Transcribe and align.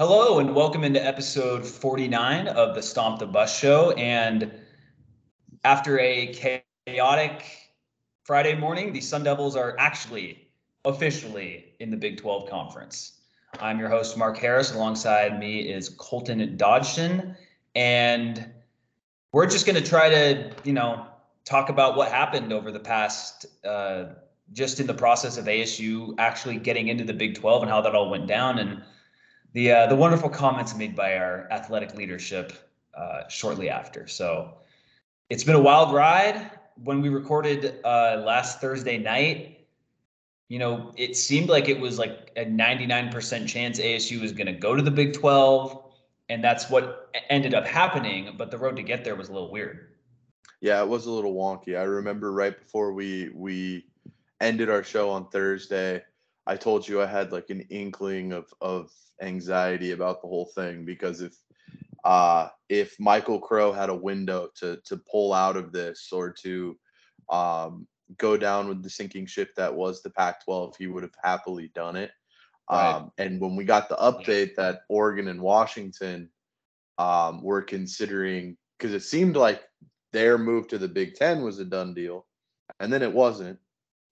Hello 0.00 0.38
and 0.38 0.54
welcome 0.54 0.82
into 0.82 1.06
episode 1.06 1.62
49 1.62 2.48
of 2.48 2.74
the 2.74 2.80
Stomp 2.80 3.18
the 3.18 3.26
Bus 3.26 3.54
show. 3.54 3.90
And 3.98 4.50
after 5.62 5.98
a 5.98 6.32
chaotic 6.86 7.44
Friday 8.24 8.54
morning, 8.54 8.94
the 8.94 9.02
Sun 9.02 9.24
Devils 9.24 9.56
are 9.56 9.76
actually 9.78 10.48
officially 10.86 11.74
in 11.80 11.90
the 11.90 11.98
Big 11.98 12.16
12 12.16 12.48
conference. 12.48 13.18
I'm 13.60 13.78
your 13.78 13.90
host, 13.90 14.16
Mark 14.16 14.38
Harris. 14.38 14.72
Alongside 14.72 15.38
me 15.38 15.68
is 15.68 15.90
Colton 15.90 16.56
Dodgson. 16.56 17.36
And 17.74 18.50
we're 19.32 19.50
just 19.50 19.66
going 19.66 19.76
to 19.76 19.86
try 19.86 20.08
to, 20.08 20.50
you 20.64 20.72
know, 20.72 21.08
talk 21.44 21.68
about 21.68 21.98
what 21.98 22.10
happened 22.10 22.54
over 22.54 22.72
the 22.72 22.80
past, 22.80 23.44
uh, 23.66 24.04
just 24.54 24.80
in 24.80 24.86
the 24.86 24.94
process 24.94 25.36
of 25.36 25.44
ASU 25.44 26.14
actually 26.16 26.56
getting 26.56 26.88
into 26.88 27.04
the 27.04 27.12
Big 27.12 27.34
12 27.34 27.64
and 27.64 27.70
how 27.70 27.82
that 27.82 27.94
all 27.94 28.08
went 28.08 28.26
down. 28.26 28.60
And 28.60 28.82
the 29.52 29.72
uh, 29.72 29.86
the 29.86 29.96
wonderful 29.96 30.28
comments 30.28 30.76
made 30.76 30.94
by 30.94 31.16
our 31.16 31.48
athletic 31.50 31.94
leadership 31.94 32.52
uh, 32.94 33.28
shortly 33.28 33.68
after. 33.68 34.06
So 34.06 34.54
it's 35.28 35.44
been 35.44 35.56
a 35.56 35.60
wild 35.60 35.94
ride. 35.94 36.50
When 36.82 37.00
we 37.00 37.08
recorded 37.08 37.80
uh, 37.84 38.22
last 38.24 38.60
Thursday 38.60 38.98
night, 38.98 39.66
you 40.48 40.58
know, 40.58 40.92
it 40.96 41.16
seemed 41.16 41.48
like 41.48 41.68
it 41.68 41.78
was 41.78 41.98
like 41.98 42.32
a 42.36 42.44
99% 42.44 43.46
chance 43.46 43.78
ASU 43.78 44.20
was 44.20 44.32
going 44.32 44.46
to 44.46 44.52
go 44.52 44.74
to 44.74 44.82
the 44.82 44.90
Big 44.90 45.12
12, 45.12 45.84
and 46.28 46.42
that's 46.42 46.70
what 46.70 47.10
ended 47.28 47.54
up 47.54 47.66
happening. 47.66 48.34
But 48.36 48.50
the 48.50 48.58
road 48.58 48.76
to 48.76 48.82
get 48.82 49.04
there 49.04 49.14
was 49.14 49.28
a 49.28 49.32
little 49.32 49.50
weird. 49.50 49.88
Yeah, 50.60 50.82
it 50.82 50.88
was 50.88 51.06
a 51.06 51.10
little 51.10 51.34
wonky. 51.34 51.78
I 51.78 51.82
remember 51.82 52.32
right 52.32 52.58
before 52.58 52.92
we 52.92 53.30
we 53.34 53.86
ended 54.40 54.70
our 54.70 54.82
show 54.82 55.10
on 55.10 55.28
Thursday, 55.28 56.02
I 56.50 56.56
told 56.56 56.88
you 56.88 57.00
I 57.00 57.06
had 57.06 57.30
like 57.30 57.50
an 57.50 57.60
inkling 57.70 58.32
of 58.32 58.52
of 58.60 58.90
anxiety 59.22 59.92
about 59.92 60.20
the 60.20 60.26
whole 60.26 60.50
thing 60.56 60.84
because 60.84 61.20
if 61.20 61.36
uh, 62.04 62.48
if 62.68 62.98
Michael 62.98 63.38
Crow 63.38 63.72
had 63.72 63.88
a 63.88 63.94
window 63.94 64.48
to 64.56 64.80
to 64.84 64.96
pull 64.96 65.32
out 65.32 65.56
of 65.56 65.70
this 65.70 66.08
or 66.10 66.32
to 66.42 66.76
um, 67.30 67.86
go 68.18 68.36
down 68.36 68.66
with 68.66 68.82
the 68.82 68.90
sinking 68.90 69.26
ship 69.26 69.50
that 69.56 69.72
was 69.72 70.02
the 70.02 70.10
Pac-12, 70.10 70.74
he 70.76 70.88
would 70.88 71.04
have 71.04 71.14
happily 71.22 71.70
done 71.72 71.94
it. 71.94 72.10
Right. 72.68 72.96
Um, 72.96 73.12
and 73.16 73.40
when 73.40 73.54
we 73.54 73.64
got 73.64 73.88
the 73.88 73.94
update 73.96 74.56
that 74.56 74.80
Oregon 74.88 75.28
and 75.28 75.40
Washington 75.40 76.30
um, 76.98 77.44
were 77.44 77.62
considering, 77.62 78.56
because 78.76 78.92
it 78.92 79.04
seemed 79.04 79.36
like 79.36 79.62
their 80.12 80.36
move 80.36 80.66
to 80.68 80.78
the 80.78 80.88
Big 80.88 81.14
Ten 81.14 81.42
was 81.42 81.60
a 81.60 81.64
done 81.64 81.94
deal, 81.94 82.26
and 82.80 82.92
then 82.92 83.02
it 83.02 83.12
wasn't, 83.12 83.60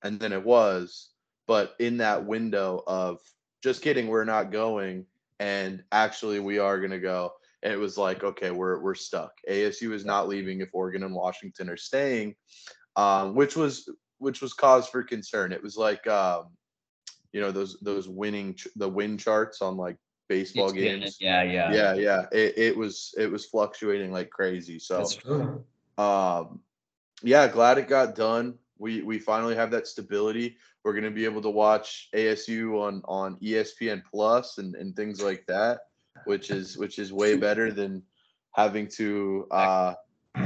and 0.04 0.20
then 0.20 0.32
it 0.32 0.44
was. 0.44 1.10
But 1.48 1.74
in 1.80 1.96
that 1.96 2.24
window 2.24 2.84
of 2.86 3.20
just 3.62 3.82
kidding, 3.82 4.06
we're 4.06 4.24
not 4.24 4.52
going. 4.52 5.06
And 5.40 5.82
actually, 5.90 6.38
we 6.40 6.58
are 6.60 6.78
going 6.78 6.92
to 6.92 7.00
go. 7.00 7.32
And 7.62 7.72
it 7.72 7.78
was 7.78 7.98
like, 7.98 8.22
okay, 8.22 8.52
we're 8.52 8.80
we're 8.80 8.94
stuck. 8.94 9.32
ASU 9.50 9.92
is 9.92 10.04
not 10.04 10.28
leaving 10.28 10.60
if 10.60 10.68
Oregon 10.72 11.02
and 11.02 11.14
Washington 11.14 11.68
are 11.68 11.76
staying, 11.76 12.36
um, 12.94 13.34
which 13.34 13.56
was 13.56 13.88
which 14.18 14.40
was 14.40 14.52
cause 14.52 14.88
for 14.88 15.02
concern. 15.02 15.52
It 15.52 15.62
was 15.62 15.76
like, 15.76 16.06
um, 16.06 16.44
you 17.32 17.40
know, 17.40 17.50
those 17.50 17.78
those 17.80 18.08
winning 18.08 18.56
the 18.76 18.88
win 18.88 19.18
charts 19.18 19.60
on 19.62 19.76
like 19.76 19.96
baseball 20.28 20.70
games. 20.70 21.16
Yeah, 21.20 21.42
yeah, 21.42 21.72
yeah, 21.72 21.94
yeah. 21.94 22.26
It, 22.32 22.58
it 22.58 22.76
was 22.76 23.14
it 23.18 23.30
was 23.30 23.46
fluctuating 23.46 24.12
like 24.12 24.30
crazy. 24.30 24.78
So, 24.78 25.16
um, 25.98 26.60
yeah, 27.22 27.48
glad 27.48 27.78
it 27.78 27.88
got 27.88 28.14
done. 28.14 28.58
We 28.78 29.02
we 29.02 29.18
finally 29.18 29.56
have 29.56 29.70
that 29.72 29.88
stability. 29.88 30.56
We're 30.88 30.94
going 30.94 31.04
to 31.04 31.10
be 31.10 31.26
able 31.26 31.42
to 31.42 31.50
watch 31.50 32.08
ASU 32.14 32.80
on 32.80 33.02
on 33.04 33.36
ESPN 33.40 34.00
Plus 34.10 34.56
and 34.56 34.74
and 34.74 34.96
things 34.96 35.22
like 35.22 35.44
that, 35.46 35.80
which 36.24 36.50
is 36.50 36.78
which 36.78 36.98
is 36.98 37.12
way 37.12 37.36
better 37.36 37.70
than 37.70 38.02
having 38.52 38.88
to 38.96 39.46
uh, 39.50 39.92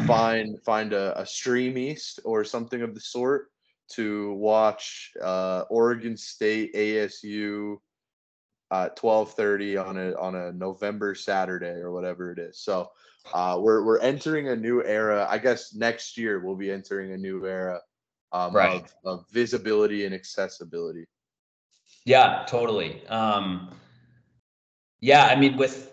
find 0.04 0.60
find 0.64 0.94
a, 0.94 1.16
a 1.20 1.24
stream 1.24 1.78
east 1.78 2.18
or 2.24 2.42
something 2.42 2.82
of 2.82 2.92
the 2.92 2.98
sort 2.98 3.52
to 3.92 4.32
watch 4.32 5.12
uh, 5.22 5.62
Oregon 5.70 6.16
State 6.16 6.74
ASU 6.74 7.76
at 8.72 8.96
12:30 8.96 9.86
on 9.86 9.96
a 9.96 10.12
on 10.14 10.34
a 10.34 10.50
November 10.50 11.14
Saturday 11.14 11.78
or 11.80 11.92
whatever 11.92 12.32
it 12.32 12.40
is. 12.40 12.58
So 12.58 12.90
uh, 13.32 13.60
we're 13.60 13.84
we're 13.84 14.00
entering 14.00 14.48
a 14.48 14.56
new 14.56 14.82
era. 14.82 15.24
I 15.30 15.38
guess 15.38 15.72
next 15.72 16.18
year 16.18 16.44
we'll 16.44 16.56
be 16.56 16.72
entering 16.72 17.12
a 17.12 17.16
new 17.16 17.46
era 17.46 17.80
um, 18.32 18.54
right. 18.54 18.82
of, 19.04 19.20
of 19.20 19.24
visibility 19.30 20.04
and 20.04 20.14
accessibility. 20.14 21.06
Yeah, 22.04 22.44
totally. 22.48 23.06
Um, 23.08 23.70
yeah, 25.00 25.26
I 25.26 25.36
mean, 25.36 25.56
with 25.56 25.92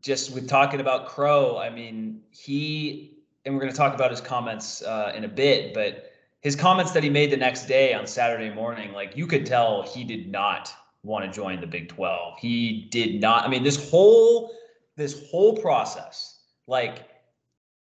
just 0.00 0.32
with 0.32 0.48
talking 0.48 0.80
about 0.80 1.08
Crow, 1.08 1.58
I 1.58 1.70
mean, 1.70 2.22
he 2.30 3.18
and 3.44 3.54
we're 3.54 3.60
going 3.60 3.72
to 3.72 3.76
talk 3.76 3.94
about 3.94 4.10
his 4.10 4.20
comments 4.20 4.82
uh, 4.82 5.12
in 5.16 5.24
a 5.24 5.28
bit, 5.28 5.72
but 5.72 6.12
his 6.40 6.54
comments 6.54 6.92
that 6.92 7.02
he 7.02 7.10
made 7.10 7.30
the 7.30 7.36
next 7.36 7.66
day 7.66 7.94
on 7.94 8.06
Saturday 8.06 8.52
morning, 8.54 8.92
like 8.92 9.16
you 9.16 9.26
could 9.26 9.46
tell 9.46 9.82
he 9.82 10.04
did 10.04 10.30
not 10.30 10.72
want 11.02 11.24
to 11.24 11.30
join 11.30 11.60
the 11.60 11.66
Big 11.66 11.88
12. 11.88 12.38
He 12.38 12.88
did 12.90 13.20
not. 13.20 13.44
I 13.44 13.48
mean, 13.48 13.62
this 13.62 13.90
whole 13.90 14.52
this 14.96 15.28
whole 15.30 15.56
process, 15.56 16.40
like 16.66 17.07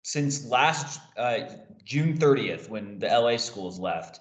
since 0.02 0.44
last 0.44 1.00
uh, 1.16 1.40
June 1.84 2.16
30th, 2.16 2.68
when 2.68 2.98
the 2.98 3.06
LA 3.06 3.36
schools 3.36 3.78
left, 3.78 4.20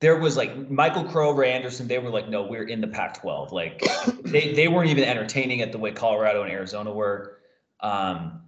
there 0.00 0.18
was 0.18 0.36
like 0.36 0.70
Michael 0.70 1.04
Crow, 1.04 1.32
Ray 1.32 1.52
Anderson. 1.52 1.86
They 1.86 1.98
were 1.98 2.10
like, 2.10 2.28
no, 2.28 2.42
we're 2.42 2.68
in 2.68 2.80
the 2.80 2.88
Pac-12. 2.88 3.52
Like 3.52 3.82
they 4.24 4.52
they 4.54 4.68
weren't 4.68 4.90
even 4.90 5.04
entertaining 5.04 5.60
it 5.60 5.72
the 5.72 5.78
way 5.78 5.92
Colorado 5.92 6.42
and 6.42 6.50
Arizona 6.50 6.92
were. 6.92 7.38
Um, 7.80 8.42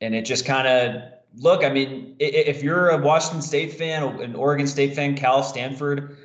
and 0.00 0.14
it 0.14 0.22
just 0.22 0.44
kind 0.44 0.66
of 0.66 1.02
look. 1.36 1.64
I 1.64 1.70
mean, 1.70 2.16
if 2.18 2.62
you're 2.62 2.90
a 2.90 2.98
Washington 2.98 3.42
State 3.42 3.74
fan, 3.74 4.02
an 4.20 4.34
Oregon 4.34 4.66
State 4.66 4.94
fan, 4.94 5.16
Cal, 5.16 5.42
Stanford, 5.42 6.16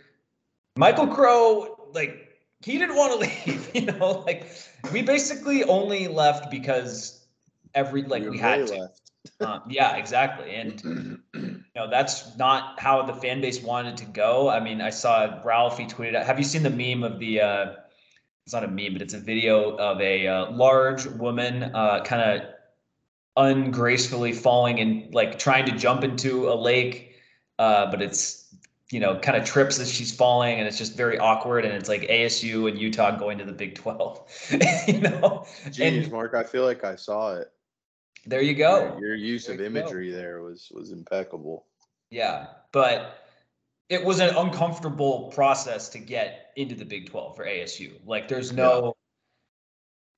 Michael 0.75 1.07
Crow, 1.07 1.89
like 1.93 2.39
he 2.63 2.77
didn't 2.77 2.95
want 2.95 3.13
to 3.13 3.19
leave. 3.51 3.71
You 3.73 3.85
know, 3.85 4.23
like 4.25 4.49
we 4.91 5.01
basically 5.01 5.63
only 5.65 6.07
left 6.07 6.49
because 6.49 7.25
every 7.75 8.03
like 8.03 8.27
we 8.27 8.37
had 8.37 8.67
to. 8.67 8.79
Left. 8.79 9.01
Um, 9.39 9.61
yeah, 9.69 9.95
exactly. 9.95 10.53
And 10.55 11.21
you 11.33 11.63
know, 11.75 11.89
that's 11.89 12.37
not 12.37 12.79
how 12.79 13.01
the 13.03 13.13
fan 13.13 13.41
base 13.41 13.61
wanted 13.61 13.97
to 13.97 14.05
go. 14.05 14.49
I 14.49 14.59
mean, 14.59 14.81
I 14.81 14.89
saw 14.89 15.41
Ralphie 15.43 15.85
tweeted 15.85 16.15
out. 16.15 16.25
Have 16.25 16.37
you 16.37 16.45
seen 16.45 16.63
the 16.63 16.69
meme 16.69 17.03
of 17.03 17.19
the 17.19 17.41
uh 17.41 17.73
it's 18.45 18.53
not 18.53 18.63
a 18.65 18.67
meme, 18.67 18.93
but 18.93 19.01
it's 19.01 19.13
a 19.13 19.19
video 19.19 19.77
of 19.77 20.01
a 20.01 20.27
uh, 20.27 20.51
large 20.51 21.05
woman 21.05 21.63
uh 21.63 22.03
kind 22.03 22.21
of 22.21 22.49
ungracefully 23.35 24.31
falling 24.31 24.79
and 24.79 25.13
like 25.13 25.39
trying 25.39 25.65
to 25.65 25.71
jump 25.71 26.03
into 26.03 26.49
a 26.49 26.53
lake 26.53 27.15
uh 27.57 27.89
but 27.89 27.99
it's 27.99 28.55
you 28.91 28.99
know 28.99 29.17
kind 29.19 29.35
of 29.35 29.43
trips 29.43 29.79
as 29.79 29.91
she's 29.91 30.13
falling 30.15 30.59
and 30.59 30.67
it's 30.67 30.77
just 30.77 30.95
very 30.95 31.17
awkward 31.17 31.65
and 31.65 31.73
it's 31.73 31.89
like 31.89 32.01
ASU 32.03 32.69
and 32.69 32.77
Utah 32.79 33.17
going 33.17 33.39
to 33.39 33.45
the 33.45 33.51
Big 33.51 33.73
12 33.73 34.49
you 34.87 35.01
know 35.01 35.45
Jeez, 35.65 36.03
and, 36.03 36.11
Mark 36.11 36.35
I 36.35 36.43
feel 36.43 36.63
like 36.63 36.83
I 36.83 36.95
saw 36.95 37.33
it 37.33 37.51
there 38.25 38.41
you 38.41 38.53
go. 38.53 38.97
Your, 38.99 39.09
your 39.09 39.15
use 39.15 39.47
there 39.47 39.55
of 39.55 39.61
imagery 39.61 40.11
go. 40.11 40.17
there 40.17 40.41
was 40.41 40.71
was 40.73 40.91
impeccable. 40.91 41.65
Yeah, 42.09 42.47
but 42.71 43.19
it 43.89 44.03
was 44.03 44.19
an 44.19 44.35
uncomfortable 44.35 45.31
process 45.35 45.89
to 45.89 45.99
get 45.99 46.51
into 46.55 46.75
the 46.75 46.85
Big 46.85 47.09
12 47.09 47.35
for 47.35 47.45
ASU. 47.45 47.93
Like 48.05 48.27
there's 48.27 48.53
no 48.53 48.95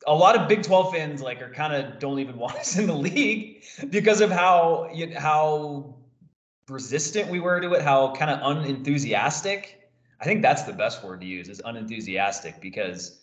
a 0.08 0.14
lot 0.14 0.36
of 0.36 0.48
Big 0.48 0.64
12 0.64 0.94
fans 0.94 1.22
like 1.22 1.42
are 1.42 1.52
kind 1.52 1.74
of 1.74 2.00
don't 2.00 2.20
even 2.20 2.38
want 2.44 2.56
us 2.56 2.78
in 2.78 2.88
the 2.88 2.96
league 2.96 3.64
because 3.90 4.22
of 4.22 4.32
how 4.32 4.90
how 5.18 5.96
resistant 6.70 7.30
we 7.30 7.40
were 7.40 7.60
to 7.60 7.74
it, 7.74 7.82
how 7.82 8.12
kind 8.14 8.32
of 8.32 8.40
unenthusiastic. 8.58 9.90
I 10.20 10.26
think 10.26 10.42
that's 10.42 10.64
the 10.64 10.74
best 10.74 11.04
word 11.04 11.22
to 11.22 11.28
use 11.28 11.50
is 11.50 11.62
unenthusiastic 11.64 12.62
because 12.62 13.22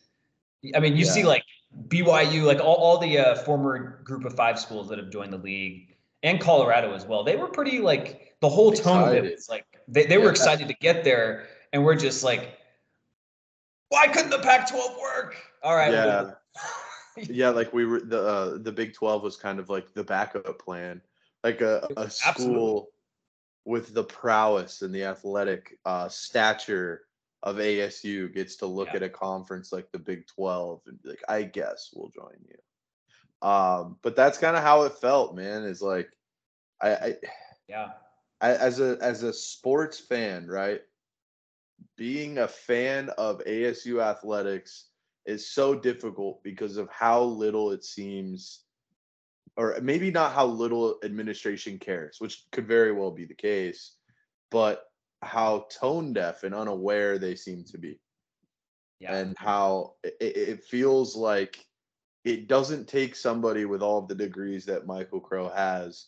I 0.75 0.81
mean, 0.81 0.97
you 0.97 1.05
yeah. 1.05 1.13
see 1.13 1.25
like 1.25 1.43
BYU, 1.89 2.43
like 2.43 2.61
all, 2.61 2.75
all 2.75 2.99
the 2.99 3.19
uh, 3.19 3.35
former 3.37 4.01
group 4.05 4.25
of 4.25 4.35
five 4.35 4.59
schools 4.59 4.89
that 4.89 4.99
have 4.99 5.11
joined 5.11 5.33
the 5.33 5.39
league 5.39 5.97
and 6.23 6.41
Colorado 6.41 6.95
as 6.95 7.07
well, 7.07 7.25
they 7.25 7.37
were 7.37 7.49
pretty 7.49 7.81
like 7.81 8.37
the 8.41 8.49
whole 8.49 8.73
tone 8.73 9.01
excited. 9.01 9.19
of 9.19 9.25
it 9.25 9.35
was 9.35 9.49
like 9.49 9.65
they, 9.89 10.07
they 10.07 10.17
yeah. 10.17 10.25
were 10.25 10.31
excited 10.31 10.69
to 10.69 10.75
get 10.75 11.05
there. 11.05 11.47
And 11.73 11.85
we're 11.85 11.97
just 11.97 12.23
like, 12.23 12.59
why 13.89 14.07
couldn't 14.09 14.31
the 14.31 14.39
Pac 14.39 14.69
12 14.69 14.97
work? 15.01 15.37
All 15.63 15.75
right. 15.75 15.93
Yeah. 15.93 16.33
yeah. 17.17 17.49
Like 17.49 17.73
we 17.73 17.87
were, 17.87 18.01
the, 18.01 18.23
uh, 18.23 18.59
the 18.59 18.73
Big 18.73 18.95
12 18.95 19.23
was 19.23 19.37
kind 19.37 19.59
of 19.59 19.71
like 19.71 19.95
the 19.95 20.05
backup 20.05 20.59
plan, 20.59 21.01
like 21.43 21.61
a, 21.63 21.89
a 21.97 22.11
school 22.11 22.29
Absolutely. 22.29 22.83
with 23.65 23.95
the 23.95 24.05
prowess 24.05 24.83
and 24.83 24.95
the 24.95 25.05
athletic 25.05 25.79
uh, 25.87 26.09
stature 26.09 27.03
of 27.43 27.57
ASU 27.57 28.33
gets 28.33 28.57
to 28.57 28.67
look 28.67 28.89
yeah. 28.89 28.97
at 28.97 29.03
a 29.03 29.09
conference 29.09 29.73
like 29.73 29.91
the 29.91 29.99
Big 29.99 30.27
12 30.29 30.83
and 30.87 31.03
be 31.03 31.11
like, 31.11 31.23
I 31.29 31.43
guess 31.43 31.91
we'll 31.95 32.11
join 32.11 32.37
you. 32.49 33.49
Um, 33.49 33.97
but 34.03 34.15
that's 34.15 34.39
kind 34.39 34.57
of 34.57 34.63
how 34.63 34.83
it 34.83 34.95
felt, 34.95 35.35
man. 35.35 35.65
Is 35.65 35.83
like, 35.83 36.09
I, 36.81 36.91
I 36.91 37.15
yeah, 37.69 37.91
I, 38.41 38.51
as 38.51 38.79
a 38.79 38.97
as 39.01 39.25
a 39.25 39.33
sports 39.33 39.99
fan, 39.99 40.47
right? 40.47 40.81
Being 41.97 42.39
a 42.39 42.47
fan 42.47 43.11
of 43.19 43.43
ASU 43.45 44.01
athletics 44.01 44.87
is 45.27 45.51
so 45.51 45.75
difficult 45.75 46.43
because 46.45 46.77
of 46.77 46.89
how 46.91 47.23
little 47.23 47.73
it 47.73 47.85
seems 47.85 48.63
or 49.57 49.79
maybe 49.83 50.11
not 50.11 50.33
how 50.33 50.47
little 50.47 50.99
administration 51.05 51.79
cares, 51.79 52.17
which 52.21 52.45
could 52.53 52.67
very 52.67 52.93
well 52.93 53.11
be 53.11 53.25
the 53.25 53.35
case, 53.35 53.97
but 54.51 54.85
how 55.23 55.67
tone 55.71 56.13
deaf 56.13 56.43
and 56.43 56.55
unaware 56.55 57.19
they 57.19 57.35
seem 57.35 57.65
to 57.65 57.79
be. 57.79 57.99
Yeah. 59.01 59.17
And 59.17 59.35
how 59.39 59.95
it, 60.05 60.17
it 60.21 60.65
feels 60.65 61.17
like 61.17 61.65
it 62.25 62.47
doesn't 62.47 62.89
take 62.89 63.17
somebody 63.17 63.65
with 63.65 63.83
all 63.83 63.99
of 63.99 64.09
the 64.09 64.15
degrees 64.15 64.65
that 64.67 64.87
Michael 64.87 65.21
Crow 65.21 65.49
has 65.49 66.07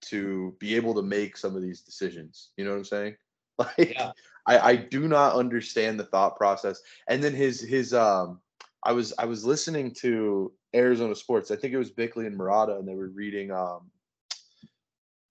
to 0.00 0.54
be 0.58 0.74
able 0.76 0.94
to 0.94 1.02
make 1.02 1.36
some 1.36 1.54
of 1.56 1.62
these 1.62 1.82
decisions. 1.82 2.50
You 2.56 2.64
know 2.64 2.72
what 2.72 2.78
I'm 2.78 2.84
saying? 2.84 3.16
Like 3.58 3.94
yeah. 3.94 4.12
I, 4.46 4.58
I 4.58 4.76
do 4.76 5.08
not 5.08 5.34
understand 5.34 5.98
the 5.98 6.04
thought 6.04 6.36
process. 6.36 6.80
And 7.08 7.20
then 7.20 7.34
his 7.34 7.60
his 7.60 7.92
um 7.92 8.38
I 8.84 8.92
was 8.92 9.12
I 9.18 9.24
was 9.24 9.44
listening 9.44 9.92
to 9.94 10.52
Arizona 10.76 11.16
Sports. 11.16 11.50
I 11.50 11.56
think 11.56 11.74
it 11.74 11.78
was 11.78 11.90
Bickley 11.90 12.26
and 12.26 12.38
Marotta, 12.38 12.78
and 12.78 12.86
they 12.86 12.94
were 12.94 13.08
reading 13.08 13.50
um 13.50 13.90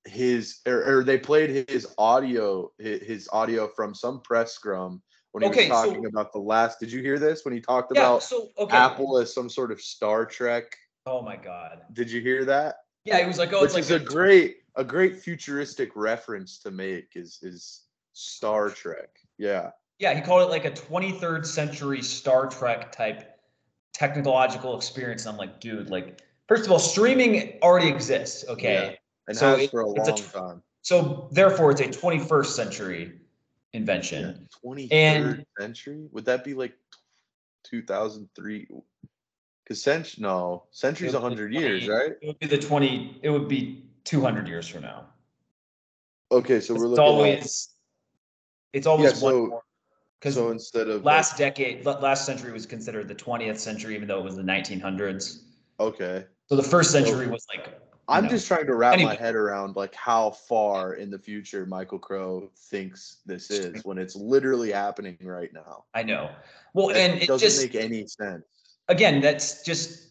his 0.07 0.59
or, 0.65 0.99
or 0.99 1.03
they 1.03 1.17
played 1.17 1.69
his 1.69 1.87
audio 1.97 2.71
his, 2.79 3.27
audio 3.31 3.67
from 3.67 3.93
some 3.93 4.21
press 4.21 4.53
scrum 4.53 5.01
when 5.31 5.43
he 5.43 5.49
okay, 5.49 5.69
was 5.69 5.85
talking 5.85 6.03
so, 6.03 6.09
about 6.09 6.31
the 6.33 6.39
last. 6.39 6.79
Did 6.79 6.91
you 6.91 7.01
hear 7.01 7.19
this 7.19 7.45
when 7.45 7.53
he 7.53 7.61
talked 7.61 7.91
yeah, 7.93 8.01
about 8.01 8.23
so, 8.23 8.49
okay. 8.57 8.75
Apple 8.75 9.17
as 9.17 9.33
some 9.33 9.49
sort 9.49 9.71
of 9.71 9.81
Star 9.81 10.25
Trek? 10.25 10.75
Oh 11.05 11.21
my 11.21 11.35
God! 11.35 11.81
Did 11.93 12.11
you 12.11 12.21
hear 12.21 12.45
that? 12.45 12.75
Yeah, 13.05 13.19
he 13.19 13.25
was 13.25 13.37
like, 13.37 13.53
"Oh, 13.53 13.61
Which 13.61 13.75
it's 13.75 13.89
like 13.89 14.01
a, 14.01 14.03
a 14.03 14.05
great 14.05 14.57
a 14.75 14.83
great 14.83 15.17
futuristic 15.17 15.91
reference 15.95 16.59
to 16.59 16.71
make 16.71 17.11
is 17.15 17.39
is 17.41 17.83
Star 18.17 18.69
Trek. 18.69 19.09
Yeah. 19.37 19.71
Yeah, 19.99 20.13
he 20.13 20.21
called 20.21 20.41
it 20.41 20.49
like 20.49 20.65
a 20.65 20.71
23rd 20.71 21.45
century 21.45 22.01
Star 22.01 22.47
Trek 22.47 22.91
type 22.91 23.39
technological 23.93 24.75
experience. 24.75 25.25
And 25.25 25.33
I'm 25.33 25.37
like, 25.37 25.59
dude, 25.59 25.89
like, 25.89 26.21
first 26.47 26.65
of 26.65 26.71
all, 26.71 26.79
streaming 26.79 27.59
already 27.61 27.87
exists. 27.87 28.45
Okay. 28.47 28.91
Yeah. 28.91 28.95
And 29.27 29.37
so 29.37 29.51
has 29.51 29.63
it, 29.63 29.71
for 29.71 29.81
a 29.81 29.87
long 29.87 30.09
a, 30.09 30.13
time. 30.13 30.63
So 30.81 31.27
therefore, 31.31 31.71
it's 31.71 31.81
a 31.81 31.87
21st 31.87 32.45
century 32.45 33.19
invention. 33.73 34.47
Yeah, 34.63 34.71
23rd 34.71 34.87
and, 34.91 35.45
century? 35.59 36.07
Would 36.11 36.25
that 36.25 36.43
be 36.43 36.53
like 36.53 36.73
2003? 37.63 38.67
Because 39.63 39.83
century, 39.83 40.23
no, 40.23 40.63
century's 40.71 41.13
100 41.13 41.51
20, 41.51 41.59
years, 41.59 41.87
right? 41.87 42.13
It 42.21 42.27
would 42.27 42.39
be 42.39 42.47
the 42.47 42.57
20, 42.57 43.19
it 43.21 43.29
would 43.29 43.49
be 43.49 43.89
200 44.05 44.47
years 44.47 44.67
from 44.67 44.83
now. 44.83 45.07
Okay, 46.31 46.59
so 46.61 46.73
we're 46.73 46.87
looking 46.87 46.93
it's 46.93 46.99
always, 46.99 47.69
at, 48.73 48.77
it's 48.77 48.87
always 48.87 49.11
yeah, 49.11 49.17
so, 49.17 49.61
because 50.19 50.35
so 50.35 50.51
instead 50.51 50.87
of 50.87 51.03
last 51.03 51.31
like, 51.31 51.55
decade, 51.55 51.85
last 51.85 52.25
century 52.25 52.51
was 52.51 52.65
considered 52.65 53.07
the 53.07 53.15
20th 53.15 53.57
century, 53.57 53.95
even 53.95 54.07
though 54.07 54.19
it 54.19 54.23
was 54.23 54.35
the 54.35 54.41
1900s. 54.41 55.43
Okay. 55.79 56.25
So 56.47 56.55
the 56.55 56.63
first 56.63 56.91
century 56.91 57.25
so, 57.25 57.31
was 57.31 57.45
like. 57.55 57.77
I'm 58.09 58.29
just 58.29 58.47
trying 58.47 58.65
to 58.67 58.75
wrap 58.75 58.93
anyway. 58.93 59.09
my 59.11 59.15
head 59.15 59.35
around 59.35 59.75
like 59.75 59.93
how 59.93 60.31
far 60.31 60.93
in 60.93 61.09
the 61.09 61.19
future 61.19 61.65
Michael 61.65 61.99
Crow 61.99 62.49
thinks 62.55 63.17
this 63.25 63.51
is 63.51 63.83
when 63.83 63.97
it's 63.97 64.15
literally 64.15 64.71
happening 64.71 65.17
right 65.21 65.53
now. 65.53 65.85
I 65.93 66.03
know. 66.03 66.29
Well, 66.73 66.89
it 66.89 66.97
and 66.97 67.21
it 67.21 67.27
doesn't 67.27 67.45
just, 67.45 67.61
make 67.61 67.75
any 67.75 68.07
sense. 68.07 68.45
Again, 68.87 69.19
that's 69.19 69.63
just 69.63 70.09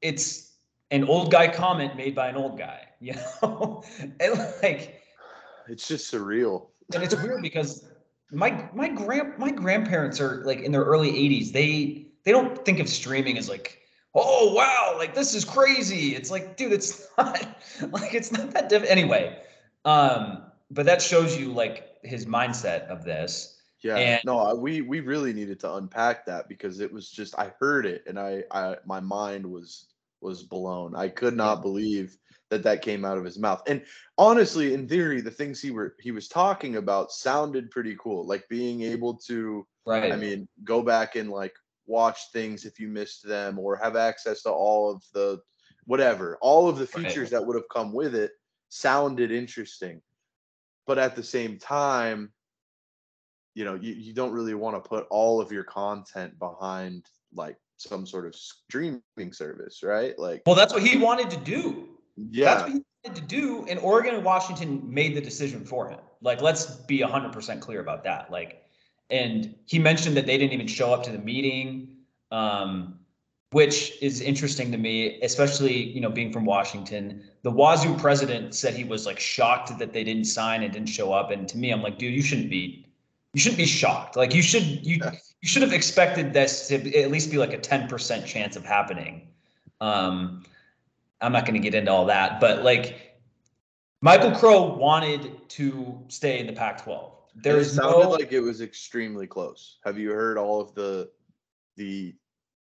it's 0.00 0.52
an 0.90 1.04
old 1.04 1.30
guy 1.30 1.48
comment 1.48 1.96
made 1.96 2.14
by 2.14 2.28
an 2.28 2.36
old 2.36 2.58
guy, 2.58 2.88
you 3.00 3.14
know, 3.42 3.82
and 4.20 4.38
like 4.62 5.02
it's 5.68 5.86
just 5.86 6.12
surreal. 6.12 6.68
and 6.94 7.02
it's 7.02 7.14
weird 7.14 7.42
because 7.42 7.84
my 8.30 8.68
my 8.72 8.88
grand 8.88 9.38
my 9.38 9.50
grandparents 9.50 10.20
are 10.20 10.42
like 10.44 10.60
in 10.60 10.72
their 10.72 10.84
early 10.84 11.12
80s. 11.12 11.52
They 11.52 12.06
they 12.26 12.32
don't 12.32 12.64
think 12.64 12.80
of 12.80 12.88
streaming 12.88 13.38
as 13.38 13.48
like, 13.48 13.80
oh 14.16 14.52
wow, 14.52 14.94
like 14.96 15.14
this 15.14 15.34
is 15.34 15.44
crazy. 15.44 16.14
It's 16.14 16.30
like, 16.30 16.56
dude, 16.56 16.72
it's 16.72 17.06
not 17.18 17.60
like 17.90 18.14
it's 18.14 18.32
not 18.32 18.50
that 18.52 18.68
different. 18.68 18.90
Anyway, 18.90 19.38
um, 19.84 20.42
but 20.70 20.86
that 20.86 21.02
shows 21.02 21.38
you 21.38 21.52
like 21.52 21.98
his 22.02 22.26
mindset 22.26 22.86
of 22.88 23.04
this. 23.04 23.52
Yeah, 23.82 23.96
and, 23.96 24.20
no, 24.24 24.54
we 24.54 24.80
we 24.80 25.00
really 25.00 25.32
needed 25.32 25.60
to 25.60 25.74
unpack 25.74 26.26
that 26.26 26.48
because 26.48 26.80
it 26.80 26.92
was 26.92 27.10
just 27.10 27.38
I 27.38 27.52
heard 27.60 27.86
it 27.86 28.02
and 28.06 28.18
I 28.18 28.42
I 28.50 28.76
my 28.84 29.00
mind 29.00 29.46
was 29.46 29.86
was 30.20 30.42
blown. 30.42 30.96
I 30.96 31.08
could 31.08 31.36
not 31.36 31.62
believe 31.62 32.16
that 32.50 32.62
that 32.62 32.82
came 32.82 33.04
out 33.04 33.18
of 33.18 33.24
his 33.24 33.38
mouth. 33.38 33.62
And 33.66 33.82
honestly, 34.18 34.72
in 34.72 34.88
theory, 34.88 35.20
the 35.20 35.30
things 35.30 35.60
he 35.60 35.70
were 35.70 35.94
he 36.00 36.10
was 36.10 36.28
talking 36.28 36.76
about 36.76 37.12
sounded 37.12 37.70
pretty 37.70 37.96
cool. 37.98 38.26
Like 38.26 38.48
being 38.48 38.82
able 38.82 39.14
to, 39.26 39.66
right? 39.84 40.12
I 40.12 40.16
mean, 40.16 40.48
go 40.64 40.82
back 40.82 41.16
and 41.16 41.30
like 41.30 41.54
watch 41.86 42.18
things 42.32 42.64
if 42.64 42.78
you 42.78 42.88
missed 42.88 43.26
them, 43.26 43.58
or 43.58 43.76
have 43.76 43.96
access 43.96 44.42
to 44.42 44.50
all 44.50 44.90
of 44.90 45.02
the 45.12 45.40
whatever, 45.84 46.36
all 46.40 46.68
of 46.68 46.78
the 46.78 46.86
features 46.86 47.16
right. 47.16 47.30
that 47.30 47.46
would 47.46 47.56
have 47.56 47.68
come 47.72 47.92
with 47.92 48.14
it 48.14 48.32
sounded 48.68 49.30
interesting. 49.30 50.00
But 50.86 50.98
at 50.98 51.16
the 51.16 51.22
same 51.22 51.58
time, 51.58 52.32
you 53.54 53.64
know, 53.64 53.74
you, 53.74 53.94
you 53.94 54.12
don't 54.12 54.32
really 54.32 54.54
want 54.54 54.82
to 54.82 54.88
put 54.88 55.06
all 55.10 55.40
of 55.40 55.50
your 55.50 55.64
content 55.64 56.38
behind 56.38 57.06
like 57.32 57.56
some 57.78 58.06
sort 58.06 58.26
of 58.26 58.34
streaming 58.34 59.02
service, 59.32 59.82
right? 59.82 60.18
Like, 60.18 60.42
well, 60.46 60.54
that's 60.54 60.72
what 60.72 60.82
he 60.82 60.96
wanted 60.98 61.30
to 61.30 61.36
do. 61.38 61.88
Yeah. 62.16 62.44
That's 62.46 62.62
what 62.62 62.72
he 62.72 62.82
wanted 63.04 63.20
to 63.20 63.26
do. 63.26 63.66
And 63.68 63.78
Oregon 63.80 64.14
and 64.14 64.24
Washington 64.24 64.82
made 64.84 65.16
the 65.16 65.20
decision 65.20 65.64
for 65.64 65.88
him. 65.88 66.00
Like, 66.20 66.40
let's 66.40 66.66
be 66.66 67.00
100% 67.00 67.60
clear 67.60 67.80
about 67.80 68.04
that. 68.04 68.30
Like, 68.30 68.62
and 69.10 69.54
he 69.66 69.78
mentioned 69.78 70.16
that 70.16 70.26
they 70.26 70.36
didn't 70.36 70.52
even 70.52 70.66
show 70.66 70.92
up 70.92 71.02
to 71.04 71.12
the 71.12 71.18
meeting, 71.18 71.96
um, 72.32 72.98
which 73.52 73.92
is 74.02 74.20
interesting 74.20 74.72
to 74.72 74.78
me, 74.78 75.20
especially, 75.22 75.90
you 75.90 76.00
know, 76.00 76.10
being 76.10 76.32
from 76.32 76.44
Washington. 76.44 77.24
The 77.42 77.50
Wazoo 77.50 77.96
president 77.98 78.54
said 78.54 78.74
he 78.74 78.84
was 78.84 79.06
like 79.06 79.20
shocked 79.20 79.78
that 79.78 79.92
they 79.92 80.02
didn't 80.02 80.24
sign 80.24 80.62
and 80.62 80.72
didn't 80.72 80.88
show 80.88 81.12
up. 81.12 81.30
And 81.30 81.48
to 81.48 81.56
me, 81.56 81.70
I'm 81.70 81.82
like, 81.82 81.98
dude, 81.98 82.14
you 82.14 82.22
shouldn't 82.22 82.50
be, 82.50 82.86
you 83.32 83.40
shouldn't 83.40 83.58
be 83.58 83.66
shocked. 83.66 84.16
Like, 84.16 84.34
you 84.34 84.42
should, 84.42 84.64
you, 84.84 85.00
you 85.40 85.48
should 85.48 85.62
have 85.62 85.72
expected 85.72 86.32
this 86.32 86.66
to 86.68 86.94
at 86.96 87.10
least 87.10 87.30
be 87.30 87.38
like 87.38 87.52
a 87.52 87.58
10% 87.58 88.26
chance 88.26 88.56
of 88.56 88.64
happening. 88.64 89.28
Um, 89.80 90.44
I'm 91.20 91.32
not 91.32 91.44
going 91.46 91.54
to 91.54 91.60
get 91.60 91.74
into 91.74 91.90
all 91.90 92.06
that, 92.06 92.40
but 92.40 92.64
like 92.64 93.16
Michael 94.02 94.32
Crow 94.32 94.74
wanted 94.74 95.48
to 95.50 96.04
stay 96.08 96.40
in 96.40 96.46
the 96.46 96.52
Pac-12. 96.52 97.12
There's 97.36 97.72
it 97.72 97.74
sounded 97.76 98.04
no, 98.04 98.10
like 98.10 98.32
it 98.32 98.40
was 98.40 98.60
extremely 98.60 99.26
close. 99.26 99.78
Have 99.84 99.98
you 99.98 100.10
heard 100.10 100.38
all 100.38 100.60
of 100.60 100.74
the 100.74 101.10
the 101.76 102.14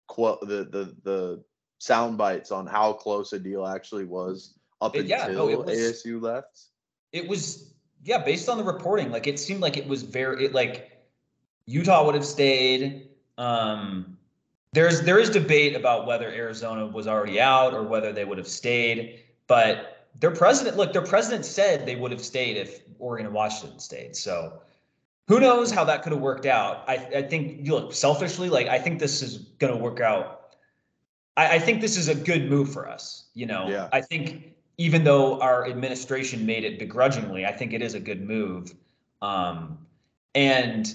quote 0.08 0.42
the 0.42 0.66
the 0.66 0.96
the 1.04 1.44
sound 1.80 2.18
bites 2.18 2.52
on 2.52 2.68
how 2.68 2.94
close 2.94 3.32
a 3.34 3.40
deal 3.40 3.66
actually 3.66 4.06
was 4.06 4.56
up 4.82 4.96
it, 4.96 5.02
until 5.02 5.18
yeah, 5.18 5.28
no, 5.28 5.46
was, 5.46 5.78
ASU 5.78 6.22
left? 6.22 6.64
It 7.14 7.28
was 7.28 7.74
yeah, 8.04 8.20
based 8.20 8.50
on 8.50 8.58
the 8.58 8.64
reporting, 8.64 9.10
like 9.10 9.26
it 9.26 9.40
seemed 9.40 9.62
like 9.62 9.78
it 9.78 9.88
was 9.88 10.04
very 10.04 10.46
it, 10.46 10.54
like 10.54 10.92
Utah 11.66 12.06
would 12.06 12.16
have 12.16 12.26
stayed. 12.26 13.10
Um, 13.38 14.18
there's 14.74 15.02
there 15.02 15.18
is 15.18 15.30
debate 15.30 15.76
about 15.76 16.06
whether 16.06 16.28
Arizona 16.28 16.86
was 16.86 17.08
already 17.08 17.40
out 17.40 17.74
or 17.74 17.84
whether 17.84 18.12
they 18.12 18.26
would 18.26 18.38
have 18.38 18.48
stayed. 18.48 19.24
But 19.48 20.08
their 20.20 20.32
president, 20.32 20.78
look, 20.78 20.94
their 20.94 21.02
president 21.02 21.46
said 21.46 21.86
they 21.86 21.96
would 21.96 22.12
have 22.12 22.24
stayed 22.24 22.58
if 22.58 22.82
Oregon 23.00 23.28
and 23.28 23.36
Washington 23.36 23.80
stayed. 23.80 24.16
So 24.16 24.62
who 25.28 25.40
knows 25.40 25.72
how 25.72 25.84
that 25.84 26.04
could 26.04 26.14
have 26.14 26.22
worked 26.22 26.46
out? 26.46 26.84
I, 26.88 26.96
I 27.16 27.22
think 27.22 27.66
you 27.66 27.74
look 27.74 27.94
selfishly, 27.94 28.50
like 28.50 28.68
I 28.68 28.80
think 28.80 29.00
this 29.00 29.22
is 29.22 29.38
going 29.60 29.74
to 29.74 29.80
work 29.80 30.00
out. 30.00 30.56
I, 31.36 31.56
I 31.56 31.60
think 31.60 31.82
this 31.82 31.98
is 31.98 32.08
a 32.08 32.16
good 32.16 32.50
move 32.50 32.72
for 32.72 32.88
us. 32.88 33.26
You 33.34 33.46
know, 33.46 33.68
yeah. 33.68 33.90
I 33.92 34.02
think 34.02 34.56
even 34.78 35.04
though 35.04 35.40
our 35.42 35.68
administration 35.68 36.46
made 36.46 36.64
it 36.64 36.80
begrudgingly, 36.80 37.46
I 37.46 37.52
think 37.52 37.74
it 37.74 37.82
is 37.82 37.94
a 37.94 38.00
good 38.00 38.22
move. 38.22 38.74
Um, 39.22 39.80
and 40.36 40.94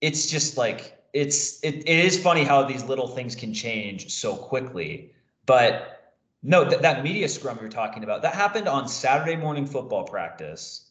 it's 0.00 0.26
just 0.26 0.56
like 0.56 1.02
it's 1.12 1.62
it, 1.64 1.76
it 1.76 2.04
is 2.04 2.22
funny 2.22 2.44
how 2.44 2.62
these 2.62 2.84
little 2.84 3.08
things 3.08 3.34
can 3.34 3.52
change 3.52 4.12
so 4.12 4.36
quickly. 4.36 5.12
But 5.46 6.12
no, 6.42 6.64
that, 6.64 6.82
that 6.82 7.02
media 7.02 7.28
scrum 7.28 7.58
you're 7.60 7.70
talking 7.70 8.04
about, 8.04 8.22
that 8.22 8.34
happened 8.34 8.68
on 8.68 8.86
Saturday 8.86 9.34
morning 9.34 9.66
football 9.66 10.04
practice. 10.04 10.87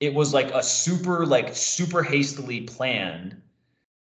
It 0.00 0.14
was 0.14 0.34
like 0.34 0.50
a 0.52 0.62
super, 0.62 1.24
like 1.26 1.54
super 1.54 2.02
hastily 2.02 2.62
planned. 2.62 3.40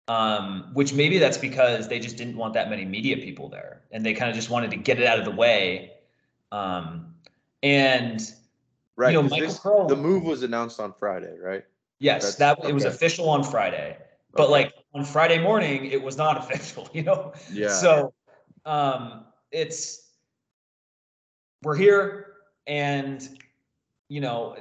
Um, 0.09 0.71
which 0.73 0.93
maybe 0.93 1.17
that's 1.17 1.38
because 1.38 1.88
they 1.88 1.97
just 1.97 2.17
didn't 2.17 2.35
want 2.35 2.53
that 2.55 2.69
many 2.69 2.83
media 2.83 3.15
people 3.15 3.47
there 3.47 3.83
and 3.93 4.05
they 4.05 4.13
kind 4.13 4.29
of 4.29 4.35
just 4.35 4.50
wanted 4.50 4.69
to 4.71 4.75
get 4.75 5.00
it 5.00 5.05
out 5.05 5.17
of 5.17 5.23
the 5.23 5.31
way. 5.31 5.93
Um, 6.51 7.13
and 7.62 8.21
right, 8.97 9.13
you 9.13 9.21
know, 9.21 9.29
Michael 9.29 9.47
this, 9.47 9.59
the 9.59 9.95
move 9.95 10.23
was 10.23 10.43
announced 10.43 10.81
on 10.81 10.91
Friday, 10.91 11.38
right? 11.39 11.63
Yes, 12.00 12.23
that's, 12.23 12.35
that 12.35 12.59
okay. 12.59 12.69
it 12.69 12.73
was 12.73 12.83
official 12.83 13.29
on 13.29 13.43
Friday. 13.43 13.97
But 14.33 14.43
okay. 14.43 14.51
like 14.51 14.73
on 14.93 15.05
Friday 15.05 15.41
morning, 15.41 15.85
it 15.85 16.01
was 16.01 16.17
not 16.17 16.38
official, 16.43 16.89
you 16.91 17.03
know? 17.03 17.31
Yeah. 17.51 17.69
So 17.69 18.13
um 18.65 19.25
it's 19.51 20.09
we're 21.63 21.75
here 21.75 22.33
and 22.67 23.27
you 24.09 24.19
know, 24.19 24.57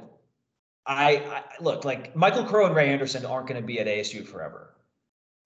I, 0.85 1.17
I 1.17 1.43
look 1.61 1.85
like 1.85 2.15
Michael 2.15 2.43
Crow 2.43 2.65
and 2.65 2.75
Ray 2.75 2.89
Anderson 2.89 3.25
aren't 3.25 3.47
going 3.47 3.61
to 3.61 3.65
be 3.65 3.79
at 3.79 3.87
ASU 3.87 4.25
forever. 4.25 4.73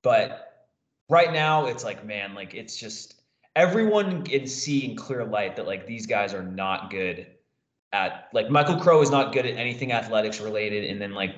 But 0.01 0.65
right 1.09 1.31
now 1.31 1.67
it's 1.67 1.83
like, 1.83 2.05
man, 2.05 2.33
like 2.33 2.53
it's 2.53 2.77
just 2.77 3.21
everyone 3.55 4.23
can 4.23 4.47
see 4.47 4.85
in 4.85 4.95
clear 4.95 5.25
light 5.25 5.55
that 5.55 5.67
like 5.67 5.85
these 5.85 6.05
guys 6.05 6.33
are 6.33 6.43
not 6.43 6.89
good 6.89 7.27
at 7.93 8.29
like 8.33 8.49
Michael 8.49 8.77
Crow 8.77 9.01
is 9.01 9.11
not 9.11 9.33
good 9.33 9.45
at 9.45 9.55
anything 9.55 9.91
athletics 9.91 10.39
related, 10.39 10.89
and 10.89 11.01
then 11.01 11.13
like 11.13 11.35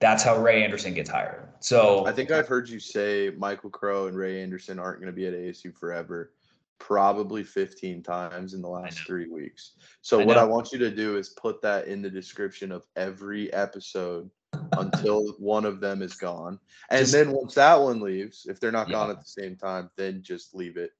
that's 0.00 0.22
how 0.22 0.36
Ray 0.40 0.62
Anderson 0.62 0.94
gets 0.94 1.10
hired. 1.10 1.48
So 1.60 2.06
I 2.06 2.12
think 2.12 2.30
I've 2.30 2.48
heard 2.48 2.68
you 2.68 2.80
say 2.80 3.32
Michael 3.36 3.70
Crow 3.70 4.06
and 4.06 4.16
Ray 4.16 4.42
Anderson 4.42 4.78
aren't 4.78 5.00
going 5.00 5.12
to 5.12 5.16
be 5.16 5.26
at 5.26 5.34
ASU 5.34 5.74
forever, 5.74 6.32
probably 6.78 7.42
15 7.44 8.02
times 8.02 8.54
in 8.54 8.62
the 8.62 8.68
last 8.68 9.00
three 9.00 9.28
weeks. 9.28 9.72
So 10.00 10.20
I 10.20 10.24
what 10.24 10.36
know. 10.36 10.42
I 10.42 10.44
want 10.44 10.72
you 10.72 10.78
to 10.78 10.90
do 10.90 11.16
is 11.16 11.30
put 11.30 11.60
that 11.62 11.86
in 11.86 12.02
the 12.02 12.10
description 12.10 12.72
of 12.72 12.82
every 12.96 13.52
episode 13.52 14.30
until 14.78 15.24
one 15.38 15.64
of 15.64 15.80
them 15.80 16.02
is 16.02 16.14
gone. 16.14 16.58
And 16.90 17.00
Just- 17.00 17.12
then 17.12 17.32
once 17.32 17.54
that 17.54 17.80
one 17.80 18.00
leaves, 18.00 18.46
if 18.48 18.60
they're 18.60 18.72
not 18.72 18.88
Yeah. 18.88 18.94
gone 18.94 19.10
at 19.10 19.20
the 19.20 19.28
same 19.28 19.56
time, 19.56 19.90
then 19.96 20.22
just 20.22 20.54
leave 20.54 20.76
it. 20.76 20.92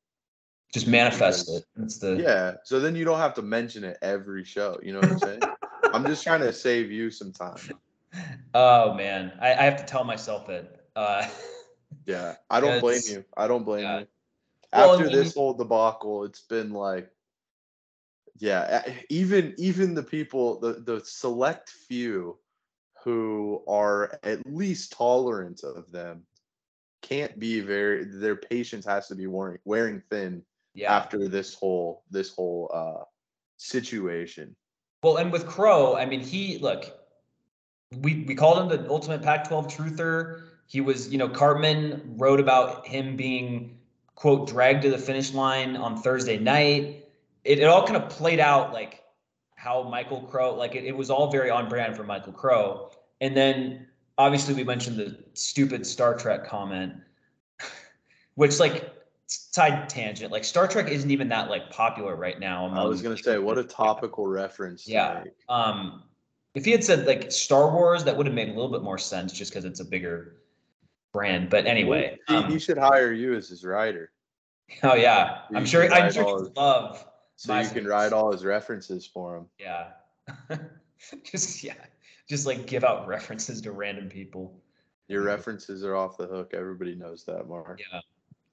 just 0.75 0.87
manifest 0.87 1.49
it. 1.49 1.65
It's 1.83 1.99
the 1.99 2.17
Yeah. 2.17 2.55
So 2.65 2.79
then 2.79 2.95
you 2.95 3.05
don't 3.07 3.19
have 3.19 3.33
to 3.35 3.43
mention 3.43 3.85
it 3.85 3.97
every 4.03 4.45
show. 4.45 4.79
You 4.83 4.93
know 4.93 4.99
what 5.01 5.13
I'm 5.13 5.19
saying? 5.19 5.41
I'm 5.95 6.05
just 6.05 6.23
trying 6.23 6.41
to 6.41 6.53
save 6.53 6.91
you 6.93 7.11
some 7.11 7.33
time. 7.33 7.57
Oh 8.55 8.95
man, 8.95 9.33
I, 9.39 9.51
I 9.53 9.63
have 9.65 9.77
to 9.77 9.85
tell 9.85 10.03
myself 10.03 10.49
it. 10.49 10.81
Uh, 10.97 11.29
Yeah. 12.07 12.37
I 12.49 12.59
don't 12.61 12.81
blame 12.81 13.03
you. 13.07 13.23
I 13.37 13.47
don't 13.47 13.65
blame 13.65 13.85
yeah. 13.85 13.99
you. 14.01 14.07
Well, 14.73 14.95
After 14.95 15.09
this 15.09 15.35
whole 15.35 15.55
debacle, 15.55 16.25
it's 16.25 16.43
been 16.43 16.73
like 16.73 17.11
yeah, 18.39 18.85
even 19.09 19.55
even 19.59 19.95
the 19.95 20.03
people 20.03 20.61
the 20.61 20.75
the 20.75 21.01
select 21.05 21.71
few 21.71 22.39
who 23.05 23.63
are 23.67 24.19
at 24.23 24.41
least 24.47 24.93
tolerant 24.93 25.63
of 25.65 25.91
them 25.91 26.23
can't 27.03 27.39
be 27.39 27.61
very 27.61 28.05
their 28.05 28.37
patience 28.37 28.85
has 28.85 29.09
to 29.09 29.15
be 29.15 29.27
wearing 29.27 29.59
wearing 29.65 30.03
thin 30.11 30.43
yeah. 30.75 30.95
after 30.95 31.29
this 31.29 31.55
whole 31.55 32.05
this 32.11 32.35
whole 32.35 32.71
uh 32.73 33.05
situation. 33.57 34.55
Well, 35.03 35.17
and 35.17 35.31
with 35.31 35.47
Crow, 35.47 35.97
I 35.97 36.07
mean, 36.07 36.21
he 36.21 36.59
look, 36.59 36.93
we 38.01 38.25
we 38.27 38.35
called 38.35 38.59
him 38.59 38.69
the 38.69 38.89
ultimate 38.91 39.23
Pac-12 39.23 39.71
truther. 39.71 40.43
He 40.67 40.81
was, 40.81 41.09
you 41.09 41.19
know, 41.19 41.29
Cartman 41.29 42.15
wrote 42.19 42.41
about 42.41 42.87
him 42.87 43.17
being 43.17 43.78
quote 44.19 44.49
dragged 44.49 44.83
to 44.83 44.91
the 44.91 44.99
finish 44.99 45.33
line 45.33 45.77
on 45.77 45.97
Thursday 45.97 46.37
night. 46.37 47.05
It, 47.45 47.61
it 47.61 47.67
all 47.67 47.87
kind 47.87 47.97
of 47.97 48.11
played 48.11 48.41
out 48.41 48.73
like 48.73 49.05
how 49.55 49.85
Michael 49.85 50.23
Crow, 50.23 50.57
like 50.57 50.75
it, 50.75 50.83
it 50.83 50.97
was 50.97 51.09
all 51.09 51.31
very 51.31 51.51
on 51.51 51.69
brand 51.69 51.97
for 51.97 52.03
Michael 52.03 52.33
Crow. 52.33 52.91
And 53.21 53.37
then 53.37 53.87
obviously 54.19 54.55
we 54.55 54.65
mentioned 54.65 54.97
the 54.97 55.17
stupid 55.35 55.87
Star 55.87 56.17
Trek 56.17 56.45
comment, 56.45 56.95
which 58.35 58.59
like 58.59 58.93
side 59.29 59.89
tangent, 59.89 60.33
like 60.33 60.43
Star 60.43 60.67
Trek 60.67 60.89
isn't 60.89 61.13
even 61.13 61.29
that 61.29 61.49
like 61.49 61.71
popular 61.71 62.17
right 62.17 62.41
now. 62.41 62.67
I 62.75 62.83
was 62.87 63.01
gonna 63.01 63.17
say, 63.17 63.39
what 63.39 63.57
a 63.57 63.63
topical 63.63 64.27
reference 64.27 64.83
to 64.87 64.91
Yeah. 64.91 65.21
make. 65.27 65.35
um, 65.49 66.03
if 66.57 66.65
he 66.65 66.73
had 66.73 66.83
said 66.83 67.07
like 67.07 67.31
Star 67.31 67.71
Wars, 67.71 68.03
that 68.03 68.17
would 68.17 68.27
have 68.27 68.35
made 68.35 68.49
a 68.49 68.53
little 68.53 68.73
bit 68.73 68.83
more 68.83 68.99
sense 68.99 69.33
just 69.33 69.53
because 69.53 69.65
it's 69.65 69.79
a 69.79 69.85
bigger 69.85 70.39
brand. 71.13 71.51
But 71.51 71.67
anyway, 71.67 72.19
He, 72.29 72.35
um, 72.35 72.51
he 72.51 72.59
should 72.59 72.79
hire 72.79 73.13
you 73.13 73.35
as 73.35 73.49
his 73.49 73.65
writer. 73.65 74.11
oh 74.83 74.95
yeah, 74.95 75.41
I'm 75.55 75.65
sure. 75.67 75.91
I'm 75.93 76.13
sure 76.13 76.25
he'd 76.39 76.47
his- 76.49 76.57
love. 76.57 77.05
So 77.37 77.57
you 77.59 77.69
can 77.69 77.87
write 77.87 78.13
all 78.13 78.33
his 78.33 78.45
references 78.45 79.07
for 79.07 79.37
him. 79.37 79.47
Yeah, 79.61 79.91
just 81.25 81.63
yeah, 81.63 81.75
just 82.29 82.47
like 82.47 82.67
give 82.67 82.83
out 82.83 83.07
references 83.07 83.61
to 83.63 83.71
random 83.73 84.09
people. 84.09 84.61
Your 85.07 85.23
references 85.23 85.85
are 85.85 85.95
off 85.97 86.17
the 86.19 86.27
hook. 86.27 86.53
Everybody 86.53 86.95
knows 86.97 87.25
that, 87.27 87.49
Mark. 87.49 87.81
Yeah. 87.93 88.01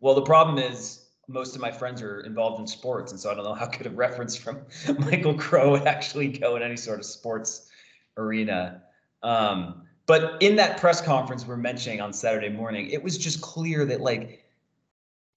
Well, 0.02 0.14
the 0.14 0.22
problem 0.22 0.60
is 0.60 1.08
most 1.28 1.56
of 1.56 1.62
my 1.62 1.72
friends 1.72 2.02
are 2.04 2.22
involved 2.22 2.60
in 2.62 2.68
sports, 2.68 3.12
and 3.12 3.20
so 3.20 3.32
I 3.32 3.34
don't 3.34 3.44
know 3.44 3.56
how 3.56 3.66
good 3.66 3.88
a 3.88 3.90
reference 3.90 4.36
from 4.36 4.60
Michael 5.00 5.34
Crow 5.34 5.72
would 5.72 5.88
actually 5.88 6.28
go 6.28 6.56
in 6.56 6.62
any 6.62 6.78
sort 6.78 7.00
of 7.00 7.06
sports 7.06 7.70
arena. 8.18 8.84
Um, 9.24 9.85
but 10.06 10.42
in 10.42 10.56
that 10.58 10.80
press 10.80 11.02
conference 11.02 11.46
we're 11.46 11.58
mentioning 11.58 12.02
on 12.02 12.14
Saturday 12.14 12.50
morning, 12.50 12.90
it 12.90 13.04
was 13.04 13.18
just 13.18 13.42
clear 13.42 13.86
that 13.86 14.02
like 14.02 14.44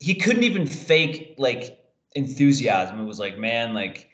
he 0.00 0.14
couldn't 0.14 0.44
even 0.44 0.66
fake 0.66 1.34
like 1.38 1.78
enthusiasm. 2.14 3.00
It 3.00 3.04
was 3.04 3.18
like, 3.18 3.38
man, 3.38 3.75
like 3.75 4.08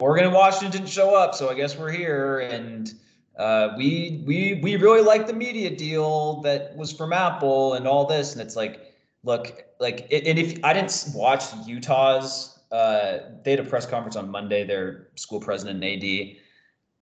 Oregon 0.00 0.26
and 0.26 0.34
Washington 0.34 0.70
didn't 0.70 0.90
show 0.90 1.14
up, 1.14 1.34
so 1.34 1.48
I 1.48 1.54
guess 1.54 1.76
we're 1.76 1.90
here. 1.90 2.40
And 2.40 2.92
uh, 3.38 3.70
we 3.76 4.22
we 4.26 4.60
we 4.62 4.76
really 4.76 5.02
like 5.02 5.26
the 5.26 5.32
media 5.32 5.74
deal 5.74 6.42
that 6.42 6.76
was 6.76 6.92
from 6.92 7.12
Apple 7.12 7.74
and 7.74 7.86
all 7.86 8.06
this. 8.06 8.32
And 8.32 8.40
it's 8.42 8.56
like, 8.56 8.92
look, 9.22 9.64
like, 9.80 10.00
and 10.12 10.38
if 10.38 10.62
I 10.62 10.72
didn't 10.72 11.06
watch 11.14 11.44
Utah's, 11.66 12.58
uh, 12.70 13.18
they 13.44 13.52
had 13.52 13.60
a 13.60 13.64
press 13.64 13.86
conference 13.86 14.16
on 14.16 14.28
Monday. 14.28 14.64
Their 14.64 15.08
school 15.14 15.40
president 15.40 15.82
and 15.82 16.02
AD, 16.02 16.36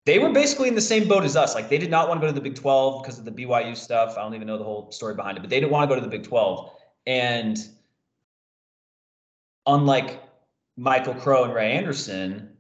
they 0.07 0.19
were 0.19 0.33
basically 0.33 0.69
in 0.69 0.75
the 0.75 0.81
same 0.81 1.07
boat 1.07 1.25
as 1.25 1.37
us. 1.37 1.55
Like 1.55 1.69
they 1.69 1.79
did 1.79 1.91
not 1.91 2.09
want 2.09 2.21
to 2.21 2.27
go 2.27 2.33
to 2.33 2.35
the 2.35 2.41
Big 2.41 2.55
12 2.55 3.03
because 3.03 3.19
of 3.19 3.25
the 3.25 3.31
BYU 3.31 3.77
stuff. 3.77 4.17
I 4.17 4.23
don't 4.23 4.35
even 4.35 4.47
know 4.47 4.59
the 4.59 4.65
whole 4.65 4.91
story 4.91 5.15
behind 5.15 5.37
it, 5.37 5.41
but 5.41 5.51
they 5.51 5.61
didn't 5.61 5.73
want 5.73 5.89
to 5.89 5.95
go 5.95 6.01
to 6.01 6.05
the 6.05 6.11
Big 6.11 6.27
12. 6.27 6.73
And 7.07 7.59
unlike 9.67 10.23
Michael 10.77 11.15
Crow 11.15 11.45
and 11.45 11.55
Ray 11.55 11.73
Anderson, 11.73 12.57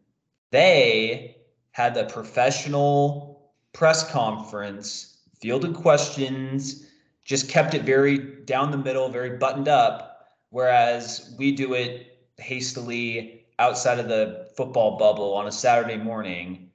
they 0.51 1.37
had 1.73 1.97
a 1.97 2.05
professional 2.05 3.53
press 3.73 4.11
conference, 4.11 5.19
fielded 5.41 5.75
questions, 5.75 6.87
just 7.25 7.49
kept 7.49 7.75
it 7.75 7.83
very 7.83 8.19
down 8.45 8.71
the 8.71 8.77
middle, 8.77 9.09
very 9.09 9.39
buttoned 9.39 9.69
up. 9.69 10.29
Whereas 10.51 11.35
we 11.39 11.53
do 11.53 11.75
it 11.75 12.19
hastily 12.39 13.47
outside 13.59 13.99
of 13.99 14.09
the 14.09 14.49
football 14.57 14.99
bubble 14.99 15.35
on 15.35 15.47
a 15.47 15.53
Saturday 15.53 15.97
morning. 15.97 16.70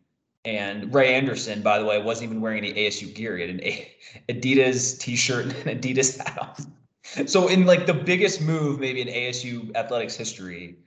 And 0.46 0.94
Ray 0.94 1.16
Anderson, 1.16 1.62
by 1.62 1.80
the 1.80 1.86
way, 1.86 2.00
wasn't 2.02 2.30
even 2.30 2.42
wearing 2.42 2.60
any 2.60 2.74
ASU 2.74 3.14
gear. 3.14 3.36
He 3.36 3.42
had 3.42 3.50
an 3.50 3.62
A- 3.64 3.92
Adidas 4.30 5.00
t-shirt 5.00 5.46
and 5.46 5.56
an 5.68 5.80
Adidas 5.82 6.18
hat 6.18 6.38
on. 6.40 7.28
So 7.28 7.48
in 7.48 7.66
like 7.66 7.86
the 7.86 7.94
biggest 7.94 8.42
move 8.42 8.80
maybe 8.80 9.02
in 9.02 9.08
ASU 9.08 9.76
athletics 9.76 10.16
history, 10.16 10.78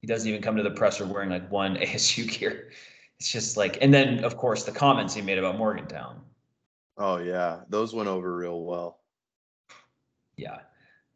he 0.00 0.06
doesn't 0.06 0.28
even 0.28 0.42
come 0.42 0.56
to 0.56 0.62
the 0.62 0.70
presser 0.70 1.06
wearing 1.06 1.30
like 1.30 1.50
one 1.50 1.76
ASU 1.80 2.28
gear. 2.28 2.70
It's 3.20 3.30
just 3.30 3.56
like, 3.56 3.78
and 3.80 3.94
then 3.94 4.24
of 4.24 4.36
course 4.36 4.64
the 4.64 4.72
comments 4.72 5.14
he 5.14 5.22
made 5.22 5.38
about 5.38 5.56
Morgantown. 5.58 6.20
Oh 6.96 7.18
yeah, 7.18 7.60
those 7.68 7.94
went 7.94 8.08
over 8.08 8.36
real 8.36 8.64
well. 8.64 9.00
Yeah. 10.36 10.60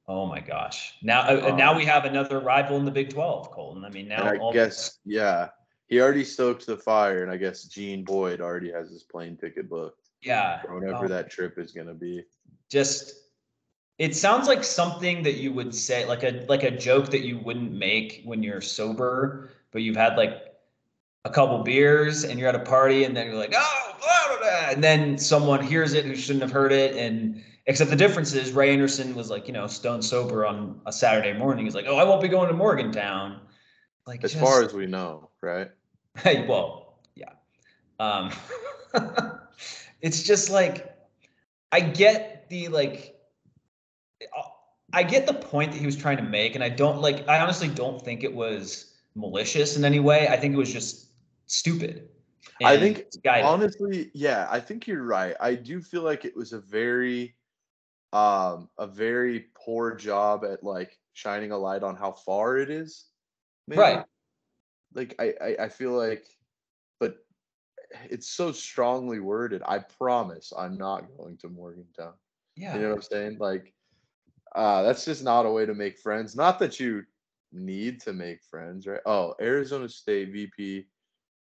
Oh 0.08 0.26
my 0.26 0.40
gosh. 0.40 0.94
Now, 1.02 1.22
uh, 1.22 1.50
uh, 1.52 1.56
now 1.56 1.72
Um, 1.72 1.76
we 1.76 1.84
have 1.84 2.04
another 2.04 2.40
rival 2.40 2.76
in 2.76 2.84
the 2.84 2.90
Big 2.90 3.10
12, 3.10 3.50
Colton. 3.52 3.84
I 3.84 3.88
mean, 3.88 4.08
now 4.08 4.24
I 4.28 4.52
guess 4.52 4.98
yeah, 5.04 5.48
he 5.92 6.00
already 6.00 6.24
stoked 6.24 6.64
the 6.64 6.74
fire, 6.78 7.22
and 7.22 7.30
I 7.30 7.36
guess 7.36 7.64
Gene 7.64 8.02
Boyd 8.02 8.40
already 8.40 8.72
has 8.72 8.88
his 8.88 9.02
plane 9.02 9.36
ticket 9.36 9.68
booked 9.68 10.08
yeah, 10.22 10.62
whenever 10.70 11.04
Oh, 11.04 11.08
that 11.08 11.30
trip 11.30 11.58
is 11.58 11.70
gonna 11.72 11.92
be. 11.92 12.24
just 12.70 13.14
it 13.98 14.16
sounds 14.16 14.48
like 14.48 14.64
something 14.64 15.22
that 15.22 15.34
you 15.34 15.52
would 15.52 15.74
say 15.74 16.06
like 16.06 16.22
a 16.22 16.46
like 16.48 16.62
a 16.62 16.70
joke 16.70 17.10
that 17.10 17.20
you 17.20 17.38
wouldn't 17.40 17.72
make 17.72 18.22
when 18.24 18.42
you're 18.42 18.62
sober 18.62 19.50
but 19.70 19.82
you've 19.82 19.96
had 19.96 20.16
like 20.16 20.54
a 21.26 21.30
couple 21.30 21.62
beers 21.62 22.24
and 22.24 22.40
you're 22.40 22.48
at 22.48 22.54
a 22.54 22.60
party 22.60 23.04
and 23.04 23.14
then 23.14 23.26
you're 23.26 23.36
like 23.36 23.52
oh 23.54 23.96
blah, 24.00 24.28
blah, 24.28 24.38
blah," 24.38 24.70
and 24.70 24.82
then 24.82 25.18
someone 25.18 25.62
hears 25.62 25.92
it 25.92 26.06
who 26.06 26.16
shouldn't 26.16 26.42
have 26.42 26.50
heard 26.52 26.72
it 26.72 26.96
and 26.96 27.44
except 27.66 27.90
the 27.90 27.96
difference 27.96 28.32
is 28.32 28.52
ray 28.52 28.72
anderson 28.72 29.14
was 29.14 29.28
like 29.28 29.46
you 29.46 29.52
know 29.52 29.66
stone 29.66 30.00
sober 30.00 30.46
on 30.46 30.80
a 30.86 30.92
saturday 30.92 31.34
morning 31.36 31.66
he's 31.66 31.74
like 31.74 31.86
oh 31.86 31.96
i 31.98 32.02
won't 32.04 32.22
be 32.22 32.28
going 32.28 32.48
to 32.48 32.54
morgantown 32.54 33.40
like 34.06 34.24
As 34.24 34.32
just- 34.32 34.42
far 34.42 34.62
as 34.64 34.72
we 34.72 34.86
know, 34.86 35.28
right? 35.42 35.68
Hey, 36.18 36.46
well, 36.46 36.98
yeah. 37.14 37.30
Um, 37.98 38.30
it's 40.02 40.22
just 40.22 40.50
like 40.50 40.94
I 41.72 41.80
get 41.80 42.48
the 42.50 42.68
like 42.68 43.18
I 44.92 45.02
get 45.02 45.26
the 45.26 45.34
point 45.34 45.72
that 45.72 45.78
he 45.78 45.86
was 45.86 45.96
trying 45.96 46.18
to 46.18 46.22
make, 46.22 46.54
and 46.54 46.62
I 46.62 46.68
don't 46.68 47.00
like 47.00 47.26
I 47.28 47.40
honestly 47.40 47.68
don't 47.68 48.00
think 48.00 48.24
it 48.24 48.32
was 48.32 48.94
malicious 49.14 49.76
in 49.76 49.84
any 49.84 50.00
way. 50.00 50.28
I 50.28 50.36
think 50.36 50.54
it 50.54 50.58
was 50.58 50.72
just 50.72 51.08
stupid. 51.46 52.08
I 52.62 52.78
think, 52.78 53.06
guided. 53.24 53.46
Honestly, 53.46 54.10
yeah, 54.14 54.46
I 54.50 54.60
think 54.60 54.86
you're 54.86 55.02
right. 55.02 55.34
I 55.40 55.54
do 55.54 55.80
feel 55.80 56.02
like 56.02 56.24
it 56.24 56.36
was 56.36 56.52
a 56.52 56.60
very 56.60 57.34
um 58.12 58.68
a 58.78 58.86
very 58.86 59.46
poor 59.54 59.94
job 59.94 60.44
at 60.44 60.62
like 60.62 60.98
shining 61.14 61.52
a 61.52 61.58
light 61.58 61.82
on 61.82 61.96
how 61.96 62.12
far 62.12 62.58
it 62.58 62.70
is. 62.70 63.06
maybe. 63.66 63.80
Right. 63.80 64.04
Like 64.94 65.14
I, 65.18 65.34
I 65.40 65.56
I 65.64 65.68
feel 65.68 65.92
like 65.92 66.26
but 67.00 67.16
it's 68.10 68.28
so 68.28 68.52
strongly 68.52 69.20
worded. 69.20 69.62
I 69.66 69.78
promise 69.78 70.52
I'm 70.56 70.76
not 70.76 71.06
going 71.16 71.36
to 71.38 71.48
Morgantown. 71.48 72.14
yeah. 72.56 72.74
You 72.74 72.82
know 72.82 72.88
what 72.90 72.96
I'm 72.96 73.02
saying? 73.02 73.36
Like 73.38 73.72
uh 74.54 74.82
that's 74.82 75.04
just 75.04 75.24
not 75.24 75.46
a 75.46 75.50
way 75.50 75.66
to 75.66 75.74
make 75.74 75.98
friends. 75.98 76.36
Not 76.36 76.58
that 76.58 76.78
you 76.80 77.04
need 77.52 78.00
to 78.02 78.12
make 78.12 78.42
friends, 78.44 78.86
right? 78.86 79.00
Oh, 79.06 79.34
Arizona 79.40 79.88
State 79.88 80.32
VP 80.32 80.86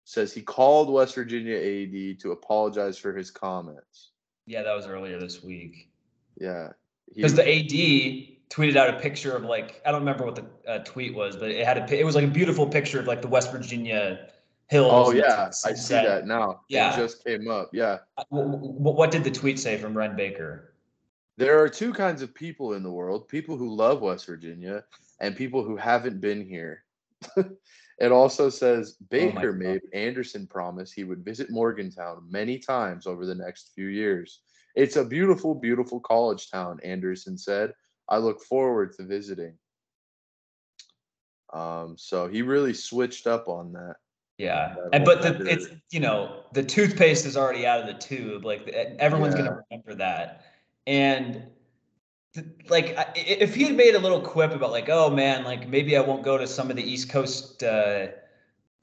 says 0.06 0.34
he 0.34 0.42
called 0.42 0.90
West 0.92 1.16
Virginia 1.16 1.56
AD 1.56 2.20
to 2.20 2.32
apologize 2.32 2.98
for 2.98 3.14
his 3.16 3.32
comments. 3.32 4.12
yeah, 4.46 4.62
that 4.64 4.76
was 4.76 4.86
earlier 4.88 5.18
this 5.20 5.42
week. 5.44 5.90
Yeah. 6.38 6.70
because 7.16 7.36
the 7.36 7.48
AD 7.48 8.33
tweeted 8.54 8.76
out 8.76 8.90
a 8.94 9.00
picture 9.00 9.36
of 9.36 9.44
like 9.44 9.82
I 9.86 9.92
don't 9.92 10.02
remember 10.02 10.26
what 10.26 10.36
the 10.36 10.46
uh, 10.68 10.80
tweet 10.80 11.16
was, 11.16 11.36
but 11.36 11.50
it 11.50 11.66
had 11.66 11.78
a 11.78 12.00
it 12.00 12.06
was 12.06 12.16
like 12.16 12.26
a 12.26 12.28
beautiful 12.28 12.68
picture 12.68 13.00
of 13.00 13.08
like 13.08 13.22
the 13.22 13.28
West 13.28 13.52
Virginia 13.52 14.28
hills. 14.68 14.92
Oh 14.94 15.12
yeah, 15.12 15.50
I 15.66 15.74
see 15.74 15.96
that 15.96 16.28
now. 16.28 16.62
Yeah. 16.70 16.94
It 16.94 16.98
just 16.98 17.24
came 17.24 17.50
up. 17.50 17.70
Yeah. 17.74 18.00
What, 18.30 18.96
what 18.96 19.12
did 19.12 19.24
the 19.24 19.32
tweet 19.32 19.60
say 19.60 19.78
from 19.78 19.98
Wren 19.98 20.16
Baker? 20.16 20.76
There 21.36 21.60
are 21.60 21.68
two 21.68 21.94
kinds 21.94 22.22
of 22.22 22.36
people 22.36 22.74
in 22.74 22.84
the 22.84 22.92
world 22.92 23.28
people 23.28 23.58
who 23.58 23.74
love 23.74 24.02
West 24.02 24.28
Virginia 24.28 24.84
and 25.20 25.36
people 25.36 25.64
who 25.64 25.76
haven't 25.76 26.22
been 26.22 26.46
here. 26.46 26.84
it 28.00 28.12
also 28.12 28.50
says 28.52 28.98
Oh 29.02 29.06
Baker 29.10 29.52
God. 29.54 29.60
made 29.60 29.82
Anderson 29.94 30.46
promise 30.46 30.92
he 30.92 31.06
would 31.06 31.26
visit 31.26 31.50
Morgantown 31.50 32.24
many 32.30 32.60
times 32.60 33.08
over 33.08 33.26
the 33.26 33.34
next 33.34 33.72
few 33.74 33.88
years. 33.88 34.42
It's 34.76 34.96
a 34.96 35.06
beautiful, 35.06 35.56
beautiful 35.56 36.00
college 36.00 36.52
town, 36.52 36.80
Anderson 36.84 37.38
said. 37.38 37.74
I 38.10 38.18
look 38.18 38.42
forward 38.42 38.94
to 38.98 39.04
visiting. 39.04 39.54
Um, 41.54 41.96
so 41.98 42.28
he 42.28 42.42
really 42.42 42.74
switched 42.74 43.28
up 43.28 43.48
on 43.48 43.74
that. 43.74 43.96
Yeah, 44.40 44.74
That 44.76 44.90
and 44.94 45.06
but 45.06 45.22
the, 45.22 45.48
it's 45.48 45.68
you 45.92 46.00
know 46.00 46.44
the 46.54 46.64
toothpaste 46.64 47.26
is 47.26 47.38
already 47.38 47.68
out 47.68 47.80
of 47.82 47.86
the 47.88 47.94
tube. 47.94 48.44
Like 48.44 48.68
everyone's 48.68 49.36
Yeah. 49.36 49.44
gonna 49.44 49.64
remember 49.70 49.94
that, 49.96 50.46
and 50.88 51.44
th- 52.34 52.48
like 52.68 52.98
I- 52.98 53.12
if 53.16 53.54
he 53.54 53.64
had 53.66 53.76
made 53.76 53.94
a 53.94 54.00
little 54.00 54.20
quip 54.20 54.52
about 54.52 54.72
like, 54.72 54.90
oh 54.90 55.12
man, 55.12 55.44
like 55.44 55.70
maybe 55.70 55.96
I 55.96 56.02
won't 56.02 56.24
go 56.24 56.38
to 56.40 56.48
some 56.48 56.72
of 56.72 56.76
the 56.76 56.84
East 56.84 57.10
Coast 57.12 57.62
uh, 57.62 58.08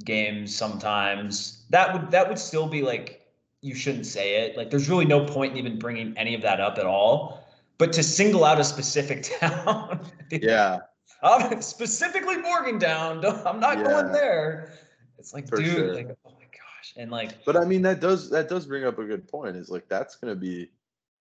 games 0.04 0.56
sometimes. 0.56 1.66
That 1.70 1.92
would 1.92 2.12
that 2.12 2.28
would 2.28 2.38
still 2.38 2.68
be 2.68 2.82
like 2.82 3.26
you 3.60 3.74
shouldn't 3.74 4.06
say 4.06 4.42
it. 4.44 4.56
Like 4.56 4.70
there's 4.70 4.88
really 4.88 5.04
no 5.04 5.24
point 5.26 5.52
in 5.52 5.58
even 5.58 5.80
bringing 5.80 6.16
any 6.16 6.36
of 6.36 6.42
that 6.42 6.60
up 6.60 6.78
at 6.78 6.86
all. 6.86 7.39
But 7.80 7.92
to 7.94 8.02
single 8.04 8.44
out 8.44 8.60
a 8.60 8.64
specific 8.64 9.22
town, 9.40 10.00
Yeah, 10.30 10.78
I'm 11.22 11.60
specifically 11.62 12.36
Morgantown. 12.36 13.20
don't- 13.20 13.44
I'm 13.46 13.58
not 13.58 13.82
going 13.82 14.12
there. 14.12 14.74
It's 15.18 15.34
like, 15.34 15.48
For 15.48 15.56
dude, 15.56 15.66
sure. 15.74 15.94
like, 15.94 16.08
oh 16.24 16.30
my 16.30 16.44
gosh, 16.44 16.94
and 16.96 17.10
like, 17.10 17.44
but 17.44 17.56
I 17.56 17.64
mean 17.64 17.82
that 17.82 18.00
does 18.00 18.30
that 18.30 18.48
does 18.48 18.66
bring 18.66 18.84
up 18.84 18.98
a 18.98 19.04
good 19.04 19.26
point. 19.26 19.56
Is 19.56 19.68
like 19.70 19.88
that's 19.88 20.16
going 20.16 20.32
to 20.32 20.38
be 20.40 20.70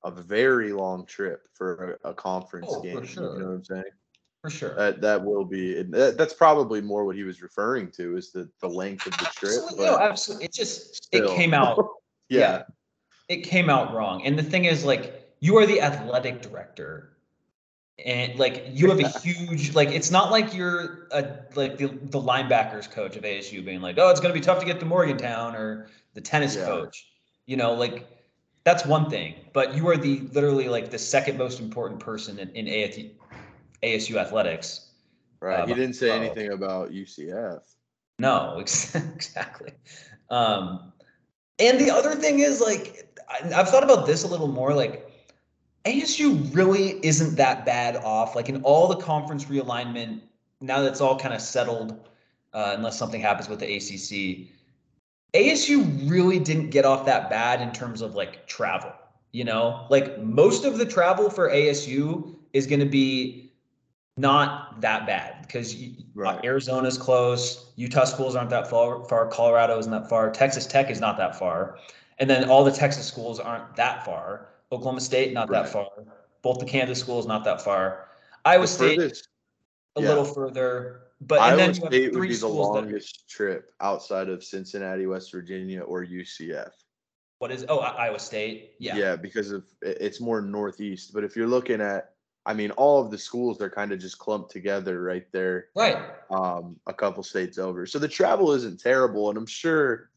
a 0.04 0.12
very 0.12 0.72
long 0.72 1.06
trip 1.06 1.48
for 1.54 1.98
a, 2.04 2.10
a 2.12 2.14
conference 2.14 2.68
Oh, 2.70 2.76
for 2.76 2.82
game. 2.84 3.06
sure. 3.06 3.34
You 3.36 3.40
know 3.40 3.46
what 3.48 3.54
I'm 3.56 3.64
saying? 3.66 3.84
for 4.42 4.50
sure. 4.50 4.74
That 4.76 5.02
that 5.02 5.24
will 5.24 5.44
be. 5.44 5.82
That, 5.84 6.18
that's 6.18 6.34
probably 6.34 6.80
more 6.82 7.04
what 7.04 7.16
he 7.18 7.24
was 7.24 7.42
referring 7.42 7.92
to 7.92 8.16
is 8.16 8.32
the 8.32 8.50
the 8.62 8.70
length 8.70 9.06
of 9.08 9.14
the 9.18 9.26
trip. 9.36 9.52
absolutely, 9.64 9.86
no, 9.86 9.98
absolutely. 9.98 10.46
It 10.46 10.54
just 10.54 11.04
still. 11.04 11.32
it 11.32 11.36
came 11.36 11.54
out. 11.54 11.78
yeah, 12.30 12.64
it 13.28 13.44
came 13.44 13.70
out 13.70 13.94
wrong. 13.94 14.26
And 14.26 14.40
the 14.40 14.44
thing 14.44 14.64
is, 14.64 14.86
like, 14.86 15.19
you 15.40 15.58
are 15.58 15.66
the 15.66 15.82
athletic 15.82 16.42
director, 16.42 17.18
and 18.06 18.38
like 18.40 18.66
you 18.72 18.90
have 18.90 19.00
a 19.00 19.08
huge 19.20 19.74
like. 19.76 19.90
It's 19.90 20.12
not 20.12 20.32
like 20.32 20.54
you're 20.54 21.08
a 21.12 21.40
like 21.56 21.78
the 21.78 21.88
the 21.88 22.20
linebackers 22.22 22.90
coach 22.90 23.16
of 23.16 23.24
ASU 23.24 23.64
being 23.64 23.82
like, 23.82 23.98
oh, 23.98 24.10
it's 24.10 24.20
gonna 24.20 24.34
be 24.34 24.42
tough 24.42 24.60
to 24.60 24.66
get 24.66 24.80
to 24.80 24.86
Morgantown 24.86 25.56
or 25.56 25.90
the 26.14 26.22
tennis 26.22 26.56
Yeah. 26.56 26.66
coach. 26.66 27.08
You 27.46 27.58
know, 27.58 27.74
like 27.74 28.08
that's 28.64 28.86
one 28.86 29.10
thing, 29.10 29.36
but 29.54 29.76
you 29.76 29.88
are 29.90 29.98
the 29.98 30.20
literally 30.34 30.70
like 30.70 30.92
the 30.92 31.00
second 31.00 31.38
most 31.38 31.60
important 31.60 32.00
person 32.00 32.38
in, 32.40 32.50
in 32.52 32.68
AAT, 32.68 33.12
ASU 33.84 34.18
athletics. 34.18 34.92
right. 35.40 35.62
uh, 35.62 35.66
he 35.66 35.74
didn't 35.74 35.96
say 35.96 36.12
anything 36.12 36.52
about 36.52 36.92
UCF. 36.92 37.62
No, 38.20 38.60
exactly. 38.60 39.72
Um, 40.30 40.92
and 41.58 41.80
the 41.80 41.90
other 41.90 42.14
thing 42.16 42.40
is 42.40 42.62
like 42.62 43.18
I, 43.30 43.54
I've 43.60 43.70
thought 43.70 43.84
about 43.84 44.06
this 44.06 44.24
a 44.24 44.28
little 44.28 44.48
more. 44.50 44.74
Like 44.74 45.09
ASU 45.86 46.54
really 46.56 47.00
isn't 47.06 47.36
that 47.36 47.66
bad 47.66 47.96
off. 47.98 48.36
Like 48.36 48.50
in 48.50 48.62
all 48.64 48.88
the 48.88 48.98
conference 48.98 49.46
realignment, 49.46 50.22
now 50.62 50.82
that 50.82 50.90
it's 50.90 51.02
all 51.02 51.18
kind 51.18 51.34
of 51.34 51.42
settled, 51.42 52.08
uh, 52.54 52.74
unless 52.76 52.98
something 52.98 53.22
happens 53.22 53.48
with 53.48 53.60
the 53.60 53.66
ACC, 53.66 54.48
ASU 55.34 56.10
really 56.10 56.40
didn't 56.40 56.70
get 56.70 56.86
off 56.86 57.06
that 57.06 57.30
bad 57.30 57.62
in 57.62 57.72
terms 57.72 58.02
of 58.02 58.16
like 58.16 58.48
travel. 58.48 58.92
You 59.32 59.44
know, 59.44 59.86
like 59.90 60.20
most 60.22 60.66
of 60.66 60.78
the 60.78 60.86
travel 60.86 61.30
for 61.30 61.50
ASU 61.50 62.36
is 62.54 62.66
going 62.66 62.80
to 62.80 62.86
be 62.86 63.52
not 64.18 64.82
that 64.82 65.06
bad 65.06 65.44
because 65.44 65.76
Right. 66.20 66.44
Arizona's 66.44 66.98
close, 66.98 67.72
Utah 67.78 68.04
schools 68.04 68.36
aren't 68.36 68.50
that 68.50 68.70
far, 68.70 69.06
far, 69.06 69.28
Colorado 69.28 69.80
isn't 69.80 69.92
that 69.92 70.10
far, 70.10 70.30
Texas 70.32 70.66
Tech 70.66 70.90
is 70.90 71.00
not 71.00 71.16
that 71.16 71.40
far, 71.40 71.78
and 72.18 72.30
then 72.30 72.50
all 72.50 72.66
the 72.66 72.74
Texas 72.74 73.06
schools 73.08 73.40
aren't 73.40 73.74
that 73.78 74.04
far. 74.04 74.50
Oklahoma 74.72 75.02
State 75.02 75.34
not 75.34 75.50
that 75.52 75.70
far. 75.70 75.88
Both 76.42 76.60
the 76.60 76.66
Kansas 76.66 77.00
schools 77.00 77.26
not 77.28 77.44
that 77.46 77.62
far. 77.62 78.08
Iowa 78.46 78.62
The 78.62 78.68
State 78.68 79.00
furthest- 79.00 79.30
a 79.96 80.02
yeah. 80.02 80.10
little 80.10 80.26
further, 80.26 81.02
but 81.22 81.36
and 81.42 81.44
Iowa 81.44 81.58
then 81.58 81.76
you 81.76 81.82
have 81.82 81.94
State 81.94 82.14
would 82.14 82.22
be 82.22 82.28
the 82.30 82.36
schools 82.36 82.76
that 82.76 82.82
longest 82.82 83.28
trip 83.30 83.72
outside 83.82 84.30
of 84.30 84.44
Cincinnati, 84.44 85.06
West 85.08 85.32
Virginia, 85.32 85.82
or 85.82 86.06
UCF. 86.06 86.72
what 87.40 87.52
is 87.52 87.66
oh 87.70 87.80
Iowa 87.80 88.20
State 88.20 88.74
yeah 88.80 88.96
yeah, 88.96 89.16
because 89.16 89.52
of 89.52 89.64
it's 89.82 90.22
more 90.22 90.42
northeast. 90.42 91.14
But 91.14 91.24
if 91.24 91.36
you're 91.36 91.48
looking 91.48 91.82
at, 91.82 92.12
I 92.46 92.54
mean, 92.54 92.72
all 92.72 93.02
of 93.04 93.12
the 93.12 93.18
schools 93.18 93.58
they're 93.58 93.70
kind 93.70 93.92
of 93.92 94.00
just 94.00 94.20
clumped 94.20 94.52
together 94.52 95.02
right 95.02 95.26
there, 95.32 95.68
right 95.76 95.98
um, 96.30 96.78
a 96.88 96.94
couple 96.94 97.24
states 97.24 97.58
over. 97.58 97.86
So 97.86 97.98
the 98.00 98.08
travel 98.08 98.52
isn't 98.54 98.80
terrible, 98.80 99.30
and 99.30 99.38
I'm 99.38 99.46
sure 99.48 100.10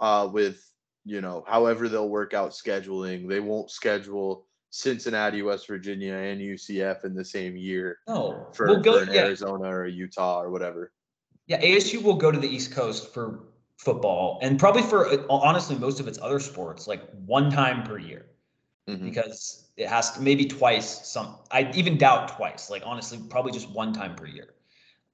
uh, 0.00 0.28
with 0.32 0.69
you 1.04 1.20
know 1.20 1.44
however 1.46 1.88
they'll 1.88 2.08
work 2.08 2.34
out 2.34 2.50
scheduling, 2.50 3.28
they 3.28 3.40
won't 3.40 3.70
schedule 3.70 4.46
Cincinnati, 4.70 5.42
West 5.42 5.66
Virginia, 5.66 6.14
and 6.14 6.40
UCF 6.40 7.04
in 7.04 7.14
the 7.14 7.24
same 7.24 7.56
year 7.56 7.98
no 8.06 8.46
for, 8.52 8.66
we'll 8.66 8.80
go 8.80 9.04
for 9.04 9.12
yeah 9.12 9.24
Arizona 9.24 9.68
or 9.68 9.86
Utah 9.86 10.40
or 10.42 10.50
whatever. 10.50 10.92
Yeah, 11.46 11.60
ASU 11.60 12.02
will 12.02 12.14
go 12.14 12.30
to 12.30 12.38
the 12.38 12.48
East 12.48 12.72
Coast 12.72 13.12
for 13.12 13.46
football 13.76 14.38
and 14.42 14.58
probably 14.58 14.82
for 14.82 15.24
honestly 15.30 15.76
most 15.76 16.00
of 16.00 16.06
its 16.06 16.18
other 16.20 16.38
sports 16.38 16.86
like 16.86 17.02
one 17.24 17.50
time 17.50 17.82
per 17.82 17.98
year 17.98 18.26
Mhm. 18.86 19.04
because 19.04 19.70
it 19.76 19.88
has 19.88 20.10
to 20.12 20.20
maybe 20.20 20.44
twice 20.44 21.08
some 21.08 21.38
I 21.50 21.70
even 21.74 21.96
doubt 21.96 22.28
twice 22.36 22.68
like 22.68 22.82
honestly 22.84 23.18
probably 23.30 23.52
just 23.52 23.70
one 23.70 23.92
time 23.94 24.14
per 24.16 24.26
year. 24.26 24.54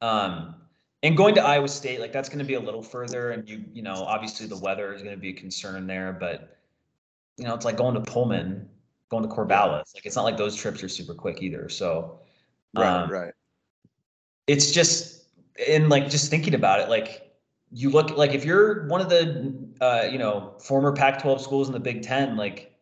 Um 0.03 0.66
and 1.07 1.17
going 1.17 1.37
to 1.37 1.41
Iowa 1.43 1.69
State 1.69 2.01
like 2.01 2.13
that's 2.13 2.29
going 2.29 2.41
to 2.41 2.45
be 2.45 2.55
a 2.55 2.61
little 2.61 2.83
further 2.83 3.31
and 3.31 3.49
you 3.49 3.65
you 3.73 3.83
know 3.83 3.95
obviously 3.95 4.47
the 4.47 4.59
weather 4.59 4.93
is 4.93 5.03
going 5.03 5.15
to 5.15 5.21
be 5.21 5.31
a 5.31 5.33
concern 5.33 5.87
there 5.87 6.13
but 6.13 6.59
you 7.37 7.45
know 7.45 7.55
it's 7.55 7.65
like 7.65 7.77
going 7.77 7.95
to 7.95 8.01
Pullman, 8.01 8.69
going 9.09 9.23
to 9.23 9.29
Corvallis 9.29 9.95
like 9.95 10.05
it's 10.05 10.17
not 10.17 10.25
like 10.25 10.37
those 10.37 10.57
trips 10.57 10.83
are 10.83 10.89
super 10.89 11.15
quick 11.15 11.43
either 11.43 11.69
so 11.69 12.19
Right, 12.75 12.87
um, 12.87 13.11
right. 13.11 13.33
it's 14.47 14.73
just 14.73 15.29
and 15.71 15.89
like 15.89 16.11
just 16.11 16.29
thinking 16.29 16.55
about 16.55 16.81
it 16.81 16.91
like 16.91 17.31
you 17.71 17.89
look 17.89 18.17
like 18.17 18.35
if 18.35 18.45
you're 18.45 18.87
one 18.89 19.01
of 19.01 19.09
the 19.09 19.55
uh, 19.81 20.09
you 20.11 20.19
know 20.19 20.55
former 20.59 20.93
pac 20.93 21.23
12 21.23 21.41
schools 21.41 21.69
in 21.69 21.73
the 21.73 21.81
big 21.81 22.03
10 22.03 22.37
like 22.37 22.77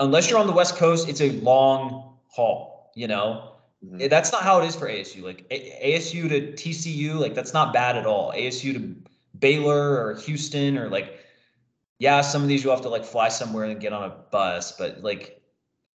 unless 0.00 0.28
you're 0.28 0.38
on 0.38 0.46
the 0.46 0.52
west 0.52 0.76
coast 0.76 1.08
it's 1.08 1.20
a 1.20 1.30
long 1.40 2.16
haul 2.26 2.90
you 2.94 3.06
know 3.06 3.52
Mhm. 3.84 4.02
Eh, 4.02 4.08
that's 4.08 4.30
not 4.32 4.42
how 4.42 4.60
it 4.60 4.66
is 4.66 4.76
for 4.76 4.88
asu 4.88 5.22
like 5.22 5.46
A- 5.50 5.96
asu 5.96 6.28
to 6.28 6.52
tcu 6.52 7.14
like 7.18 7.34
that's 7.34 7.54
not 7.54 7.72
bad 7.72 7.96
at 7.96 8.04
all 8.06 8.32
asu 8.32 8.74
to 8.74 8.94
baylor 9.38 10.04
or 10.04 10.14
houston 10.16 10.76
or 10.76 10.88
like 10.90 11.20
yeah 11.98 12.20
some 12.20 12.42
of 12.42 12.48
these 12.48 12.62
you 12.62 12.68
have 12.70 12.82
to 12.82 12.90
like 12.90 13.04
fly 13.04 13.28
somewhere 13.28 13.64
and 13.64 13.80
get 13.80 13.92
on 13.94 14.02
a 14.04 14.14
bus 14.30 14.72
but 14.76 15.02
like 15.02 15.40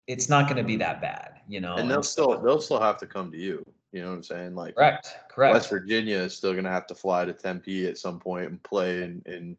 it's 0.08 0.30
not 0.30 0.46
going 0.46 0.58
to 0.58 0.64
be 0.64 0.76
that 0.78 1.00
bad 1.02 1.42
you 1.48 1.62
know 1.62 1.76
and 1.76 1.90
they'll 1.90 2.02
so- 2.02 2.24
still 2.34 2.42
they'll 2.42 2.62
still 2.62 2.80
have 2.80 2.98
to 3.00 3.06
come 3.08 3.32
to 3.32 3.38
you. 3.38 3.64
You 3.92 4.02
know 4.02 4.10
what 4.10 4.16
I'm 4.18 4.24
saying? 4.24 4.56
Like 4.56 4.76
correct 4.76 5.16
correct 5.30 5.54
West 5.54 5.70
Virginia 5.70 6.18
is 6.18 6.36
still 6.36 6.54
gonna 6.54 6.70
have 6.72 6.86
to 6.88 6.96
fly 6.96 7.24
to 7.24 7.32
Tempe 7.34 7.88
at 7.88 7.98
some 7.98 8.20
point 8.20 8.50
and 8.50 8.62
play 8.64 9.04
in 9.04 9.22
in 9.26 9.58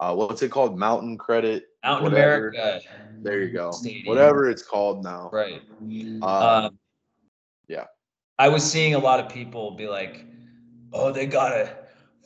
uh, 0.00 0.12
what's 0.14 0.42
it 0.42 0.50
called? 0.50 0.76
Mountain 0.78 1.18
Credit. 1.18 1.64
out 1.84 1.98
in 1.98 2.04
whatever. 2.04 2.48
america 2.48 2.80
There 3.22 3.40
you 3.42 3.50
go. 3.50 3.70
Stadium. 3.70 4.06
Whatever 4.06 4.50
it's 4.50 4.62
called 4.62 5.04
now. 5.04 5.30
Right. 5.32 5.62
Um, 6.20 6.22
Um, 6.22 6.78
yeah. 7.68 7.84
I 8.38 8.48
was 8.48 8.62
seeing 8.70 8.94
a 8.94 8.98
lot 8.98 9.18
of 9.20 9.28
people 9.30 9.70
be 9.72 9.88
like, 9.88 10.24
"Oh, 10.92 11.10
they 11.12 11.26
got 11.26 11.52
a 11.52 11.70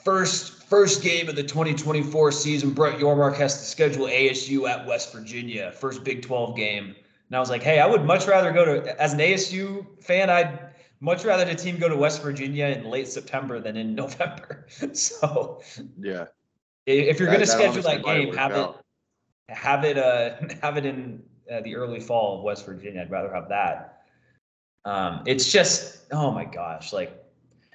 first 0.05 0.65
first 0.65 1.03
game 1.03 1.29
of 1.29 1.37
the 1.37 1.43
2024 1.43 2.33
season. 2.33 2.71
Brett 2.71 2.99
Yormark 2.99 3.37
has 3.37 3.59
to 3.59 3.65
schedule 3.65 4.07
ASU 4.07 4.69
at 4.69 4.87
West 4.87 5.13
Virginia, 5.13 5.73
first 5.73 6.03
Big 6.05 6.23
12 6.23 6.57
game." 6.57 6.95
And 7.29 7.37
I 7.37 7.39
was 7.41 7.49
like, 7.51 7.63
"Hey, 7.63 7.79
I 7.81 7.87
would 7.87 8.05
much 8.05 8.27
rather 8.27 8.53
go 8.53 8.65
to 8.65 9.01
as 9.01 9.13
an 9.13 9.21
ASU 9.21 9.87
fan. 10.03 10.31
I'd 10.31 10.71
much 11.01 11.25
rather 11.25 11.45
the 11.45 11.55
team 11.55 11.79
go 11.79 11.89
to 11.89 11.97
West 11.97 12.23
Virginia 12.23 12.67
in 12.67 12.85
late 12.85 13.07
September 13.09 13.61
than 13.61 13.77
in 13.77 13.95
November. 14.05 14.67
so 14.93 15.63
yeah. 15.99 16.27
if 16.87 17.19
you're 17.21 17.29
That- 17.31 17.37
going 17.37 17.47
to 17.47 17.53
that 17.53 17.59
schedule 17.59 17.83
that 17.83 18.03
game, 18.05 18.35
have 18.35 18.53
out. 18.53 18.85
it 19.49 19.55
have 19.57 19.85
it 19.85 19.97
uh 19.97 20.35
have 20.63 20.77
it 20.77 20.85
in 20.85 21.23
uh, 21.51 21.61
the 21.63 21.77
early 21.77 22.01
fall 22.01 22.39
of 22.39 22.43
West 22.45 22.67
Virginia. 22.67 23.01
I'd 23.03 23.11
rather 23.11 23.33
have 23.33 23.49
that. 23.49 24.00
Um, 24.85 25.23
it's 25.27 25.51
just 25.51 25.99
oh 26.13 26.31
my 26.31 26.45
gosh, 26.45 26.93
like, 26.93 27.13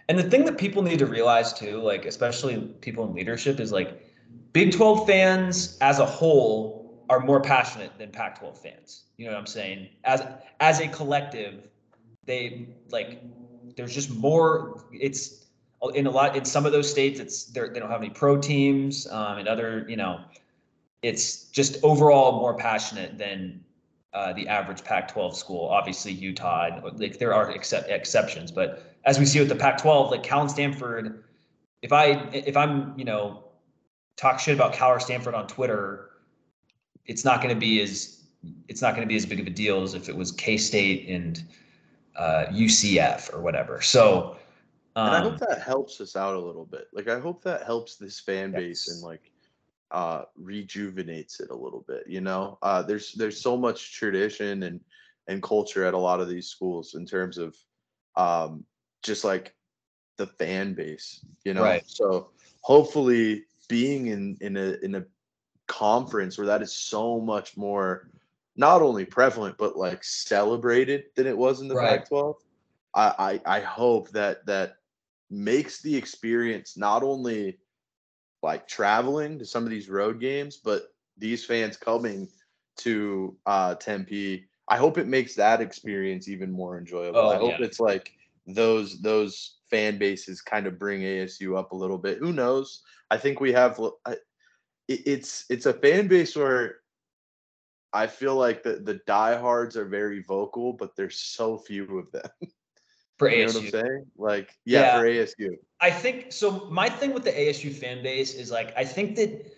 and 0.09 0.17
the 0.17 0.23
thing 0.23 0.45
that 0.45 0.57
people 0.57 0.81
need 0.81 0.99
to 0.99 1.05
realize 1.05 1.53
too, 1.53 1.79
like 1.81 2.05
especially 2.05 2.57
people 2.81 3.05
in 3.07 3.13
leadership, 3.13 3.59
is 3.59 3.71
like 3.71 4.01
Big 4.53 4.71
Twelve 4.71 5.07
fans 5.07 5.77
as 5.81 5.99
a 5.99 6.05
whole 6.05 7.05
are 7.09 7.19
more 7.19 7.39
passionate 7.39 7.91
than 7.97 8.09
Pac-12 8.11 8.57
fans. 8.57 9.03
You 9.17 9.25
know 9.25 9.33
what 9.33 9.39
I'm 9.39 9.45
saying? 9.45 9.89
As 10.03 10.25
as 10.59 10.79
a 10.79 10.87
collective, 10.87 11.69
they 12.25 12.69
like 12.89 13.21
there's 13.75 13.93
just 13.93 14.09
more. 14.09 14.85
It's 14.91 15.45
in 15.93 16.07
a 16.07 16.11
lot 16.11 16.35
in 16.35 16.45
some 16.45 16.65
of 16.65 16.71
those 16.71 16.89
states. 16.89 17.19
It's 17.19 17.45
they 17.45 17.67
don't 17.67 17.91
have 17.91 18.01
any 18.01 18.09
pro 18.09 18.37
teams. 18.37 19.07
Um, 19.07 19.37
and 19.37 19.47
other, 19.47 19.85
you 19.87 19.97
know, 19.97 20.21
it's 21.01 21.45
just 21.45 21.83
overall 21.83 22.39
more 22.39 22.55
passionate 22.55 23.17
than 23.17 23.63
uh, 24.15 24.32
the 24.32 24.47
average 24.47 24.82
Pac-12 24.84 25.36
school. 25.36 25.67
Obviously, 25.67 26.13
Utah, 26.13 26.80
like 26.93 27.19
there 27.19 27.34
are 27.34 27.51
except 27.51 27.89
exceptions, 27.89 28.49
but 28.49 28.95
as 29.04 29.19
we 29.19 29.25
see 29.25 29.39
with 29.39 29.49
the 29.49 29.56
Pac-12, 29.56 30.10
like 30.10 30.23
Cal 30.23 30.39
and 30.39 30.49
Stanford, 30.49 31.25
if 31.82 31.91
I 31.91 32.30
if 32.32 32.56
I'm 32.56 32.97
you 32.97 33.04
know 33.04 33.43
talk 34.15 34.39
shit 34.39 34.56
about 34.56 34.71
Cal 34.71 34.89
or 34.89 35.01
Stanford 35.01 35.36
on 35.36 35.47
Twitter, 35.47 36.12
it's 37.06 37.25
not 37.25 37.41
going 37.41 37.54
to 37.54 37.60
be 37.60 37.82
as 37.82 38.23
it's 38.69 38.82
not 38.82 38.95
going 38.95 39.06
to 39.06 39.12
be 39.12 39.17
as 39.17 39.25
big 39.25 39.41
of 39.41 39.47
a 39.47 39.49
deal 39.49 39.84
as 39.84 39.93
if 39.93 40.08
it 40.08 40.15
was 40.15 40.32
K 40.32 40.56
State 40.56 41.10
and 41.10 41.43
uh, 42.15 42.45
UCF 42.51 43.34
or 43.34 43.41
whatever. 43.41 43.82
So, 43.82 44.38
um, 44.95 45.08
and 45.08 45.15
I 45.15 45.19
hope 45.19 45.34
um, 45.34 45.39
that 45.49 45.62
helps 45.62 45.99
us 45.99 46.15
out 46.15 46.36
a 46.36 46.39
little 46.39 46.65
bit. 46.65 46.88
Like 46.93 47.10
I 47.10 47.19
hope 47.19 47.43
that 47.43 47.63
helps 47.63 47.97
this 47.97 48.21
fan 48.21 48.54
base 48.54 48.86
yes. 48.88 48.95
and 48.95 49.04
like 49.04 49.30
uh, 49.91 50.24
rejuvenates 50.36 51.39
it 51.39 51.50
a 51.50 51.56
little 51.56 51.86
bit. 51.88 52.04
You 52.08 52.21
know, 52.21 52.58
uh, 52.62 52.82
there's 52.82 53.13
there's 53.13 53.41
so 53.41 53.58
much 53.58 53.93
tradition 53.93 54.63
and 54.63 54.80
and 55.28 55.41
culture 55.41 55.86
at 55.86 55.93
a 55.93 55.98
lot 55.98 56.19
of 56.19 56.30
these 56.30 56.48
schools 56.48 56.95
in 56.95 57.06
terms 57.06 57.38
of 57.38 57.56
um, 58.15 58.63
just 59.04 59.24
like 59.24 59.54
the 60.17 60.28
fan 60.28 60.74
base. 60.74 61.24
You 61.43 61.54
know, 61.54 61.63
right. 61.63 61.84
so 61.86 62.30
hopefully 62.62 63.45
being 63.67 64.08
in 64.08 64.38
in 64.41 64.58
a 64.58 64.78
in 64.84 64.95
a 64.95 65.06
conference 65.67 66.38
where 66.38 66.48
that 66.48 66.62
is 66.62 66.76
so 66.76 67.19
much 67.19 67.58
more 67.58 68.10
not 68.56 68.82
only 68.82 69.04
prevalent 69.04 69.58
but 69.58 69.76
like 69.76 70.04
celebrated 70.04 71.06
than 71.15 71.26
it 71.28 71.38
was 71.38 71.62
in 71.62 71.67
the 71.67 71.76
right. 71.76 72.02
Pac-12. 72.02 72.36
I, 72.93 73.41
I 73.45 73.58
I 73.58 73.60
hope 73.62 74.10
that 74.12 74.45
that 74.45 74.78
makes 75.30 75.82
the 75.82 75.95
experience 75.95 76.78
not 76.78 77.04
only 77.04 77.58
like 78.45 78.67
traveling 78.67 79.39
to 79.39 79.45
some 79.45 79.63
of 79.63 79.71
these 79.71 79.89
road 79.89 80.19
games, 80.19 80.58
but 80.58 80.84
these 81.17 81.43
fans 81.43 81.75
coming 81.75 82.29
to 82.77 83.36
uh, 83.45 83.75
Tempe. 83.75 84.45
I 84.69 84.77
hope 84.77 84.97
it 84.97 85.08
makes 85.08 85.36
that 85.36 85.62
experience 85.62 86.29
even 86.29 86.51
more 86.51 86.77
enjoyable. 86.77 87.19
Oh, 87.19 87.29
I 87.29 87.38
hope 87.38 87.60
yeah. 87.60 87.65
it's 87.65 87.79
like 87.79 88.13
those 88.45 89.01
those 89.01 89.58
fan 89.69 89.97
bases 89.97 90.41
kind 90.41 90.67
of 90.67 90.79
bring 90.79 91.01
ASU 91.01 91.58
up 91.58 91.71
a 91.71 91.75
little 91.75 91.97
bit. 91.97 92.19
Who 92.19 92.31
knows? 92.31 92.84
I 93.10 93.17
think 93.17 93.39
we 93.39 93.51
have. 93.51 93.79
It's 94.88 95.45
it's 95.49 95.65
a 95.65 95.73
fan 95.73 96.08
base 96.08 96.36
where 96.36 96.77
I 97.93 98.05
feel 98.08 98.36
like 98.36 98.62
the 98.62 98.75
the 98.75 98.99
diehards 99.08 99.75
are 99.75 99.86
very 99.86 100.21
vocal, 100.21 100.73
but 100.73 100.95
there's 100.95 101.19
so 101.19 101.58
few 101.58 101.97
of 101.97 102.12
them. 102.12 102.29
For 103.17 103.30
you 103.30 103.45
ASU, 103.45 103.54
know 103.54 103.60
what 103.60 103.65
I'm 103.65 103.71
saying? 103.71 104.06
Like, 104.17 104.58
yeah, 104.65 104.80
yeah, 104.80 104.99
for 104.99 105.06
ASU. 105.06 105.58
I 105.80 105.91
think 105.91 106.34
so. 106.34 106.67
My 106.69 106.89
thing 106.89 107.13
with 107.13 107.23
the 107.23 107.32
ASU 107.32 107.73
fan 107.73 108.04
base 108.04 108.34
is 108.34 108.51
like, 108.51 108.73
I 108.75 108.84
think 108.84 109.15
that 109.15 109.51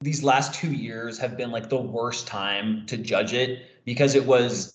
these 0.00 0.22
last 0.22 0.54
two 0.54 0.72
years 0.72 1.18
have 1.18 1.36
been 1.36 1.50
like 1.50 1.68
the 1.70 1.80
worst 1.80 2.26
time 2.26 2.84
to 2.86 2.96
judge 2.98 3.32
it 3.32 3.66
because 3.84 4.14
it 4.14 4.24
was 4.24 4.66
mm-hmm. 4.66 4.72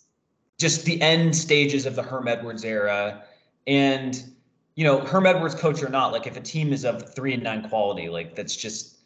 just 0.60 0.86
the 0.86 1.00
end 1.02 1.36
stages 1.36 1.86
of 1.86 1.96
the 1.96 2.02
Herm 2.02 2.28
Edwards 2.28 2.64
era. 2.64 3.24
And, 3.68 4.24
you 4.76 4.84
know, 4.84 5.00
Herm 5.02 5.28
Edwards 5.28 5.54
coach 5.54 5.84
or 5.84 5.90
not, 5.90 6.12
like 6.12 6.26
if 6.26 6.38
a 6.38 6.42
team 6.42 6.74
is 6.74 6.84
of 6.84 7.14
three 7.14 7.34
and 7.34 7.44
nine 7.44 7.68
quality, 7.70 8.10
like 8.10 8.36
that's 8.36 8.56
just 8.56 8.98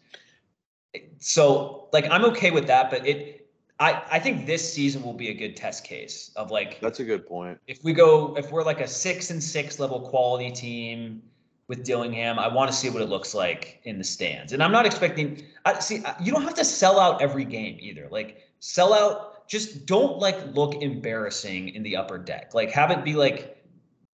so 1.19 1.89
like 1.91 2.09
I'm 2.09 2.23
okay 2.25 2.51
with 2.51 2.67
that, 2.67 2.89
but 2.89 3.05
it 3.05 3.34
I 3.79 4.01
I 4.11 4.19
think 4.19 4.45
this 4.45 4.73
season 4.73 5.03
will 5.03 5.13
be 5.13 5.29
a 5.29 5.33
good 5.33 5.55
test 5.55 5.83
case 5.83 6.31
of 6.35 6.51
like 6.51 6.79
That's 6.79 6.99
a 6.99 7.03
good 7.03 7.27
point. 7.27 7.59
If 7.67 7.83
we 7.83 7.93
go 7.93 8.35
if 8.37 8.51
we're 8.51 8.63
like 8.63 8.81
a 8.81 8.87
6 8.87 9.31
and 9.31 9.43
6 9.43 9.79
level 9.79 10.01
quality 10.01 10.51
team 10.51 11.21
with 11.67 11.83
Dillingham, 11.83 12.37
I 12.37 12.47
want 12.47 12.69
to 12.71 12.77
see 12.77 12.89
what 12.89 13.01
it 13.01 13.09
looks 13.09 13.33
like 13.33 13.81
in 13.83 13.97
the 13.97 14.03
stands. 14.03 14.53
And 14.53 14.61
I'm 14.61 14.71
not 14.71 14.85
expecting 14.85 15.43
I 15.65 15.79
see 15.79 16.03
you 16.21 16.31
don't 16.31 16.43
have 16.43 16.55
to 16.55 16.65
sell 16.65 16.99
out 16.99 17.21
every 17.21 17.45
game 17.45 17.77
either. 17.79 18.07
Like 18.09 18.41
sell 18.59 18.93
out 18.93 19.47
just 19.47 19.85
don't 19.85 20.19
like 20.19 20.37
look 20.55 20.81
embarrassing 20.81 21.69
in 21.69 21.83
the 21.83 21.95
upper 21.95 22.17
deck. 22.17 22.53
Like 22.53 22.71
have 22.71 22.91
it 22.91 23.03
be 23.03 23.13
like 23.13 23.55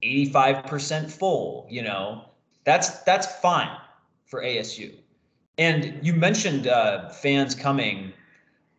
85% 0.03 1.11
full, 1.11 1.67
you 1.71 1.83
know. 1.83 2.25
That's 2.65 3.01
that's 3.03 3.27
fine 3.41 3.77
for 4.27 4.43
ASU. 4.43 4.95
And 5.59 5.99
you 6.03 6.15
mentioned 6.15 6.67
uh, 6.67 7.11
fans 7.11 7.55
coming. 7.55 8.13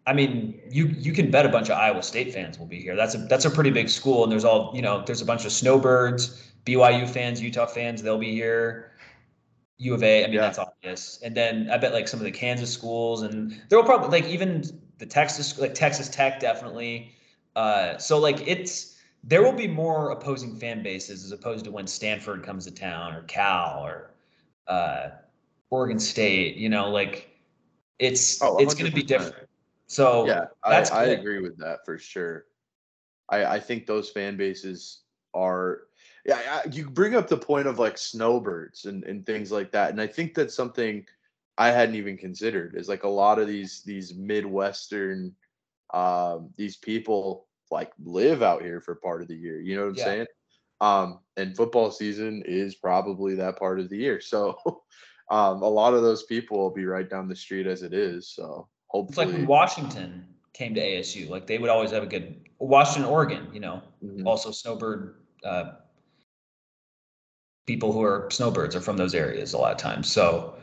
I 0.07 0.13
mean, 0.13 0.59
you 0.69 0.87
you 0.87 1.13
can 1.13 1.29
bet 1.29 1.45
a 1.45 1.49
bunch 1.49 1.69
of 1.69 1.77
Iowa 1.77 2.01
State 2.01 2.33
fans 2.33 2.57
will 2.57 2.65
be 2.65 2.79
here. 2.79 2.95
That's 2.95 3.13
a 3.13 3.19
that's 3.19 3.45
a 3.45 3.51
pretty 3.51 3.69
big 3.69 3.89
school, 3.89 4.23
and 4.23 4.31
there's 4.31 4.45
all 4.45 4.71
you 4.73 4.81
know. 4.81 5.03
There's 5.05 5.21
a 5.21 5.25
bunch 5.25 5.45
of 5.45 5.51
snowbirds, 5.51 6.51
BYU 6.65 7.07
fans, 7.07 7.41
Utah 7.41 7.67
fans. 7.67 8.01
They'll 8.01 8.17
be 8.17 8.31
here. 8.31 8.91
U 9.77 9.93
of 9.93 10.03
A. 10.03 10.23
I 10.23 10.27
mean, 10.27 10.35
yeah. 10.35 10.41
that's 10.41 10.59
obvious. 10.59 11.19
And 11.23 11.35
then 11.35 11.69
I 11.71 11.77
bet 11.77 11.93
like 11.93 12.07
some 12.07 12.19
of 12.19 12.23
the 12.23 12.31
Kansas 12.31 12.71
schools, 12.71 13.21
and 13.21 13.59
there 13.69 13.77
will 13.77 13.85
probably 13.85 14.21
like 14.21 14.29
even 14.29 14.63
the 14.97 15.05
Texas 15.05 15.59
like 15.59 15.73
Texas 15.73 16.09
Tech 16.09 16.39
definitely. 16.39 17.11
Uh, 17.55 17.97
so 17.97 18.17
like 18.17 18.47
it's 18.47 18.97
there 19.23 19.43
will 19.43 19.53
be 19.53 19.67
more 19.67 20.11
opposing 20.11 20.55
fan 20.55 20.81
bases 20.81 21.23
as 21.23 21.31
opposed 21.31 21.65
to 21.65 21.71
when 21.71 21.85
Stanford 21.85 22.43
comes 22.43 22.65
to 22.65 22.71
town 22.71 23.13
or 23.13 23.21
Cal 23.23 23.85
or 23.85 24.11
uh, 24.67 25.09
Oregon 25.69 25.99
State. 25.99 26.57
You 26.57 26.69
know, 26.69 26.89
like 26.89 27.29
it's 27.99 28.41
oh, 28.41 28.57
it's 28.57 28.73
going 28.73 28.89
to 28.89 28.95
be 28.95 29.03
different. 29.03 29.47
So 29.91 30.25
yeah, 30.25 30.45
I, 30.63 30.83
I 30.83 31.03
agree 31.07 31.41
with 31.41 31.57
that 31.57 31.79
for 31.83 31.97
sure. 31.97 32.45
I 33.27 33.43
I 33.43 33.59
think 33.59 33.85
those 33.85 34.09
fan 34.09 34.37
bases 34.37 35.01
are 35.33 35.81
yeah. 36.25 36.39
I, 36.49 36.69
you 36.69 36.89
bring 36.89 37.13
up 37.13 37.27
the 37.27 37.35
point 37.35 37.67
of 37.67 37.77
like 37.77 37.97
snowbirds 37.97 38.85
and 38.85 39.03
and 39.03 39.25
things 39.25 39.51
like 39.51 39.69
that, 39.73 39.89
and 39.89 39.99
I 39.99 40.07
think 40.07 40.33
that's 40.33 40.55
something 40.55 41.05
I 41.57 41.71
hadn't 41.71 41.95
even 41.95 42.15
considered. 42.15 42.75
Is 42.77 42.87
like 42.87 43.03
a 43.03 43.09
lot 43.09 43.37
of 43.37 43.49
these 43.49 43.83
these 43.83 44.15
midwestern 44.15 45.35
um, 45.93 46.51
these 46.55 46.77
people 46.77 47.47
like 47.69 47.91
live 48.01 48.41
out 48.41 48.61
here 48.61 48.79
for 48.79 48.95
part 48.95 49.21
of 49.21 49.27
the 49.27 49.35
year. 49.35 49.59
You 49.59 49.75
know 49.75 49.81
what 49.81 49.89
I'm 49.89 49.95
yeah. 49.95 50.05
saying? 50.05 50.27
Um, 50.79 51.19
and 51.35 51.53
football 51.53 51.91
season 51.91 52.43
is 52.45 52.75
probably 52.75 53.35
that 53.35 53.59
part 53.59 53.81
of 53.81 53.89
the 53.89 53.97
year. 53.97 54.21
So 54.21 54.57
um, 55.29 55.61
a 55.61 55.69
lot 55.69 55.93
of 55.93 56.01
those 56.01 56.23
people 56.23 56.59
will 56.59 56.71
be 56.71 56.85
right 56.85 57.09
down 57.09 57.27
the 57.27 57.35
street 57.35 57.67
as 57.67 57.83
it 57.83 57.93
is. 57.93 58.29
So 58.29 58.69
hopefully, 58.91 59.25
it's 59.25 59.31
like 59.31 59.39
when 59.39 59.47
Washington 59.47 60.25
came 60.53 60.75
to 60.75 60.81
ASU, 60.81 61.29
like 61.29 61.47
they 61.47 61.57
would 61.57 61.69
always 61.69 61.91
have 61.91 62.03
a 62.03 62.07
good 62.07 62.35
Washington, 62.59 63.05
Oregon. 63.05 63.47
You 63.53 63.61
know, 63.61 63.81
mm-hmm. 64.03 64.27
also 64.27 64.51
snowbird 64.51 65.15
uh, 65.43 65.71
people 67.65 67.91
who 67.91 68.03
are 68.03 68.27
snowbirds 68.31 68.75
are 68.75 68.81
from 68.81 68.97
those 68.97 69.15
areas 69.15 69.53
a 69.53 69.57
lot 69.57 69.71
of 69.71 69.77
times. 69.77 70.11
So 70.11 70.55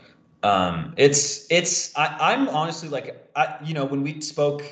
um, 0.42 0.94
it's 0.96 1.46
it's 1.50 1.96
I, 1.96 2.16
I'm 2.32 2.48
honestly 2.48 2.88
like 2.88 3.28
I 3.34 3.56
you 3.64 3.74
know 3.74 3.84
when 3.84 4.02
we 4.02 4.20
spoke 4.20 4.62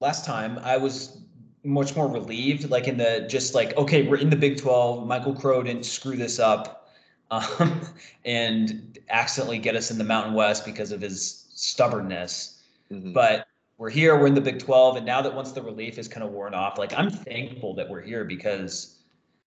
last 0.00 0.24
time, 0.24 0.58
I 0.62 0.76
was 0.76 1.18
much 1.62 1.96
more 1.96 2.08
relieved, 2.08 2.70
like 2.70 2.88
in 2.88 2.96
the 2.96 3.26
just 3.28 3.54
like 3.54 3.76
okay, 3.76 4.06
we're 4.06 4.16
in 4.16 4.30
the 4.30 4.36
Big 4.36 4.60
Twelve. 4.60 5.06
Michael 5.06 5.34
Crow 5.34 5.62
didn't 5.62 5.84
screw 5.84 6.16
this 6.16 6.38
up 6.38 6.88
um, 7.30 7.80
and 8.24 8.98
accidentally 9.08 9.58
get 9.58 9.74
us 9.74 9.90
in 9.90 9.98
the 9.98 10.04
Mountain 10.04 10.34
West 10.34 10.64
because 10.64 10.92
of 10.92 11.00
his 11.00 11.43
stubbornness. 11.54 12.62
Mm-hmm. 12.92 13.12
But 13.12 13.46
we're 13.78 13.90
here, 13.90 14.18
we're 14.18 14.26
in 14.26 14.34
the 14.34 14.40
Big 14.40 14.58
12, 14.58 14.96
and 14.96 15.06
now 15.06 15.22
that 15.22 15.34
once 15.34 15.52
the 15.52 15.62
relief 15.62 15.98
is 15.98 16.06
kind 16.06 16.24
of 16.24 16.30
worn 16.32 16.54
off, 16.54 16.78
like 16.78 16.92
I'm 16.96 17.10
thankful 17.10 17.74
that 17.74 17.88
we're 17.88 18.02
here 18.02 18.24
because 18.24 18.96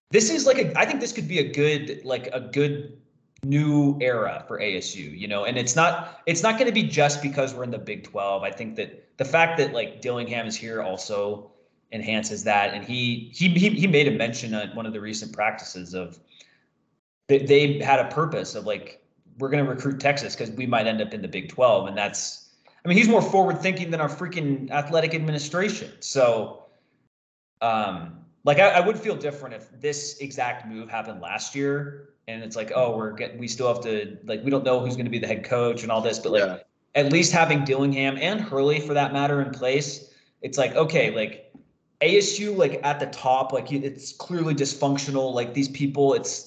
this 0.10 0.30
is 0.30 0.46
like 0.46 0.58
a 0.58 0.78
I 0.78 0.86
think 0.86 1.00
this 1.00 1.12
could 1.12 1.28
be 1.28 1.39
a 1.39 1.52
good 1.52 2.02
like 2.04 2.30
a 2.34 2.39
good 2.39 2.98
new 3.43 3.98
era 4.02 4.43
for 4.48 4.60
ASU, 4.60 5.17
you 5.17 5.28
know, 5.28 5.46
and 5.46 5.58
it's 5.58 5.76
not 5.76 6.22
it's 6.26 6.43
not 6.43 6.56
going 6.58 6.67
to 6.67 6.74
be 6.74 6.84
just 6.84 7.22
because 7.22 7.54
we're 7.54 7.63
in 7.63 7.72
the 7.72 7.78
Big 7.78 8.04
12. 8.04 8.43
I 8.43 8.52
think 8.52 8.76
that 8.76 9.17
the 9.17 9.26
fact 9.26 9.58
that 9.60 9.74
like 9.74 10.02
Dillingham 10.02 10.48
is 10.48 10.56
here 10.56 10.82
also 10.82 11.52
enhances 11.93 12.43
that 12.43 12.74
and 12.74 12.84
he 12.84 13.32
he 13.34 13.48
he, 13.50 13.70
he 13.70 13.88
made 13.88 14.08
a 14.08 14.12
mention 14.12 14.54
at 14.54 14.76
one 14.76 14.86
of 14.86 14.91
the 14.91 15.00
recent 15.00 15.32
practices 15.32 15.93
of 15.93 16.20
they, 17.28 17.39
they 17.39 17.80
had 17.80 18.00
a 18.00 18.10
purpose 18.10 18.56
of 18.56 18.65
like 18.65 19.02
we're 19.38 19.50
going 19.50 19.63
to 19.63 19.69
recruit 19.69 20.00
Texas 20.00 20.36
because 20.36 20.52
we 20.56 20.65
might 20.65 20.88
end 20.88 21.02
up 21.02 21.13
in 21.13 21.21
the 21.21 21.28
Big 21.28 21.50
12, 21.50 21.88
and 21.88 21.97
that's 21.97 22.50
I 22.84 22.88
mean 22.88 22.97
he's 22.97 23.08
more 23.08 23.21
forward 23.21 23.60
thinking 23.60 23.91
than 23.91 24.02
our 24.02 24.10
freaking 24.10 24.69
athletic 24.71 25.13
administration. 25.13 25.91
So, 26.00 26.63
um, 27.62 28.19
like 28.43 28.60
I, 28.60 28.69
I 28.69 28.80
would 28.80 28.97
feel 28.97 29.15
different 29.15 29.56
if 29.56 29.69
this 29.82 30.19
exact 30.19 30.67
move 30.67 30.89
happened 30.89 31.21
last 31.21 31.56
year, 31.56 32.10
and 32.28 32.43
it's 32.43 32.56
like 32.56 32.71
oh 32.76 32.95
we're 32.95 33.12
getting 33.12 33.38
we 33.38 33.47
still 33.47 33.67
have 33.67 33.84
to 33.84 34.17
like 34.26 34.43
we 34.43 34.50
don't 34.50 34.63
know 34.63 34.80
who's 34.80 34.95
going 34.95 35.06
to 35.06 35.12
be 35.12 35.19
the 35.19 35.28
head 35.28 35.43
coach 35.43 35.84
and 35.84 35.91
all 35.91 36.02
this, 36.02 36.19
but 36.19 36.32
like 36.32 36.43
yeah. 36.43 36.58
at 36.95 37.12
least 37.12 37.32
having 37.32 37.63
Dillingham 37.63 38.17
and 38.19 38.39
Hurley 38.41 38.80
for 38.80 38.93
that 38.93 39.13
matter 39.13 39.41
in 39.41 39.52
place, 39.52 40.13
it's 40.41 40.58
like 40.58 40.76
okay 40.76 41.13
like 41.13 41.52
ASU 42.02 42.56
like 42.56 42.80
at 42.84 43.00
the 43.00 43.08
top 43.08 43.52
like 43.52 43.71
it's 43.71 44.13
clearly 44.13 44.54
dysfunctional 44.54 45.34
like 45.34 45.54
these 45.54 45.67
people 45.69 46.13
it's 46.13 46.47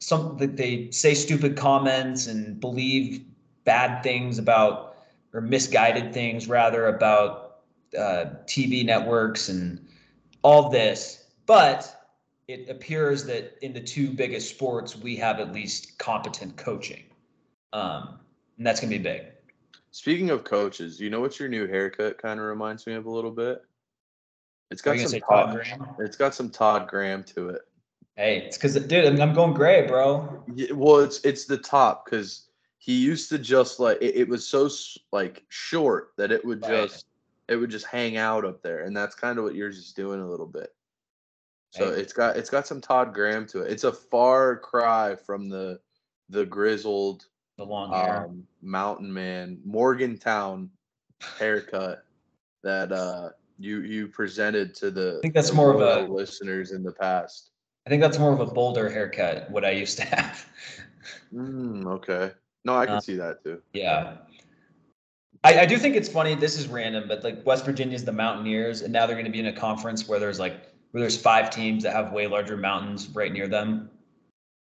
some 0.00 0.36
that 0.38 0.56
they 0.56 0.90
say 0.90 1.14
stupid 1.14 1.56
comments 1.56 2.26
and 2.26 2.58
believe 2.60 3.24
bad 3.64 4.02
things 4.02 4.38
about 4.38 4.96
or 5.32 5.40
misguided 5.40 6.12
things 6.12 6.48
rather 6.48 6.88
about 6.88 7.58
uh, 7.96 8.26
TV 8.46 8.84
networks 8.84 9.48
and 9.48 9.86
all 10.42 10.70
this. 10.70 11.26
But 11.46 12.08
it 12.48 12.68
appears 12.68 13.24
that 13.26 13.58
in 13.62 13.72
the 13.72 13.80
two 13.80 14.10
biggest 14.10 14.50
sports, 14.50 14.96
we 14.96 15.16
have 15.16 15.38
at 15.38 15.52
least 15.52 15.98
competent 15.98 16.56
coaching. 16.56 17.04
Um, 17.72 18.18
and 18.56 18.66
that's 18.66 18.80
going 18.80 18.90
to 18.90 18.98
be 18.98 19.02
big. 19.02 19.26
Speaking 19.92 20.30
of 20.30 20.44
coaches, 20.44 21.00
you 21.00 21.10
know 21.10 21.20
what 21.20 21.38
your 21.38 21.48
new 21.48 21.66
haircut 21.66 22.18
kind 22.18 22.40
of 22.40 22.46
reminds 22.46 22.86
me 22.86 22.94
of 22.94 23.06
a 23.06 23.10
little 23.10 23.30
bit? 23.30 23.62
It's 24.70 24.82
got 24.82 24.98
some 24.98 25.20
Todd 25.20 25.28
Todd, 25.28 25.54
Graham? 25.54 25.86
it's 25.98 26.16
got 26.16 26.34
some 26.34 26.48
Todd 26.48 26.88
Graham 26.88 27.24
to 27.24 27.50
it. 27.50 27.62
Hey, 28.16 28.38
it's 28.38 28.56
because, 28.56 28.74
dude, 28.74 29.06
I'm, 29.06 29.20
I'm 29.20 29.34
going 29.34 29.54
gray, 29.54 29.86
bro. 29.86 30.44
Yeah, 30.54 30.72
well, 30.72 30.98
it's 30.98 31.20
it's 31.24 31.44
the 31.46 31.56
top 31.56 32.04
because 32.04 32.48
he 32.78 32.94
used 32.94 33.28
to 33.30 33.38
just 33.38 33.80
like 33.80 33.98
it, 34.00 34.16
it 34.16 34.28
was 34.28 34.46
so 34.46 34.68
like 35.12 35.44
short 35.48 36.10
that 36.16 36.32
it 36.32 36.44
would 36.44 36.62
Right. 36.66 36.88
just 36.88 37.06
it 37.48 37.56
would 37.56 37.70
just 37.70 37.86
hang 37.86 38.16
out 38.16 38.44
up 38.44 38.62
there, 38.62 38.80
and 38.84 38.96
that's 38.96 39.14
kind 39.14 39.38
of 39.38 39.44
what 39.44 39.54
yours 39.54 39.78
is 39.78 39.92
doing 39.92 40.20
a 40.20 40.28
little 40.28 40.46
bit. 40.46 40.74
So 41.70 41.92
Hey. 41.92 42.00
it's 42.00 42.12
got 42.12 42.36
it's 42.36 42.50
got 42.50 42.66
some 42.66 42.80
Todd 42.80 43.14
Graham 43.14 43.46
to 43.48 43.62
it. 43.62 43.70
It's 43.72 43.84
a 43.84 43.92
far 43.92 44.58
cry 44.58 45.14
from 45.16 45.48
the 45.48 45.80
the 46.28 46.44
grizzled 46.44 47.26
The 47.58 47.64
long 47.64 47.92
hair. 47.92 48.24
um, 48.24 48.46
mountain 48.60 49.12
man 49.12 49.60
Morgantown 49.64 50.70
haircut 51.38 52.04
that 52.62 52.92
uh 52.92 53.30
you 53.58 53.80
you 53.82 54.08
presented 54.08 54.74
to 54.76 54.90
the 54.90 55.16
I 55.18 55.22
think 55.22 55.34
that's 55.34 55.52
more 55.52 55.72
of 55.72 55.80
a- 55.80 56.12
listeners 56.12 56.72
in 56.72 56.82
the 56.82 56.92
past. 56.92 57.50
I 57.86 57.90
think 57.90 58.02
that's 58.02 58.18
more 58.18 58.32
of 58.32 58.40
a 58.40 58.46
bolder 58.46 58.88
haircut, 58.88 59.50
what 59.50 59.64
I 59.64 59.70
used 59.70 59.98
to 59.98 60.04
have. 60.16 60.46
Mm, 61.34 61.86
okay. 61.86 62.32
No, 62.64 62.76
I 62.76 62.86
can 62.86 62.96
Uh, 62.96 63.00
see 63.00 63.16
that 63.16 63.42
too. 63.42 63.62
Yeah. 63.72 64.18
I, 65.42 65.60
I 65.60 65.66
do 65.66 65.78
think 65.78 65.96
it's 65.96 66.08
funny. 66.08 66.34
This 66.34 66.58
is 66.58 66.68
random, 66.68 67.08
but 67.08 67.24
like 67.24 67.44
West 67.46 67.64
Virginia's 67.64 68.04
the 68.04 68.12
Mountaineers, 68.12 68.82
and 68.82 68.92
now 68.92 69.06
they're 69.06 69.16
going 69.16 69.24
to 69.24 69.32
be 69.32 69.40
in 69.40 69.46
a 69.46 69.52
conference 69.52 70.06
where 70.06 70.20
there's 70.20 70.38
like 70.38 70.66
where 70.90 71.00
there's 71.00 71.16
five 71.16 71.50
teams 71.50 71.82
that 71.84 71.94
have 71.94 72.12
way 72.12 72.26
larger 72.26 72.56
mountains 72.56 73.08
right 73.10 73.32
near 73.32 73.48
them. 73.48 73.88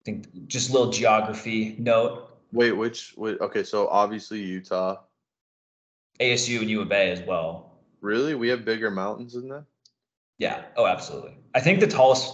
I 0.01 0.03
think 0.05 0.47
just 0.47 0.69
a 0.69 0.73
little 0.73 0.91
geography 0.91 1.75
note. 1.77 2.29
Wait, 2.53 2.71
which, 2.71 3.13
wait, 3.17 3.39
okay, 3.41 3.63
so 3.63 3.87
obviously 3.89 4.39
Utah. 4.39 4.97
ASU 6.19 6.59
and 6.59 6.69
U 6.69 6.81
of 6.81 6.91
A 6.91 7.11
as 7.11 7.21
well. 7.21 7.73
Really? 8.01 8.35
We 8.35 8.47
have 8.49 8.63
bigger 8.63 8.91
mountains 8.91 9.33
than 9.33 9.47
that? 9.49 9.65
Yeah. 10.37 10.63
Oh, 10.77 10.85
absolutely. 10.85 11.37
I 11.55 11.59
think 11.59 11.79
the 11.79 11.87
tallest. 11.87 12.33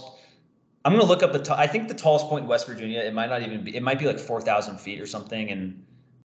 I'm 0.88 0.94
gonna 0.98 1.08
look 1.08 1.22
up 1.22 1.32
the. 1.32 1.38
ta- 1.38 1.56
I 1.58 1.66
think 1.66 1.88
the 1.88 1.94
tallest 1.94 2.26
point 2.26 2.44
in 2.44 2.48
West 2.48 2.66
Virginia. 2.66 3.00
It 3.00 3.12
might 3.12 3.28
not 3.28 3.42
even 3.42 3.62
be. 3.62 3.76
It 3.76 3.82
might 3.82 3.98
be 3.98 4.06
like 4.06 4.18
four 4.18 4.40
thousand 4.40 4.78
feet 4.78 5.00
or 5.00 5.06
something. 5.06 5.50
And 5.50 5.84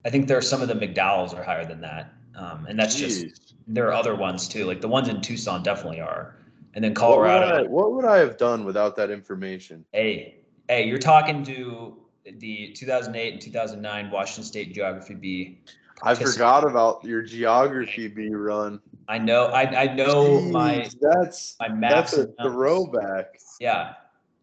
I 0.05 0.11
think 0.11 0.29
there 0.29 0.39
are 0.39 0.43
some 0.43 0.63
of 0.63 0.69
the 0.69 0.75
McDowells 0.75 1.37
are 1.37 1.43
higher 1.43 1.65
than 1.67 1.81
that. 1.81 2.13
Um, 2.37 2.67
and 2.69 2.79
that's 2.79 2.95
just 2.95 3.55
there 3.67 3.89
are 3.89 3.93
other 3.93 4.15
ones 4.15 4.47
too. 4.47 4.65
Like 4.65 4.81
the 4.81 4.89
ones 4.89 5.09
in 5.09 5.21
Tucson 5.21 5.63
definitely 5.65 6.01
are. 6.01 6.37
And 6.75 6.85
then 6.85 6.95
What 6.95 7.19
would, 7.19 7.27
I, 7.27 7.39
Colorado. 7.41 7.69
what 7.69 7.93
would 7.93 8.05
I 8.05 8.19
have 8.19 8.37
done 8.37 8.65
without 8.65 8.95
that 8.97 9.11
information? 9.11 9.85
Hey, 9.93 10.37
hey, 10.69 10.87
you're 10.87 10.99
talking 10.99 11.45
to 11.45 11.97
the 12.39 12.73
2008 12.75 13.33
and 13.35 13.43
2009 13.43 14.11
Washington 14.11 14.45
State 14.45 14.73
Geography 14.73 15.15
Bee. 15.15 15.61
I 16.03 16.15
forgot 16.15 16.69
about 16.69 17.05
your 17.05 17.23
geography 17.23 18.09
Bee 18.09 18.35
run. 18.35 18.81
I 19.09 19.19
know. 19.19 19.47
I 19.47 19.83
I 19.83 19.95
know 19.95 20.41
my 20.41 20.89
that's 21.01 21.57
my 21.61 21.69
maps. 21.69 22.13
that's 22.13 22.31
a 22.39 22.43
throwback. 22.43 23.39
Yeah. 23.61 23.95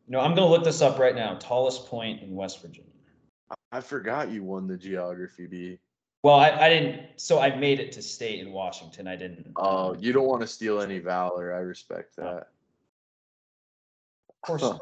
No, 0.08 0.20
I'm 0.20 0.36
gonna 0.36 0.50
look 0.50 0.64
this 0.64 0.82
up 0.82 1.00
right 1.00 1.16
now. 1.16 1.36
Tallest 1.36 1.88
point 1.88 2.22
in 2.22 2.36
West 2.36 2.62
Virginia. 2.62 2.92
I 3.72 3.82
forgot 3.82 4.30
you 4.30 4.44
won 4.44 4.68
the 4.68 4.78
geography 4.78 5.48
Bee. 5.48 5.80
Well, 6.24 6.36
I, 6.36 6.52
I 6.52 6.70
didn't. 6.70 7.20
So 7.20 7.40
I 7.40 7.56
made 7.56 7.80
it 7.80 7.92
to 7.94 8.02
state 8.02 8.40
in 8.40 8.52
Washington. 8.52 9.08
I 9.08 9.16
didn't. 9.16 9.52
Oh, 9.56 9.96
you 9.96 10.14
don't 10.14 10.28
want 10.28 10.42
to 10.42 10.48
steal 10.48 10.82
any 10.82 11.00
valor. 11.00 11.54
I 11.54 11.60
respect 11.60 12.16
that. 12.18 12.50
Of 14.30 14.42
course. 14.42 14.64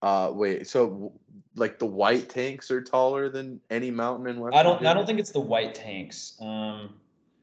Uh, 0.00 0.30
wait. 0.32 0.68
So, 0.68 1.12
like 1.56 1.78
the 1.78 1.86
white 1.86 2.28
tanks 2.28 2.70
are 2.70 2.80
taller 2.80 3.28
than 3.28 3.60
any 3.68 3.90
mountain 3.90 4.28
in 4.28 4.38
West. 4.38 4.54
I 4.54 4.62
don't. 4.62 4.86
I 4.86 4.94
don't 4.94 5.06
think 5.06 5.18
it's 5.18 5.32
the 5.32 5.40
White 5.40 5.74
Tanks. 5.74 6.36
Um, 6.40 6.94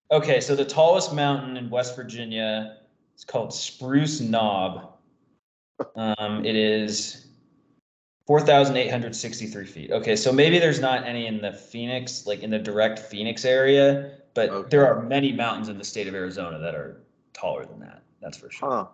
okay, 0.09 0.39
so 0.39 0.55
the 0.55 0.63
tallest 0.63 1.13
mountain 1.13 1.57
in 1.57 1.69
West 1.69 1.97
Virginia 1.97 2.77
is 3.17 3.25
called 3.25 3.53
Spruce 3.53 4.21
Knob. 4.21 4.94
Um, 5.95 6.45
it 6.45 6.55
is 6.55 7.27
four 8.27 8.39
thousand 8.41 8.77
eight 8.77 8.89
hundred 8.89 9.15
sixty-three 9.15 9.65
feet. 9.65 9.91
Okay, 9.91 10.15
so 10.15 10.31
maybe 10.31 10.59
there's 10.59 10.79
not 10.79 11.05
any 11.05 11.27
in 11.27 11.41
the 11.41 11.51
Phoenix, 11.53 12.25
like 12.25 12.41
in 12.43 12.49
the 12.49 12.59
direct 12.59 12.99
Phoenix 12.99 13.45
area, 13.45 14.17
but 14.33 14.49
Okay. 14.49 14.69
there 14.69 14.87
are 14.87 15.01
many 15.03 15.31
mountains 15.31 15.69
in 15.69 15.77
the 15.77 15.83
state 15.83 16.07
of 16.07 16.15
Arizona 16.15 16.59
that 16.59 16.75
are 16.75 17.01
taller 17.33 17.65
than 17.65 17.79
that. 17.81 18.03
That's 18.21 18.37
for 18.37 18.49
sure. 18.49 18.69
Huh. 18.69 18.87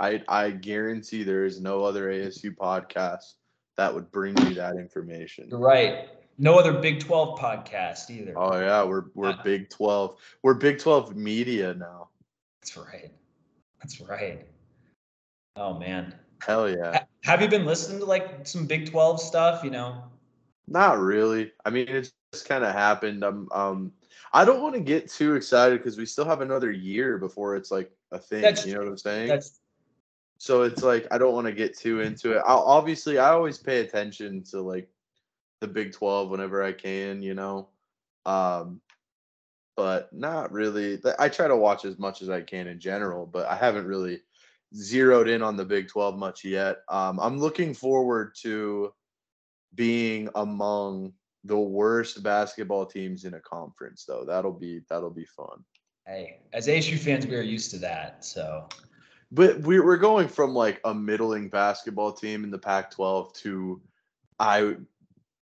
I 0.00 0.22
I 0.28 0.50
guarantee 0.50 1.22
there 1.22 1.44
is 1.44 1.60
no 1.60 1.84
other 1.84 2.10
ASU 2.10 2.54
podcast 2.54 3.34
that 3.76 3.94
would 3.94 4.10
bring 4.10 4.36
you 4.46 4.54
that 4.54 4.76
information. 4.76 5.48
You're 5.50 5.58
right. 5.60 6.08
No 6.38 6.58
other 6.58 6.72
Big 6.74 7.00
Twelve 7.00 7.38
podcast 7.38 8.10
either. 8.10 8.34
Oh 8.36 8.58
yeah, 8.60 8.82
we're 8.84 9.04
we're 9.14 9.30
Uh, 9.30 9.42
Big 9.42 9.70
Twelve. 9.70 10.18
We're 10.42 10.54
Big 10.54 10.78
Twelve 10.78 11.16
media 11.16 11.72
now. 11.74 12.08
That's 12.60 12.76
right. 12.76 13.10
That's 13.80 14.00
right. 14.02 14.46
Oh 15.56 15.74
man. 15.74 16.14
Hell 16.42 16.68
yeah. 16.68 17.04
Have 17.24 17.42
you 17.42 17.48
been 17.48 17.64
listening 17.64 17.98
to 18.00 18.04
like 18.04 18.46
some 18.46 18.66
Big 18.66 18.90
12 18.90 19.20
stuff? 19.20 19.64
You 19.64 19.70
know, 19.70 20.04
Not 20.68 20.98
really. 20.98 21.52
I 21.64 21.70
mean, 21.70 21.88
it's 21.88 22.12
just 22.32 22.48
kind 22.48 22.64
of 22.64 22.72
happened. 22.72 23.24
Um, 23.24 23.48
um, 23.52 23.92
I 24.32 24.44
don't 24.44 24.62
want 24.62 24.74
to 24.74 24.80
get 24.80 25.10
too 25.10 25.34
excited 25.34 25.78
because 25.78 25.96
we 25.96 26.06
still 26.06 26.26
have 26.26 26.40
another 26.40 26.70
year 26.70 27.18
before 27.18 27.56
it's 27.56 27.70
like 27.70 27.90
a 28.12 28.18
thing. 28.18 28.42
That's 28.42 28.66
you 28.66 28.74
know 28.74 28.80
what 28.80 28.88
I'm 28.88 28.98
saying? 28.98 29.28
that's 29.28 29.60
so 30.38 30.62
it's 30.62 30.82
like 30.82 31.06
I 31.10 31.18
don't 31.18 31.34
want 31.34 31.46
to 31.46 31.52
get 31.52 31.76
too 31.76 32.00
into 32.00 32.32
it. 32.32 32.42
I'll, 32.46 32.62
obviously, 32.62 33.18
I 33.18 33.30
always 33.30 33.58
pay 33.58 33.80
attention 33.80 34.42
to 34.50 34.60
like 34.60 34.88
the 35.60 35.68
Big 35.68 35.92
Twelve 35.92 36.30
whenever 36.30 36.62
I 36.62 36.72
can. 36.72 37.22
You 37.22 37.34
know, 37.34 37.68
um, 38.26 38.80
but 39.76 40.12
not 40.12 40.52
really. 40.52 41.00
I 41.18 41.28
try 41.28 41.48
to 41.48 41.56
watch 41.56 41.84
as 41.86 41.98
much 41.98 42.20
as 42.20 42.28
I 42.28 42.42
can 42.42 42.66
in 42.66 42.78
general, 42.78 43.24
but 43.24 43.46
I 43.46 43.56
haven't 43.56 43.86
really 43.86 44.20
zeroed 44.76 45.28
in 45.28 45.42
on 45.42 45.56
the 45.56 45.64
Big 45.64 45.88
Twelve 45.88 46.18
much 46.18 46.44
yet. 46.44 46.78
Um, 46.88 47.18
I'm 47.20 47.38
looking 47.38 47.74
forward 47.74 48.34
to 48.42 48.92
being 49.74 50.28
among 50.34 51.12
the 51.44 51.58
worst 51.58 52.22
basketball 52.22 52.86
teams 52.86 53.24
in 53.24 53.34
a 53.34 53.40
conference, 53.40 54.04
though. 54.06 54.24
That'll 54.24 54.52
be 54.52 54.82
that'll 54.88 55.10
be 55.10 55.26
fun. 55.26 55.64
hey, 56.06 56.40
as 56.52 56.66
ASU 56.68 56.98
fans, 56.98 57.26
we 57.26 57.36
are 57.36 57.42
used 57.42 57.70
to 57.72 57.78
that. 57.78 58.24
So 58.24 58.68
But 59.32 59.60
we're 59.60 59.84
we're 59.84 59.96
going 59.96 60.28
from 60.28 60.54
like 60.54 60.80
a 60.84 60.94
middling 60.94 61.48
basketball 61.48 62.12
team 62.12 62.44
in 62.44 62.50
the 62.50 62.58
Pac-12 62.58 63.34
to 63.34 63.80
I 64.38 64.76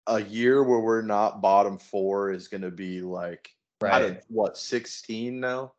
a 0.07 0.21
year 0.21 0.63
where 0.63 0.79
we're 0.79 1.01
not 1.01 1.41
bottom 1.41 1.77
four 1.77 2.31
is 2.31 2.47
going 2.47 2.61
to 2.61 2.71
be 2.71 3.01
like 3.01 3.49
right, 3.79 4.21
what 4.27 4.57
16 4.57 5.39
now. 5.39 5.73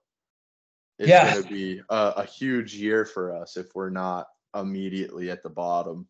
It's 1.03 1.09
Yeah. 1.09 1.33
going 1.33 1.43
to 1.43 1.49
be 1.49 1.81
a, 1.89 2.13
a 2.19 2.25
huge 2.25 2.75
year 2.75 3.05
for 3.05 3.35
us 3.35 3.57
if 3.57 3.75
we're 3.75 3.91
not 3.91 4.29
immediately 4.55 5.31
at 5.31 5.43
the 5.43 5.51
bottom. 5.51 6.07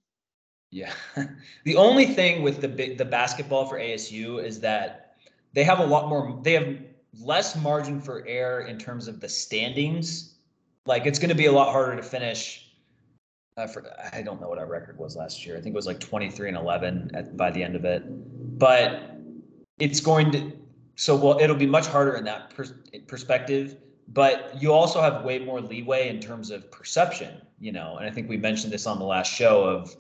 yeah. 0.70 0.92
the 1.64 1.76
only 1.76 2.07
thing 2.07 2.42
with 2.42 2.61
the 2.61 2.68
big 2.68 2.98
the 2.98 3.05
basketball 3.05 3.66
for 3.66 3.78
ASU 3.78 4.42
is 4.44 4.61
that 4.61 5.16
they 5.55 5.64
have 5.64 5.81
a 5.81 5.85
lot 5.87 6.09
more. 6.09 6.38
They 6.42 6.52
have 6.52 6.78
less 7.20 7.57
margin 7.57 8.00
for 8.00 8.24
error 8.26 8.62
in 8.62 8.78
terms 8.78 9.09
of 9.09 9.20
the 9.20 9.28
standings. 9.28 10.35
Like 10.87 11.07
it's 11.07 11.18
going 11.18 11.28
to 11.31 11.35
be 11.35 11.46
a 11.46 11.52
lot 11.52 11.72
harder 11.72 11.96
to 11.96 12.02
finish. 12.02 12.74
I 13.57 13.66
for, 13.66 13.85
I 14.12 14.22
don't 14.22 14.40
know 14.40 14.48
what 14.48 14.59
our 14.59 14.66
record 14.66 14.98
was 14.98 15.14
last 15.16 15.44
year. 15.46 15.57
I 15.57 15.61
think 15.61 15.74
it 15.74 15.76
was 15.76 15.87
like 15.87 16.00
23 16.00 16.48
and 16.48 16.57
11 16.57 17.11
at, 17.14 17.37
by 17.37 17.50
the 17.50 17.62
end 17.62 17.76
of 17.76 17.85
it. 17.85 18.02
But 18.59 19.14
it's 19.78 20.00
going 20.00 20.31
to 20.33 20.52
so 20.96 21.16
well 21.16 21.38
it'll 21.40 21.57
be 21.57 21.66
much 21.66 21.87
harder 21.87 22.14
in 22.16 22.24
that 22.24 22.50
pers- 22.55 22.74
perspective 23.07 23.76
but 24.12 24.55
you 24.61 24.72
also 24.72 25.01
have 25.01 25.25
way 25.25 25.38
more 25.38 25.61
leeway 25.61 26.09
in 26.09 26.20
terms 26.20 26.51
of 26.51 26.70
perception 26.70 27.40
you 27.61 27.72
know 27.72 27.96
and 27.96 28.07
i 28.07 28.11
think 28.11 28.29
we 28.29 28.37
mentioned 28.37 28.72
this 28.72 28.87
on 28.87 28.98
the 28.98 29.05
last 29.05 29.33
show 29.33 29.64
of 29.64 29.94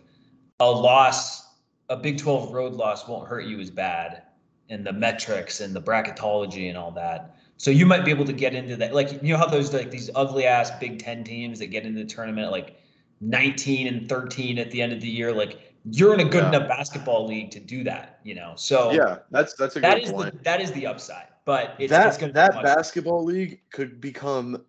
a 0.60 0.70
loss 0.70 1.48
a 1.88 1.96
big 1.96 2.18
12 2.18 2.52
road 2.52 2.72
loss 2.74 3.06
won't 3.08 3.28
hurt 3.28 3.44
you 3.44 3.60
as 3.60 3.70
bad 3.70 4.22
in 4.68 4.84
the 4.84 4.92
metrics 4.92 5.60
and 5.60 5.74
the 5.74 5.80
bracketology 5.82 6.68
and 6.68 6.76
all 6.78 6.90
that 6.90 7.36
so 7.56 7.70
you 7.70 7.86
might 7.86 8.04
be 8.04 8.10
able 8.10 8.24
to 8.24 8.32
get 8.32 8.54
into 8.54 8.76
that 8.76 8.94
like 8.94 9.22
you 9.22 9.32
know 9.32 9.38
how 9.38 9.46
those 9.46 9.72
like 9.72 9.90
these 9.90 10.10
ugly 10.14 10.46
ass 10.46 10.70
big 10.78 10.98
10 10.98 11.24
teams 11.24 11.58
that 11.58 11.66
get 11.66 11.84
into 11.84 12.00
the 12.00 12.06
tournament 12.08 12.50
like 12.50 12.78
19 13.20 13.86
and 13.86 14.08
13 14.08 14.58
at 14.58 14.70
the 14.70 14.82
end 14.82 14.92
of 14.92 15.00
the 15.00 15.08
year 15.08 15.32
like 15.32 15.72
you're 15.84 16.14
in 16.14 16.20
a 16.20 16.24
good 16.24 16.42
Yeah. 16.44 16.48
enough 16.48 16.68
basketball 16.68 17.26
league 17.26 17.50
to 17.52 17.60
do 17.60 17.84
that 17.84 18.18
you 18.24 18.34
know 18.34 18.52
so 18.56 18.90
Yeah, 18.92 19.18
that's 19.30 19.54
that's 19.54 19.76
a 19.76 19.80
that 19.80 19.94
good 19.96 20.04
is 20.04 20.12
point. 20.12 20.32
the 20.38 20.44
that 20.44 20.60
is 20.60 20.72
the 20.72 20.86
upside 20.86 21.26
but 21.44 21.74
it's, 21.78 21.90
that 21.90 22.06
it's 22.08 22.32
that 22.32 22.50
be 22.52 22.56
much, 22.56 22.64
basketball 22.64 23.24
league 23.24 23.60
could 23.72 24.00
become 24.00 24.64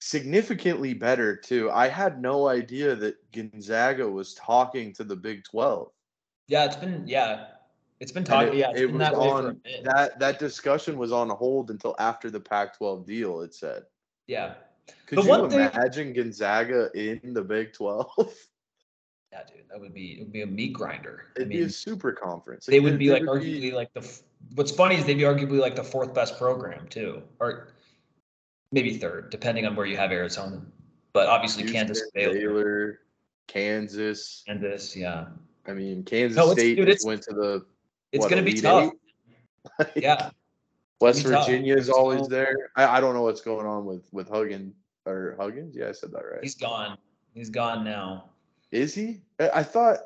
significantly 0.00 0.94
better 0.94 1.36
too. 1.36 1.70
I 1.70 1.88
had 1.88 2.20
no 2.20 2.48
idea 2.48 2.94
that 2.96 3.16
Gonzaga 3.32 4.08
was 4.08 4.34
talking 4.34 4.92
to 4.94 5.04
the 5.04 5.16
Big 5.16 5.44
12. 5.44 5.90
yeah 6.48 6.64
it's 6.64 6.76
been 6.76 7.04
yeah 7.06 7.46
It's 8.00 8.12
been 8.12 8.24
talking. 8.24 8.54
it- 8.54 8.56
Yeah, 8.56 8.70
it's 8.70 8.80
it 8.80 8.86
been 8.86 8.98
was 8.98 9.08
that 9.10 9.16
way 9.18 9.28
on 9.28 9.60
that 9.84 10.18
that 10.18 10.38
discussion 10.38 10.98
was 10.98 11.12
on 11.12 11.28
hold 11.30 11.70
until 11.70 11.94
after 11.98 12.30
the 12.30 12.40
Pac-12 12.40 13.06
deal. 13.06 13.40
It 13.42 13.54
said. 13.54 13.84
yeah, 14.26 14.54
Could 15.06 15.18
The 15.18 15.22
you 15.22 15.28
one 15.28 15.50
thing- 15.50 15.60
imagine 15.60 16.12
Gonzaga 16.12 16.90
in 16.94 17.32
the 17.32 17.42
Big 17.42 17.72
12? 17.72 18.10
yeah, 19.32 19.44
dude, 19.46 19.68
that 19.70 19.80
would 19.80 19.94
be 19.94 20.18
it 20.18 20.24
would 20.24 20.32
be 20.32 20.42
a 20.42 20.46
meat 20.46 20.72
grinder. 20.72 21.26
It'd 21.36 21.48
be 21.48 21.58
mean, 21.58 21.66
a 21.66 21.70
super 21.70 22.12
conference. 22.12 22.66
they 22.66 22.80
would 22.80 22.98
be 22.98 23.10
like 23.12 23.22
would 23.24 23.40
be- 23.42 23.70
arguably 23.70 23.72
like 23.72 23.92
the. 23.94 24.02
What's 24.54 24.72
funny 24.72 24.96
is 24.96 25.04
they'd 25.04 25.14
be 25.14 25.22
arguably 25.22 25.58
like 25.58 25.76
the 25.76 25.84
fourth 25.84 26.12
best 26.14 26.38
program 26.38 26.86
too, 26.88 27.22
or 27.40 27.68
maybe 28.70 28.96
third, 28.96 29.30
depending 29.30 29.66
on 29.66 29.76
where 29.76 29.86
you 29.86 29.96
have 29.96 30.12
Arizona. 30.12 30.60
But 31.12 31.28
obviously 31.28 31.64
Kansas, 31.64 31.98
Houston, 31.98 32.10
Baylor, 32.14 32.34
Baylor, 32.34 32.98
Kansas. 33.46 34.44
and 34.48 34.60
this, 34.60 34.96
yeah, 34.96 35.26
I 35.66 35.72
mean, 35.72 36.02
Kansas 36.04 36.36
No, 36.36 36.52
State 36.52 36.76
dude, 36.76 36.98
went 37.04 37.22
to 37.22 37.34
the 37.34 37.64
it's 38.12 38.26
gonna 38.26 38.42
be 38.42 38.54
tough. 38.54 38.92
Yeah, 39.94 40.30
West 41.00 41.22
gonna 41.22 41.36
be 41.36 41.38
tough. 41.38 41.46
Virginia 41.46 41.76
is 41.76 41.88
always 41.88 42.26
there. 42.28 42.70
I, 42.76 42.96
I 42.98 43.00
don't 43.00 43.14
know 43.14 43.22
what's 43.22 43.40
going 43.40 43.66
on 43.66 43.84
with 43.84 44.08
with 44.12 44.28
Huggins 44.28 44.74
or 45.06 45.36
Huggins. 45.38 45.76
Yeah, 45.76 45.88
I 45.88 45.92
said 45.92 46.12
that 46.12 46.22
right. 46.24 46.42
he's 46.42 46.56
gone. 46.56 46.98
He's 47.32 47.48
gone 47.48 47.84
now. 47.84 48.30
Is 48.70 48.94
he? 48.94 49.22
I, 49.38 49.50
I 49.56 49.62
thought. 49.62 49.98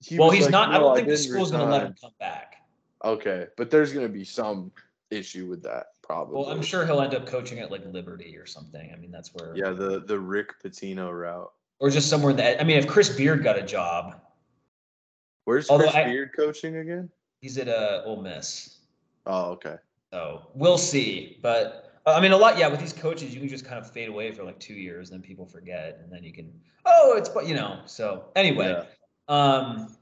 He 0.00 0.18
well, 0.18 0.30
he's 0.30 0.44
like, 0.44 0.52
not. 0.52 0.74
I 0.74 0.78
don't 0.78 0.94
think 0.96 1.08
the 1.08 1.16
school's 1.16 1.50
gonna 1.50 1.70
let 1.70 1.82
him 1.82 1.94
come 2.00 2.12
back. 2.18 2.57
Okay, 3.04 3.46
but 3.56 3.70
there's 3.70 3.92
gonna 3.92 4.08
be 4.08 4.24
some 4.24 4.72
issue 5.10 5.46
with 5.46 5.62
that 5.62 5.86
probably. 6.02 6.36
Well, 6.36 6.50
I'm 6.50 6.62
sure 6.62 6.84
he'll 6.84 7.00
end 7.00 7.14
up 7.14 7.26
coaching 7.26 7.58
at 7.60 7.70
like 7.70 7.84
Liberty 7.86 8.36
or 8.36 8.46
something. 8.46 8.90
I 8.92 8.96
mean, 8.96 9.10
that's 9.10 9.32
where. 9.34 9.54
Yeah, 9.56 9.70
the 9.70 10.00
the 10.00 10.18
Rick 10.18 10.62
Pitino 10.62 11.12
route. 11.12 11.52
Or 11.80 11.90
just 11.90 12.10
somewhere 12.10 12.32
that. 12.34 12.60
I 12.60 12.64
mean, 12.64 12.76
if 12.78 12.86
Chris 12.88 13.08
Beard 13.08 13.44
got 13.44 13.56
a 13.58 13.62
job, 13.62 14.20
Where's 15.44 15.70
Although 15.70 15.84
Chris 15.84 15.94
I- 15.96 16.04
Beard 16.04 16.30
coaching 16.36 16.76
again? 16.78 17.08
he's 17.40 17.56
at 17.56 17.68
uh, 17.68 18.02
Ole 18.04 18.20
Miss. 18.20 18.78
Oh, 19.26 19.50
okay. 19.52 19.76
So 20.12 20.42
we'll 20.54 20.76
see. 20.76 21.38
But 21.40 22.00
uh, 22.04 22.12
I 22.14 22.20
mean, 22.20 22.32
a 22.32 22.36
lot. 22.36 22.58
Yeah, 22.58 22.68
with 22.68 22.80
these 22.80 22.92
coaches, 22.92 23.32
you 23.32 23.40
can 23.40 23.48
just 23.48 23.64
kind 23.64 23.78
of 23.78 23.90
fade 23.90 24.08
away 24.08 24.32
for 24.32 24.42
like 24.44 24.58
two 24.58 24.74
years, 24.74 25.10
and 25.10 25.18
then 25.22 25.26
people 25.26 25.46
forget, 25.46 26.00
and 26.02 26.12
then 26.12 26.22
you 26.24 26.32
can. 26.34 26.52
Oh, 26.84 27.14
it's 27.16 27.28
but 27.30 27.46
you 27.46 27.54
know. 27.54 27.80
So 27.86 28.24
anyway, 28.36 28.84
Yeah. 29.28 29.34
um, 29.34 29.96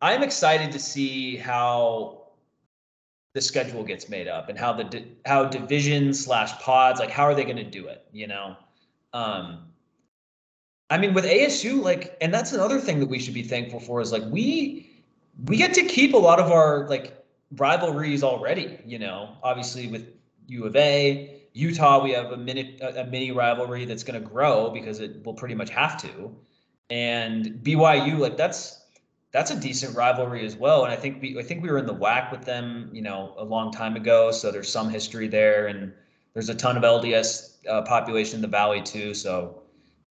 I'm 0.00 0.22
excited 0.22 0.70
to 0.72 0.78
see 0.78 1.36
how 1.36 2.28
the 3.34 3.40
schedule 3.40 3.84
gets 3.84 4.08
made 4.08 4.28
up 4.28 4.48
and 4.48 4.58
how 4.58 4.72
the 4.72 5.04
how 5.26 5.44
division 5.44 6.14
slash 6.14 6.52
pods 6.60 6.98
like 6.98 7.10
how 7.10 7.24
are 7.24 7.34
they 7.34 7.44
going 7.44 7.56
to 7.56 7.64
do 7.64 7.86
it? 7.86 8.04
You 8.12 8.26
know. 8.26 8.56
Um, 9.12 9.64
I 10.90 10.96
mean, 10.98 11.12
with 11.12 11.24
ASU, 11.24 11.82
like, 11.82 12.16
and 12.20 12.32
that's 12.32 12.52
another 12.52 12.80
thing 12.80 12.98
that 13.00 13.08
we 13.08 13.18
should 13.18 13.34
be 13.34 13.42
thankful 13.42 13.80
for 13.80 14.00
is 14.00 14.12
like 14.12 14.24
we 14.30 14.90
we 15.46 15.56
get 15.56 15.74
to 15.74 15.84
keep 15.84 16.14
a 16.14 16.18
lot 16.18 16.40
of 16.40 16.50
our 16.50 16.88
like 16.88 17.24
rivalries 17.56 18.22
already. 18.22 18.78
You 18.84 18.98
know, 18.98 19.36
obviously 19.42 19.86
with 19.88 20.06
U 20.46 20.64
of 20.64 20.76
A, 20.76 21.42
Utah, 21.52 22.02
we 22.02 22.12
have 22.12 22.32
a 22.32 22.36
mini 22.36 22.78
a, 22.80 23.02
a 23.02 23.06
mini 23.06 23.32
rivalry 23.32 23.84
that's 23.84 24.02
going 24.02 24.20
to 24.20 24.26
grow 24.26 24.70
because 24.70 25.00
it 25.00 25.24
will 25.24 25.34
pretty 25.34 25.54
much 25.54 25.70
have 25.70 26.00
to, 26.02 26.34
and 26.88 27.46
BYU, 27.62 28.18
like 28.18 28.36
that's 28.36 28.77
that's 29.30 29.50
a 29.50 29.56
decent 29.56 29.96
rivalry 29.96 30.44
as 30.46 30.56
well. 30.56 30.84
And 30.84 30.92
I 30.92 30.96
think 30.96 31.20
we 31.20 31.38
I 31.38 31.42
think 31.42 31.62
we 31.62 31.70
were 31.70 31.78
in 31.78 31.86
the 31.86 31.94
WAC 31.94 32.30
with 32.30 32.44
them, 32.44 32.90
you 32.92 33.02
know, 33.02 33.34
a 33.36 33.44
long 33.44 33.70
time 33.70 33.96
ago. 33.96 34.30
So 34.30 34.50
there's 34.50 34.70
some 34.70 34.88
history 34.88 35.28
there, 35.28 35.66
and 35.66 35.92
there's 36.34 36.48
a 36.48 36.54
ton 36.54 36.76
of 36.76 36.82
LDS 36.82 37.56
uh, 37.68 37.82
population 37.82 38.36
in 38.36 38.42
the 38.42 38.48
valley 38.48 38.82
too. 38.82 39.14
So 39.14 39.62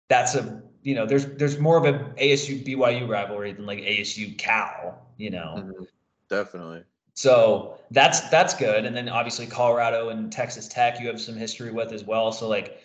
that's 0.09 0.35
a 0.35 0.63
you 0.83 0.95
know 0.95 1.07
there's 1.07 1.27
there's 1.27 1.59
more 1.59 1.77
of 1.77 1.85
a 1.85 1.99
ASU 2.21 2.65
BYU 2.65 3.09
rivalry 3.09 3.53
than 3.53 3.67
like 3.67 3.79
ASU 3.79 4.37
Cal, 4.37 5.07
you 5.17 5.31
know. 5.31 5.55
Mhm. 5.59 5.87
Definitely. 6.29 6.83
So 7.15 7.79
that's 7.93 8.29
that's 8.31 8.55
good. 8.55 8.85
And 8.85 8.97
then 8.97 9.09
obviously 9.09 9.47
Colorado 9.47 10.09
and 10.09 10.33
Texas 10.33 10.67
Tech 10.67 11.01
you 11.01 11.07
have 11.07 11.21
some 11.21 11.37
history 11.37 11.71
with 11.71 11.93
as 11.93 12.05
well. 12.05 12.33
So 12.33 12.49
like 12.49 12.83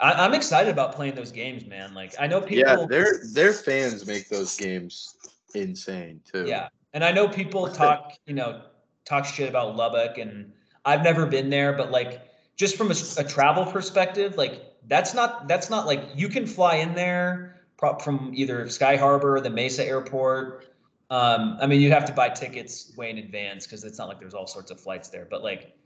I, 0.00 0.12
I'm 0.12 0.34
excited 0.34 0.70
about 0.70 0.94
playing 0.94 1.14
those 1.14 1.32
games, 1.32 1.66
man. 1.66 1.94
Like 1.94 2.14
I 2.18 2.26
know 2.26 2.40
people 2.40 2.58
Yeah, 2.58 2.86
their 2.86 3.20
their 3.32 3.52
fans 3.52 4.06
make 4.06 4.28
those 4.28 4.56
games 4.56 5.16
insane 5.54 6.20
too. 6.30 6.46
Yeah. 6.46 6.68
And 6.94 7.04
I 7.04 7.12
know 7.12 7.28
people 7.28 7.68
talk, 7.68 8.12
you 8.26 8.34
know, 8.34 8.62
talk 9.04 9.24
shit 9.24 9.48
about 9.48 9.76
Lubbock 9.76 10.18
and 10.18 10.52
I've 10.84 11.02
never 11.02 11.26
been 11.26 11.50
there, 11.50 11.72
but 11.72 11.90
like 11.90 12.22
just 12.56 12.76
from 12.76 12.90
a 12.90 13.24
travel 13.24 13.66
perspective, 13.66 14.36
like 14.36 14.62
that's 14.86 15.14
not 15.14 15.48
that's 15.48 15.70
not 15.70 15.86
like 15.86 16.02
you 16.14 16.28
can 16.28 16.46
fly 16.46 16.76
in 16.76 16.94
there 16.94 17.60
from 18.00 18.32
either 18.34 18.68
Sky 18.68 18.96
Harbor 18.96 19.36
or 19.36 19.40
the 19.40 19.50
Mesa 19.50 19.84
Airport. 19.84 20.66
Um, 21.10 21.56
I 21.60 21.66
mean, 21.66 21.80
you 21.80 21.90
have 21.92 22.04
to 22.06 22.12
buy 22.12 22.28
tickets 22.28 22.92
way 22.96 23.10
in 23.10 23.18
advance 23.18 23.66
because 23.66 23.84
it's 23.84 23.98
not 23.98 24.08
like 24.08 24.18
there's 24.18 24.34
all 24.34 24.46
sorts 24.46 24.70
of 24.70 24.80
flights 24.80 25.08
there, 25.08 25.26
but 25.30 25.42
like 25.42 25.77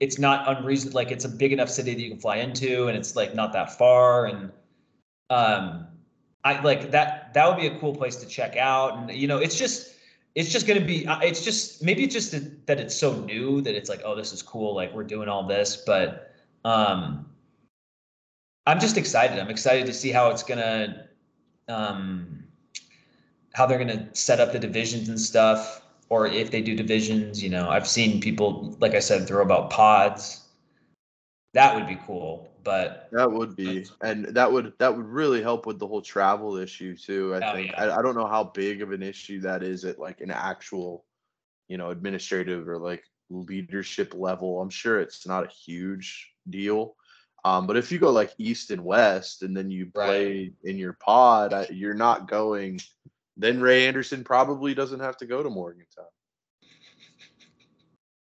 it's 0.00 0.18
not 0.18 0.48
unreasonable. 0.48 0.96
Like 0.96 1.10
it's 1.10 1.24
a 1.24 1.28
big 1.28 1.52
enough 1.52 1.68
city 1.68 1.94
that 1.94 2.00
you 2.00 2.10
can 2.10 2.18
fly 2.18 2.36
into, 2.36 2.88
and 2.88 2.96
it's 2.96 3.14
like 3.16 3.34
not 3.34 3.52
that 3.52 3.76
far. 3.78 4.26
And 4.26 4.50
um, 5.28 5.86
I 6.44 6.60
like 6.62 6.90
that. 6.90 7.32
That 7.34 7.46
would 7.48 7.60
be 7.60 7.66
a 7.66 7.78
cool 7.78 7.94
place 7.94 8.16
to 8.16 8.26
check 8.26 8.56
out. 8.56 8.96
And 8.96 9.10
you 9.12 9.28
know, 9.28 9.38
it's 9.38 9.56
just 9.56 9.94
it's 10.34 10.50
just 10.50 10.66
gonna 10.66 10.80
be. 10.80 11.06
uh, 11.06 11.20
It's 11.20 11.44
just 11.44 11.82
maybe 11.82 12.02
it's 12.04 12.14
just 12.14 12.32
that, 12.66 12.80
it's 12.80 12.94
so 12.94 13.20
new 13.24 13.60
that 13.60 13.74
it's 13.74 13.90
like, 13.90 14.00
oh, 14.04 14.14
this 14.16 14.32
is 14.32 14.42
cool. 14.42 14.74
Like 14.74 14.92
we're 14.94 15.04
doing 15.04 15.28
all 15.28 15.42
this, 15.46 15.76
but 15.76 16.34
um, 16.64 17.26
I'm 18.66 18.80
just 18.80 18.96
excited. 18.96 19.38
I'm 19.38 19.50
excited 19.50 19.86
to 19.86 19.92
see 19.92 20.10
how 20.10 20.30
it's 20.30 20.42
gonna 20.42 21.08
um, 21.68 22.44
how 23.54 23.66
they're 23.66 23.78
gonna 23.78 24.08
set 24.14 24.40
up 24.40 24.52
the 24.52 24.58
divisions 24.58 25.08
and 25.08 25.20
stuff, 25.20 25.79
or 26.10 26.26
if 26.26 26.50
they 26.50 26.62
do 26.62 26.76
divisions. 26.76 27.42
You 27.42 27.50
know, 27.50 27.70
I've 27.70 27.88
seen 27.88 28.20
people, 28.20 28.76
like 28.80 28.94
I 28.94 29.00
said, 29.00 29.26
throw 29.28 29.42
about 29.42 29.70
pods. 29.70 30.48
That 31.54 31.74
would 31.76 31.86
be 31.86 31.96
cool, 32.06 32.50
but 32.64 33.10
That 33.12 33.32
would 33.32 33.56
be, 33.56 33.86
and 34.02 34.26
that 34.36 34.52
would 34.52 34.74
that 34.78 34.96
would 34.96 35.06
really 35.06 35.42
help 35.42 35.66
with 35.66 35.78
the 35.78 35.86
whole 35.86 36.02
travel 36.02 36.56
issue 36.56 36.96
too. 36.96 37.34
I 37.34 37.42
Oh, 37.42 37.52
think 37.54 37.72
yeah. 37.72 37.74
I, 37.76 37.98
I 37.98 38.02
don't 38.02 38.16
know 38.16 38.26
how 38.26 38.44
big 38.44 38.82
of 38.82 38.92
an 38.92 39.02
issue 39.02 39.40
that 39.42 39.62
is 39.62 39.84
at 39.84 39.98
like 39.98 40.20
an 40.20 40.30
actual, 40.30 41.04
you 41.68 41.76
know, 41.78 41.90
administrative 41.90 42.68
or 42.68 42.78
like 42.78 43.04
leadership 43.30 44.14
level. 44.14 44.60
I'm 44.60 44.70
sure 44.70 45.00
it's 45.00 45.26
not 45.26 45.44
a 45.44 45.50
huge 45.50 46.30
deal, 46.48 46.96
um, 47.44 47.66
but 47.66 47.76
if 47.76 47.90
you 47.90 47.98
go 47.98 48.10
like 48.10 48.32
east 48.38 48.70
and 48.70 48.84
west, 48.84 49.42
and 49.42 49.56
then 49.56 49.70
you 49.70 49.90
Right. 49.94 50.06
play 50.06 50.52
in 50.64 50.78
your 50.78 50.94
pod, 50.94 51.68
you're 51.70 51.94
not 51.94 52.28
going. 52.28 52.80
Then 53.40 53.58
Ray 53.58 53.86
Anderson 53.86 54.22
probably 54.22 54.74
doesn't 54.74 55.00
have 55.00 55.16
to 55.16 55.26
go 55.26 55.42
to 55.42 55.48
Morgantown. 55.48 56.04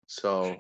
So 0.08 0.58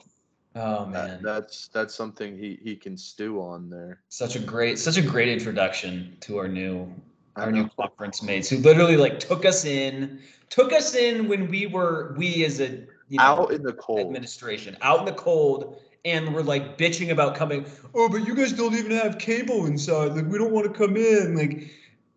oh 0.55 0.85
that, 0.91 0.91
man, 0.91 1.19
that's 1.23 1.69
that's 1.69 1.95
something 1.95 2.37
he 2.37 2.59
he 2.61 2.75
can 2.75 2.95
stew 2.95 3.41
on 3.41 3.69
there. 3.69 4.01
such 4.09 4.35
a 4.35 4.39
great, 4.39 4.77
such 4.77 4.97
a 4.97 5.01
great 5.01 5.29
introduction 5.29 6.15
to 6.21 6.37
our 6.37 6.47
new 6.47 6.93
our 7.35 7.51
new 7.51 7.67
conference 7.77 8.21
mates 8.21 8.47
who 8.47 8.57
literally 8.57 8.97
like 8.97 9.19
took 9.19 9.45
us 9.45 9.65
in, 9.65 10.21
took 10.49 10.71
us 10.71 10.93
in 10.93 11.27
when 11.27 11.49
we 11.49 11.65
were 11.65 12.13
we 12.17 12.45
as 12.45 12.59
a 12.61 12.85
you 13.09 13.17
know, 13.17 13.23
out 13.23 13.51
in 13.51 13.63
the 13.63 13.73
cold. 13.73 13.99
administration 13.99 14.77
out 14.81 14.99
in 14.99 15.05
the 15.05 15.13
cold 15.13 15.79
and 16.05 16.33
we're 16.33 16.41
like 16.41 16.77
bitching 16.77 17.11
about 17.11 17.35
coming 17.35 17.65
oh 17.93 18.09
but 18.09 18.25
you 18.25 18.33
guys 18.33 18.51
don't 18.51 18.73
even 18.73 18.91
have 18.91 19.19
cable 19.19 19.67
inside 19.67 20.13
like 20.13 20.25
we 20.25 20.39
don't 20.39 20.51
want 20.51 20.65
to 20.65 20.73
come 20.73 20.97
in 20.97 21.35
like 21.35 21.69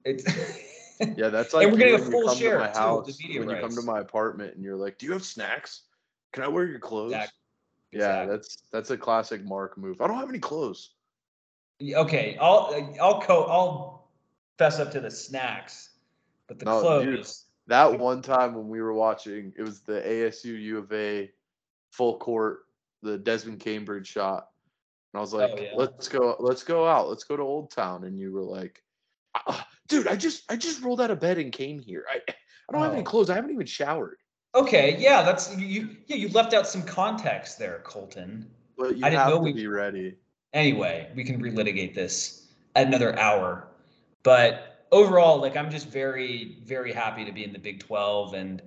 it's 0.06 0.24
Yeah, 1.00 1.28
that's 1.28 1.52
like 1.54 1.66
we're 1.66 1.76
getting 1.76 1.94
you 1.94 2.00
a 2.00 2.02
when 2.02 2.11
full 2.11 2.20
you 2.22 2.26
come 2.26 2.37
to 2.37 2.42
share, 2.44 2.58
too, 2.58 2.72
the 2.72 2.78
house, 2.78 3.18
media 3.20 3.40
when 3.40 3.50
you 3.50 3.56
come 3.56 3.74
to 3.76 3.82
my 3.82 4.00
apartment 4.00 4.54
and 4.54 4.64
you're 4.64 4.76
like, 4.76 4.98
"Do 4.98 5.06
you 5.06 5.12
have 5.12 5.24
snacks? 5.24 5.82
Can 6.32 6.42
I 6.42 6.48
wear 6.48 6.66
your 6.66 6.78
clothes?" 6.78 7.12
Exact- 7.12 7.32
Yeah, 7.92 7.98
exactly. 7.98 8.37
that's 8.37 8.62
that's 8.72 8.90
a 8.90 8.96
classic 8.98 9.44
Mark 9.44 9.78
move. 9.78 10.00
I 10.00 10.06
don't 10.06 10.18
have 10.18 10.28
any 10.28 10.38
clothes. 10.38 10.94
okay 11.94 12.37
i'll 12.40 12.74
i'll 13.00 13.20
co 13.20 13.44
i'll 13.44 14.08
fess 14.58 14.80
up 14.80 14.90
to 14.90 15.00
the 15.00 15.11
snacks 15.11 15.90
but 16.48 16.58
the 16.58 16.64
No, 16.64 16.80
clothes 16.80 17.04
dude. 17.04 17.26
That 17.68 17.98
one 17.98 18.22
time 18.22 18.54
when 18.54 18.68
we 18.68 18.80
were 18.80 18.94
watching, 18.94 19.52
it 19.56 19.62
was 19.62 19.80
the 19.80 20.00
ASU 20.00 20.58
U 20.61 20.78
of 20.78 20.90
A 20.92 21.30
full 21.92 22.18
court, 22.18 22.61
the 23.02 23.18
Desmond 23.18 23.61
Cambridge 23.61 24.06
shot, 24.06 24.48
and 25.12 25.18
I 25.18 25.20
was 25.20 25.35
oh, 25.35 25.38
like, 25.38 25.52
Oh, 25.52 25.62
yeah. 25.62 25.68
"Let's 25.75 26.08
go, 26.08 26.35
let's 26.40 26.64
go 26.64 26.87
out, 26.88 27.08
let's 27.10 27.25
go 27.25 27.37
to 27.37 27.42
Old 27.42 27.70
Town," 27.70 28.04
and 28.04 28.18
you 28.18 28.33
were 28.33 28.42
like, 28.42 28.83
"Ah, 29.35 29.66
"Dude, 29.88 30.08
I 30.08 30.16
just 30.16 30.50
I 30.50 30.56
just 30.56 30.83
rolled 30.83 31.00
out 31.00 31.10
of 31.10 31.20
bed 31.20 31.38
and 31.38 31.52
came 31.52 31.79
here. 31.79 32.04
I 32.10 32.20
I 32.29 32.72
don't 32.72 32.83
have 32.83 32.92
any 32.92 33.02
Oh. 33.02 33.04
clothes. 33.04 33.31
I 33.31 33.35
haven't 33.35 33.52
even 33.52 33.66
showered." 33.66 34.18
okay 34.54 34.96
yeah 34.98 35.22
that's 35.22 35.54
you- 35.56 35.66
you 35.66 35.96
yeah 36.06 36.16
you 36.16 36.29
left 36.31 36.54
out 36.54 36.66
some 36.66 36.83
context 36.83 37.58
there 37.58 37.81
colton 37.85 38.50
But 38.79 38.96
you 38.96 39.04
I 39.04 39.10
didn't 39.10 39.20
have 39.20 39.29
know 39.29 39.37
to 39.37 39.42
we- 39.42 39.52
be 39.52 39.66
ready. 39.66 40.16
anyway, 40.54 41.10
we 41.14 41.22
can 41.22 41.40
relitigate 41.42 41.94
this 41.94 42.46
at 42.74 42.87
another 42.87 43.18
hour. 43.18 43.68
But 44.22 44.87
overall, 44.90 45.37
like 45.38 45.54
I'm 45.54 45.70
just 45.70 45.88
very, 45.88 46.56
very 46.64 46.92
happy 46.94 47.26
to 47.26 47.31
be 47.33 47.44
in 47.44 47.52
the 47.52 47.58
Big 47.58 47.79
12 47.81 48.33
and 48.35 48.62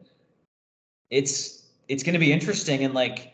it's 1.09 1.63
it's 1.87 2.03
gonna 2.03 2.19
be 2.19 2.31
interesting. 2.31 2.83
And 2.83 2.93
like 2.93 3.33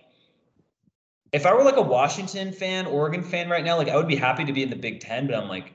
if 1.33 1.45
I 1.45 1.53
were 1.53 1.63
like 1.63 1.75
a 1.77 1.81
Washington 1.81 2.53
fan, 2.53 2.85
Oregon 2.85 3.23
fan 3.23 3.49
right 3.49 3.63
now, 3.65 3.75
like 3.77 3.89
I 3.89 3.97
would 3.97 4.07
be 4.07 4.15
happy 4.15 4.45
to 4.45 4.53
be 4.53 4.63
in 4.63 4.69
the 4.69 4.75
Big 4.77 5.01
Ten, 5.01 5.27
but 5.27 5.35
I'm 5.35 5.49
like, 5.49 5.73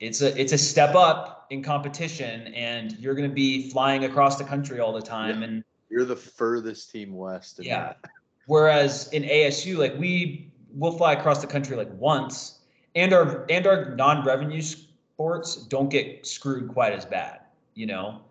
it's 0.00 0.22
a 0.22 0.38
it's 0.40 0.52
a 0.52 0.58
step 0.58 0.94
up 0.94 1.46
in 1.50 1.62
competition 1.62 2.48
and 2.54 2.92
you're 2.98 3.14
gonna 3.14 3.28
be 3.28 3.70
flying 3.70 4.04
across 4.04 4.36
the 4.36 4.44
country 4.44 4.80
all 4.80 4.92
the 4.92 5.02
time. 5.02 5.40
Yeah. 5.40 5.48
And 5.48 5.64
You're 5.90 6.04
the 6.04 6.16
furthest 6.16 6.90
team 6.90 7.14
west. 7.14 7.58
in 7.58 7.66
Yeah. 7.66 7.80
that. 8.02 8.10
Whereas 8.46 9.08
in 9.12 9.22
ASU, 9.24 9.76
like 9.76 9.96
we 9.98 10.50
will 10.74 10.92
fly 10.92 11.12
across 11.12 11.40
the 11.40 11.46
country 11.46 11.76
like 11.76 11.92
once, 11.92 12.60
and 12.94 13.12
our 13.12 13.44
and 13.50 13.66
our 13.66 13.94
non-revenue 13.94 14.62
sports 14.62 15.56
don't 15.56 15.90
get 15.90 16.26
screwed 16.26 16.68
quite 16.68 16.92
as 16.92 17.04
bad, 17.04 17.40
you 17.74 17.86
know, 17.86 18.22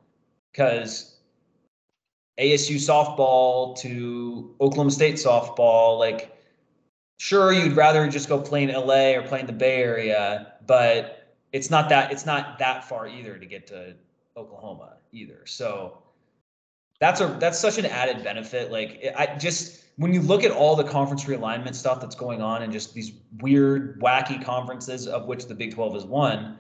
because 0.52 1.18
ASU 2.40 2.76
softball 2.78 3.78
to 3.80 4.56
Oklahoma 4.60 4.92
State 4.92 5.16
softball, 5.16 6.00
like 6.00 6.36
sure 7.18 7.52
you'd 7.54 7.74
rather 7.76 8.08
just 8.10 8.28
go 8.30 8.40
play 8.42 8.64
in 8.64 8.70
LA 8.70 9.12
or 9.14 9.22
play 9.22 9.42
in 9.42 9.46
the 9.46 9.54
Bay 9.54 9.84
Area, 9.84 10.54
but 10.66 11.19
it's 11.52 11.70
not 11.70 11.90
that 11.90 12.12
it's 12.12 12.26
not 12.26 12.60
that 12.60 12.88
far 12.88 13.08
either 13.08 13.38
to 13.38 13.46
get 13.46 13.68
to 13.68 13.96
Oklahoma 14.38 14.98
either. 15.12 15.46
So 15.46 16.04
that's 17.00 17.22
a 17.22 17.38
that's 17.40 17.60
such 17.60 17.78
an 17.78 17.86
added 17.86 18.24
benefit. 18.24 18.72
Like 18.72 19.14
I 19.18 19.36
just 19.38 19.86
when 19.98 20.14
you 20.14 20.22
look 20.22 20.44
at 20.44 20.52
all 20.52 20.76
the 20.76 20.84
conference 20.84 21.26
realignment 21.26 21.76
stuff 21.76 22.00
that's 22.00 22.16
going 22.16 22.42
on 22.42 22.62
and 22.62 22.72
just 22.72 22.94
these 22.94 23.14
weird, 23.42 24.00
wacky 24.00 24.42
conferences 24.44 25.08
of 25.08 25.26
which 25.26 25.48
the 25.48 25.54
Big 25.54 25.74
12 25.74 25.98
is 25.98 26.04
one, 26.06 26.58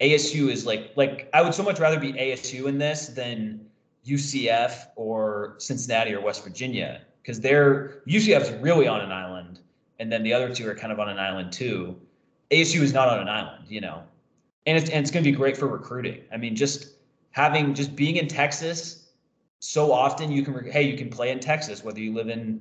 ASU 0.00 0.50
is 0.50 0.66
like 0.66 0.92
like 0.96 1.28
I 1.32 1.42
would 1.42 1.54
so 1.54 1.62
much 1.62 1.78
rather 1.78 1.98
be 1.98 2.12
ASU 2.12 2.66
in 2.66 2.78
this 2.78 3.08
than 3.08 3.66
UCF 4.06 4.86
or 4.96 5.54
Cincinnati 5.58 6.12
or 6.12 6.20
West 6.20 6.42
Virginia 6.42 7.02
because 7.22 7.40
they're 7.40 8.02
UCF 8.08 8.42
is 8.42 8.50
really 8.60 8.88
on 8.88 9.00
an 9.00 9.12
island, 9.12 9.60
and 10.00 10.10
then 10.10 10.22
the 10.22 10.32
other 10.32 10.52
two 10.52 10.68
are 10.68 10.74
kind 10.74 10.92
of 10.92 10.98
on 10.98 11.08
an 11.08 11.18
island 11.18 11.52
too. 11.52 11.96
ASU 12.50 12.80
is 12.80 12.92
not 12.92 13.08
on 13.08 13.20
an 13.20 13.28
island, 13.28 13.64
you 13.68 13.80
know, 13.80 14.02
and 14.66 14.78
it's 14.78 14.90
and 14.90 15.00
it's 15.00 15.10
going 15.10 15.24
to 15.24 15.30
be 15.30 15.36
great 15.36 15.56
for 15.56 15.66
recruiting. 15.66 16.22
I 16.32 16.36
mean, 16.36 16.54
just 16.54 16.94
having 17.30 17.74
just 17.74 17.96
being 17.96 18.16
in 18.16 18.28
Texas 18.28 19.08
so 19.60 19.92
often 19.92 20.32
you 20.32 20.42
can 20.42 20.70
hey 20.70 20.82
you 20.82 20.96
can 20.96 21.08
play 21.08 21.30
in 21.30 21.38
Texas 21.38 21.84
whether 21.84 22.00
you 22.00 22.12
live 22.12 22.28
in 22.28 22.60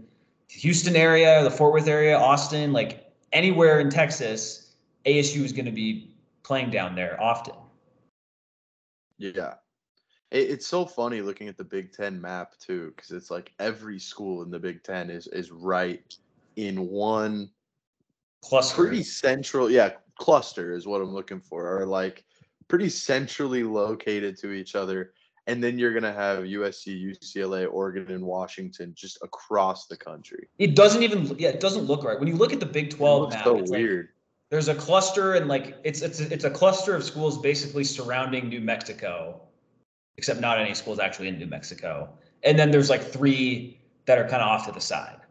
Houston 0.49 0.95
area, 0.95 1.43
the 1.43 1.51
Fort 1.51 1.73
Worth 1.73 1.87
area, 1.87 2.17
Austin, 2.17 2.73
like 2.73 3.11
anywhere 3.31 3.79
in 3.79 3.89
Texas, 3.89 4.73
ASU 5.05 5.43
is 5.43 5.53
going 5.53 5.65
to 5.65 5.71
be 5.71 6.13
playing 6.43 6.71
down 6.71 6.93
there 6.93 7.21
often. 7.21 7.55
Yeah. 9.17 9.53
It, 10.29 10.49
it's 10.49 10.67
so 10.67 10.85
funny 10.85 11.21
looking 11.21 11.47
at 11.47 11.57
the 11.57 11.63
Big 11.63 11.93
Ten 11.93 12.19
map 12.19 12.57
too, 12.59 12.93
because 12.95 13.11
it's 13.11 13.31
like 13.31 13.53
every 13.59 13.97
school 13.97 14.43
in 14.43 14.51
the 14.51 14.59
Big 14.59 14.83
Ten 14.83 15.09
is 15.09 15.27
is 15.27 15.51
right 15.51 16.15
in 16.57 16.89
one 16.89 17.49
plus 18.43 18.73
pretty 18.73 19.03
central. 19.03 19.69
Yeah, 19.69 19.91
cluster 20.21 20.71
is 20.71 20.85
what 20.85 21.01
I'm 21.01 21.13
looking 21.13 21.41
for, 21.41 21.81
are 21.81 21.85
like 21.85 22.23
pretty 22.67 22.89
centrally 22.89 23.63
located 23.63 24.37
to 24.37 24.51
each 24.51 24.75
other. 24.75 25.13
And 25.47 25.61
then 25.61 25.79
you're 25.79 25.93
gonna 25.93 26.13
have 26.13 26.43
USC, 26.43 27.17
UCLA, 27.17 27.67
Oregon, 27.69 28.05
and 28.11 28.23
Washington 28.23 28.93
just 28.95 29.17
across 29.23 29.87
the 29.87 29.97
country. 29.97 30.47
It 30.59 30.75
doesn't 30.75 31.01
even 31.01 31.35
yeah, 31.39 31.49
it 31.49 31.59
doesn't 31.59 31.85
look 31.85 32.03
right. 32.03 32.17
When 32.19 32.27
you 32.27 32.35
look 32.35 32.53
at 32.53 32.59
the 32.59 32.67
Big 32.67 32.91
12 32.91 33.21
looks 33.21 33.35
map, 33.35 33.43
so 33.43 33.57
it's 33.57 33.71
like 33.71 33.79
weird. 33.79 34.09
there's 34.51 34.67
a 34.67 34.75
cluster 34.75 35.33
and 35.33 35.47
like 35.47 35.77
it's 35.83 36.01
it's 36.03 36.21
a, 36.21 36.31
it's 36.31 36.43
a 36.43 36.51
cluster 36.51 36.95
of 36.95 37.03
schools 37.03 37.41
basically 37.41 37.83
surrounding 37.83 38.47
New 38.47 38.61
Mexico, 38.61 39.41
except 40.17 40.39
not 40.39 40.59
any 40.59 40.75
schools 40.75 40.99
actually 40.99 41.29
in 41.29 41.39
New 41.39 41.47
Mexico. 41.47 42.09
And 42.43 42.57
then 42.59 42.69
there's 42.69 42.91
like 42.91 43.01
three 43.01 43.81
that 44.05 44.19
are 44.19 44.27
kind 44.27 44.43
of 44.43 44.49
off 44.49 44.67
to 44.67 44.71
the 44.71 44.81
side. 44.81 45.21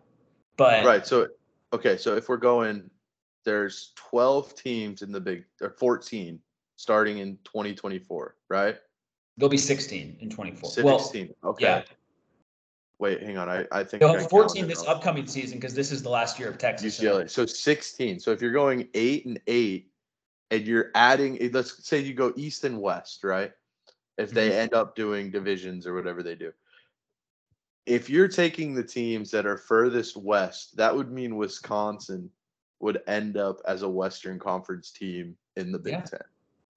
But 0.57 0.85
Right. 0.85 1.07
So, 1.07 1.29
okay. 1.73 1.97
So 1.97 2.17
if 2.17 2.29
we're 2.29 2.37
going, 2.37 2.91
there's 3.45 3.93
12 3.97 4.55
teams 4.55 5.03
in 5.03 5.13
the 5.13 5.21
big, 5.21 5.45
or 5.61 5.71
14 5.71 6.41
starting 6.77 7.19
in 7.19 7.39
2024, 7.45 8.37
right? 8.49 8.77
there'll 9.37 9.51
be 9.51 9.57
16 9.57 10.19
in 10.21 10.29
24. 10.29 10.71
16. 10.71 10.85
Well, 11.43 11.53
okay. 11.53 11.65
yeah. 11.65 11.83
Wait, 12.99 13.23
hang 13.23 13.39
on. 13.39 13.49
I, 13.49 13.67
I 13.73 13.83
think 13.83 14.03
they'll 14.03 14.13
I 14.13 14.25
14 14.25 14.69
this 14.69 14.87
upcoming 14.87 15.27
season 15.27 15.57
because 15.57 15.73
this 15.75 15.91
is 15.91 16.03
the 16.03 16.11
last 16.11 16.39
year 16.39 16.51
of 16.51 16.59
Texas. 16.59 16.97
so- 16.97 17.05
UCLA. 17.05 17.31
So 17.31 17.47
16. 17.47 18.21
So 18.21 18.33
if 18.33 18.43
you're 18.43 18.53
going 18.53 18.89
eight 18.93 19.25
and 19.25 19.41
eight, 19.47 19.91
and 20.51 20.67
you're 20.67 20.91
adding, 20.95 21.41
eh, 21.41 21.49
let's 21.53 21.87
say 21.87 22.01
you 22.01 22.13
go 22.13 22.33
east 22.37 22.65
and 22.65 22.81
west, 22.81 23.25
right? 23.25 23.53
If 24.19 24.33
they 24.33 24.51
Mhm. 24.51 24.55
end 24.55 24.75
up 24.75 24.97
doing 24.97 25.31
divisions 25.31 25.87
or 25.87 25.95
whatever 25.95 26.23
they 26.23 26.35
do. 26.35 26.53
If 27.87 28.11
you're 28.11 28.29
taking 28.29 28.75
the 28.75 28.83
teams 28.83 29.31
that 29.31 29.47
are 29.47 29.57
furthest 29.57 30.17
west, 30.17 30.77
that 30.77 30.95
would 30.95 31.11
mean 31.11 31.37
Wisconsin 31.37 32.31
would 32.81 33.03
end 33.07 33.37
up 33.37 33.61
as 33.67 33.83
a 33.83 33.89
Western 33.89 34.39
Conference 34.39 34.91
team 34.91 35.37
in 35.57 35.71
the 35.73 35.79
Big 35.79 35.93
Yeah. 35.93 36.01
Ten 36.01 36.21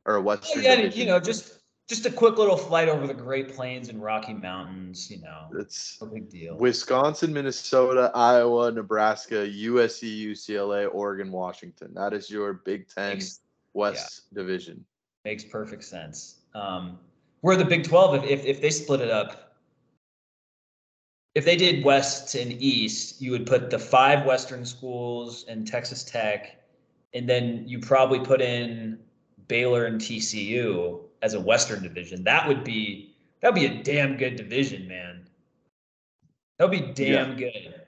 or 0.05 0.15
a 0.15 0.21
Western. 0.21 0.63
yeah, 0.63 0.75
Division 0.75 0.99
you 0.99 1.05
know, 1.07 1.19
just 1.19 1.59
just 1.87 2.05
a 2.05 2.11
quick 2.11 2.37
little 2.37 2.55
flight 2.55 2.87
over 2.87 3.05
the 3.05 3.13
Great 3.13 3.53
Plains 3.53 3.89
and 3.89 4.01
Rocky 4.01 4.33
Mountains. 4.33 5.11
You 5.11 5.21
know, 5.21 5.47
it's 5.57 6.01
no 6.01 6.07
big 6.07 6.29
deal. 6.29 6.57
Wisconsin, 6.57 7.33
Minnesota, 7.33 8.11
Iowa, 8.15 8.71
Nebraska, 8.71 9.45
USC, 9.47 10.27
UCLA, 10.31 10.87
Oregon, 10.93 11.31
Washington. 11.31 11.93
That 11.93 12.13
is 12.13 12.29
your 12.29 12.53
Big 12.53 12.87
Ten 12.87 13.15
makes, 13.15 13.41
West 13.73 14.33
Division. 14.33 14.85
makes 15.25 15.43
perfect 15.43 15.83
sense. 15.83 16.39
Um, 16.55 16.99
where 17.41 17.57
the 17.57 17.65
Big 17.65 17.83
12, 17.83 18.15
if, 18.15 18.23
if 18.23 18.45
if 18.45 18.61
they 18.61 18.69
split 18.69 19.01
it 19.01 19.09
up, 19.09 19.52
if 21.35 21.45
they 21.45 21.55
did 21.55 21.83
West 21.83 22.35
and 22.35 22.51
East, 22.61 23.21
you 23.21 23.31
would 23.31 23.45
put 23.45 23.69
the 23.69 23.79
five 23.79 24.25
Western 24.25 24.65
schools 24.65 25.45
and 25.47 25.67
Texas 25.67 26.03
Tech, 26.03 26.57
and 27.13 27.27
then 27.27 27.67
you 27.67 27.79
probably 27.79 28.19
put 28.19 28.41
in 28.41 28.99
Baylor 29.47 29.85
and 29.85 29.99
TCU 29.99 31.01
as 31.21 31.33
a 31.33 31.39
Western 31.39 31.81
division. 31.81 32.23
That 32.23 32.47
would 32.47 32.63
be 32.63 33.15
that'd 33.41 33.55
be 33.55 33.65
a 33.65 33.83
damn 33.83 34.15
good 34.17 34.35
division, 34.35 34.87
man. 34.87 35.27
That'd 36.57 36.71
be 36.71 36.93
damn 36.93 37.35
good. 37.35 37.81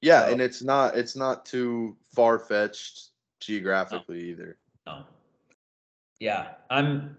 Yeah, 0.00 0.26
So- 0.26 0.32
and 0.32 0.40
it's 0.42 0.62
not 0.62 0.96
it's 0.96 1.16
not 1.16 1.46
too 1.46 1.96
far 2.14 2.38
fetched 2.38 3.10
geographically 3.40 4.30
either. 4.30 4.58
No. 4.86 5.04
Yeah, 6.20 6.54
I'm 6.68 7.16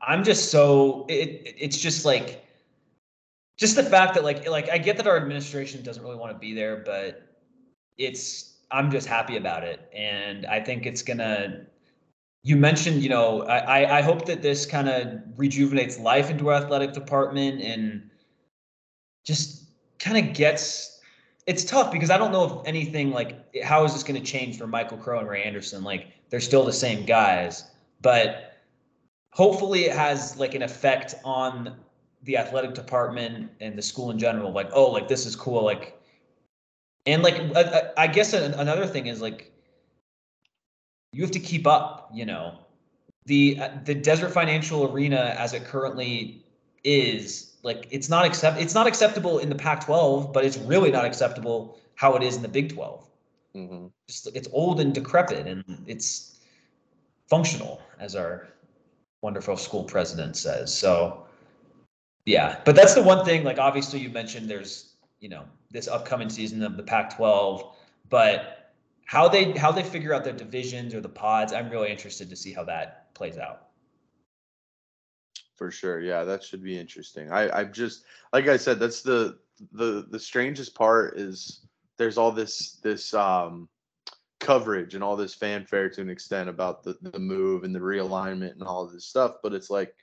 I'm 0.00 0.22
just 0.22 0.50
so 0.50 1.04
it- 1.08 1.54
it's 1.58 1.78
just 1.78 2.04
like 2.04 2.44
just 3.58 3.74
the 3.74 3.82
fact 3.82 4.14
that 4.14 4.24
like 4.24 4.48
like 4.48 4.70
I 4.70 4.78
get 4.78 4.96
that 4.96 5.06
our 5.06 5.16
administration 5.16 5.82
doesn't 5.82 6.02
really 6.02 6.16
want 6.16 6.32
to 6.32 6.38
be 6.38 6.54
there, 6.54 6.82
but 6.86 7.36
it's 7.98 8.60
I'm 8.70 8.90
just 8.90 9.06
happy 9.06 9.36
about 9.36 9.64
it. 9.64 9.90
And 9.94 10.46
I 10.46 10.60
think 10.60 10.86
it's 10.86 11.02
gonna 11.02 11.66
you 12.44 12.56
mentioned, 12.56 13.02
you 13.02 13.08
know, 13.08 13.42
I 13.42 13.98
I, 13.98 14.00
hope 14.00 14.24
that 14.26 14.42
this 14.42 14.64
kind 14.64 14.88
of 14.88 15.20
rejuvenates 15.36 15.98
life 15.98 16.30
into 16.30 16.48
our 16.48 16.54
athletic 16.54 16.92
department 16.92 17.60
and 17.60 18.08
just 19.24 19.64
kind 19.98 20.16
of 20.16 20.34
gets 20.34 21.00
it's 21.46 21.64
tough 21.64 21.90
because 21.90 22.10
I 22.10 22.16
don't 22.16 22.30
know 22.30 22.44
if 22.44 22.66
anything 22.66 23.10
like 23.10 23.56
how 23.64 23.84
is 23.84 23.92
this 23.92 24.04
going 24.04 24.22
to 24.22 24.26
change 24.26 24.56
for 24.56 24.68
Michael 24.68 24.98
Crow 24.98 25.18
and 25.18 25.28
Ray 25.28 25.42
Anderson? 25.42 25.82
Like 25.82 26.06
they're 26.30 26.40
still 26.40 26.64
the 26.64 26.72
same 26.72 27.04
guys, 27.04 27.64
but 28.02 28.58
hopefully 29.32 29.86
it 29.86 29.96
has 29.96 30.36
like 30.36 30.54
an 30.54 30.62
effect 30.62 31.16
on 31.24 31.74
the 32.28 32.36
athletic 32.36 32.74
department 32.74 33.50
and 33.62 33.76
the 33.76 33.80
school 33.80 34.10
in 34.10 34.18
general. 34.18 34.52
Like 34.52 34.68
oh, 34.74 34.90
like 34.90 35.08
this 35.08 35.24
is 35.24 35.34
cool. 35.34 35.64
Like 35.64 35.98
and 37.06 37.22
like 37.22 37.36
I, 37.56 37.90
I- 37.96 38.06
guess 38.06 38.34
another 38.34 38.86
thing 38.86 39.06
is 39.06 39.22
like 39.22 39.50
you 41.14 41.22
have 41.22 41.30
to 41.32 41.40
keep 41.40 41.66
up. 41.66 42.10
You 42.12 42.26
know, 42.26 42.58
the 43.24 43.58
uh, 43.60 43.70
the 43.84 43.94
Desert 43.94 44.30
Financial 44.30 44.92
Arena 44.92 45.34
as 45.38 45.54
it 45.54 45.64
currently 45.64 46.44
is 46.84 47.56
like 47.62 47.88
it's 47.90 48.10
not 48.10 48.26
accept 48.26 48.60
it's 48.60 48.74
not 48.74 48.86
acceptable 48.86 49.38
in 49.38 49.48
the 49.48 49.54
Pac-12, 49.56 50.30
but 50.34 50.44
it's 50.44 50.58
really 50.58 50.90
not 50.90 51.06
acceptable 51.06 51.78
how 51.94 52.14
it 52.14 52.22
is 52.22 52.36
in 52.36 52.42
the 52.42 52.48
Big 52.48 52.74
12. 52.74 53.08
hmm 53.54 53.86
Just 54.06 54.28
it's 54.36 54.48
old 54.52 54.80
and 54.80 54.94
decrepit, 54.94 55.46
and 55.46 55.64
it's 55.86 56.40
functional, 57.26 57.80
as 57.98 58.14
our 58.14 58.48
wonderful 59.22 59.56
school 59.56 59.84
president 59.84 60.36
says. 60.36 60.76
So, 60.76 61.24
yeah, 62.28 62.60
but 62.66 62.76
that's 62.76 62.94
the 62.94 63.02
one 63.02 63.24
thing. 63.24 63.42
Like 63.42 63.58
obviously, 63.58 64.00
you 64.00 64.10
mentioned 64.10 64.50
there's 64.50 64.92
you 65.18 65.30
know 65.30 65.44
this 65.70 65.88
upcoming 65.88 66.28
season 66.28 66.62
of 66.62 66.76
the 66.76 66.82
Pac-12, 66.82 67.72
but 68.10 68.74
how 69.06 69.28
they 69.28 69.52
how 69.52 69.72
they 69.72 69.82
figure 69.82 70.12
out 70.12 70.24
their 70.24 70.34
divisions 70.34 70.94
or 70.94 71.00
the 71.00 71.08
pods, 71.08 71.54
I'm 71.54 71.70
really 71.70 71.90
interested 71.90 72.28
to 72.28 72.36
see 72.36 72.52
how 72.52 72.64
that 72.64 73.14
plays 73.14 73.38
out. 73.38 73.68
For 75.56 75.70
sure. 75.70 76.00
Yeah, 76.00 76.24
that 76.24 76.44
should 76.44 76.62
be 76.62 76.78
interesting. 76.78 77.32
I 77.32 77.48
I'm 77.50 77.72
just 77.72 78.04
like 78.34 78.46
I 78.46 78.58
said, 78.58 78.78
that's 78.78 79.00
the 79.00 79.38
the 79.72 80.06
the 80.10 80.20
strangest 80.20 80.74
part 80.74 81.18
is 81.18 81.66
there's 81.96 82.18
all 82.18 82.30
this 82.30 82.72
this 82.82 83.14
um 83.14 83.70
coverage 84.38 84.94
and 84.94 85.02
all 85.02 85.16
this 85.16 85.34
fanfare 85.34 85.88
to 85.88 86.02
an 86.02 86.10
extent 86.10 86.48
about 86.48 86.84
the, 86.84 86.96
the 87.00 87.18
move 87.18 87.64
and 87.64 87.74
the 87.74 87.80
realignment 87.80 88.52
and 88.52 88.62
all 88.62 88.84
of 88.84 88.92
this 88.92 89.06
stuff, 89.06 89.36
but 89.42 89.54
it's 89.54 89.70
like 89.70 89.94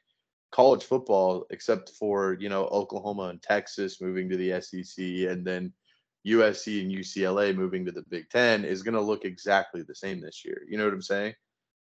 college 0.55 0.85
football, 0.85 1.45
except 1.49 1.89
for 1.89 2.37
you 2.39 2.47
know 2.47 2.65
Oklahoma 2.67 3.23
and 3.23 3.41
Texas 3.41 3.99
moving 3.99 4.29
to 4.29 4.37
the 4.37 4.61
SEC, 4.61 5.03
and 5.29 5.45
then 5.45 5.73
USC 6.25 6.81
and 6.81 6.89
UCLA 6.89 7.53
moving 7.53 7.85
to 7.85 7.91
the 7.91 8.05
Big 8.09 8.29
Ten, 8.29 8.63
is 8.63 8.81
going 8.81 8.95
to 8.95 9.01
look 9.01 9.25
exactly 9.25 9.81
the 9.83 9.93
same 9.93 10.21
this 10.21 10.45
year. 10.45 10.61
You 10.69 10.77
know 10.77 10.85
what 10.85 10.93
I'm 10.93 11.01
saying? 11.01 11.33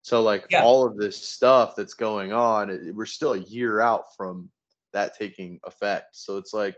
So 0.01 0.21
like 0.21 0.45
Yeah. 0.49 0.63
all 0.63 0.85
of 0.85 0.97
this 0.97 1.15
stuff 1.17 1.77
that's 1.77 1.93
going 1.93 2.33
on, 2.33 2.69
it, 2.69 2.93
we're 2.93 3.05
still 3.05 3.33
a 3.33 3.39
year 3.39 3.79
out 3.79 4.13
from 4.17 4.49
that 4.91 5.17
taking 5.17 5.61
effect. 5.63 6.17
So 6.17 6.35
it's 6.37 6.53
like 6.53 6.75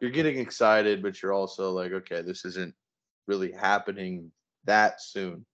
you're 0.00 0.10
getting 0.10 0.38
excited, 0.40 1.02
but 1.04 1.22
you're 1.22 1.32
also 1.32 1.70
like, 1.70 1.92
okay, 1.92 2.20
this 2.20 2.44
isn't 2.44 2.74
really 3.28 3.52
happening 3.52 4.32
that 4.64 5.00
soon. 5.00 5.46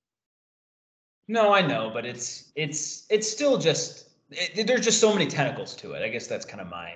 No, 1.29 1.53
I 1.53 1.61
know, 1.61 1.91
but 1.93 2.07
it's 2.07 2.53
it's 2.57 3.07
it's 3.11 3.31
still 3.31 3.59
just 3.59 4.14
it, 4.31 4.67
there's 4.67 4.85
just 4.85 5.01
so 5.01 5.13
many 5.13 5.27
tentacles 5.27 5.75
to 5.77 5.93
it. 5.93 6.03
I 6.03 6.09
guess 6.09 6.27
that's 6.27 6.45
kind 6.45 6.61
of 6.61 6.69
my. 6.69 6.95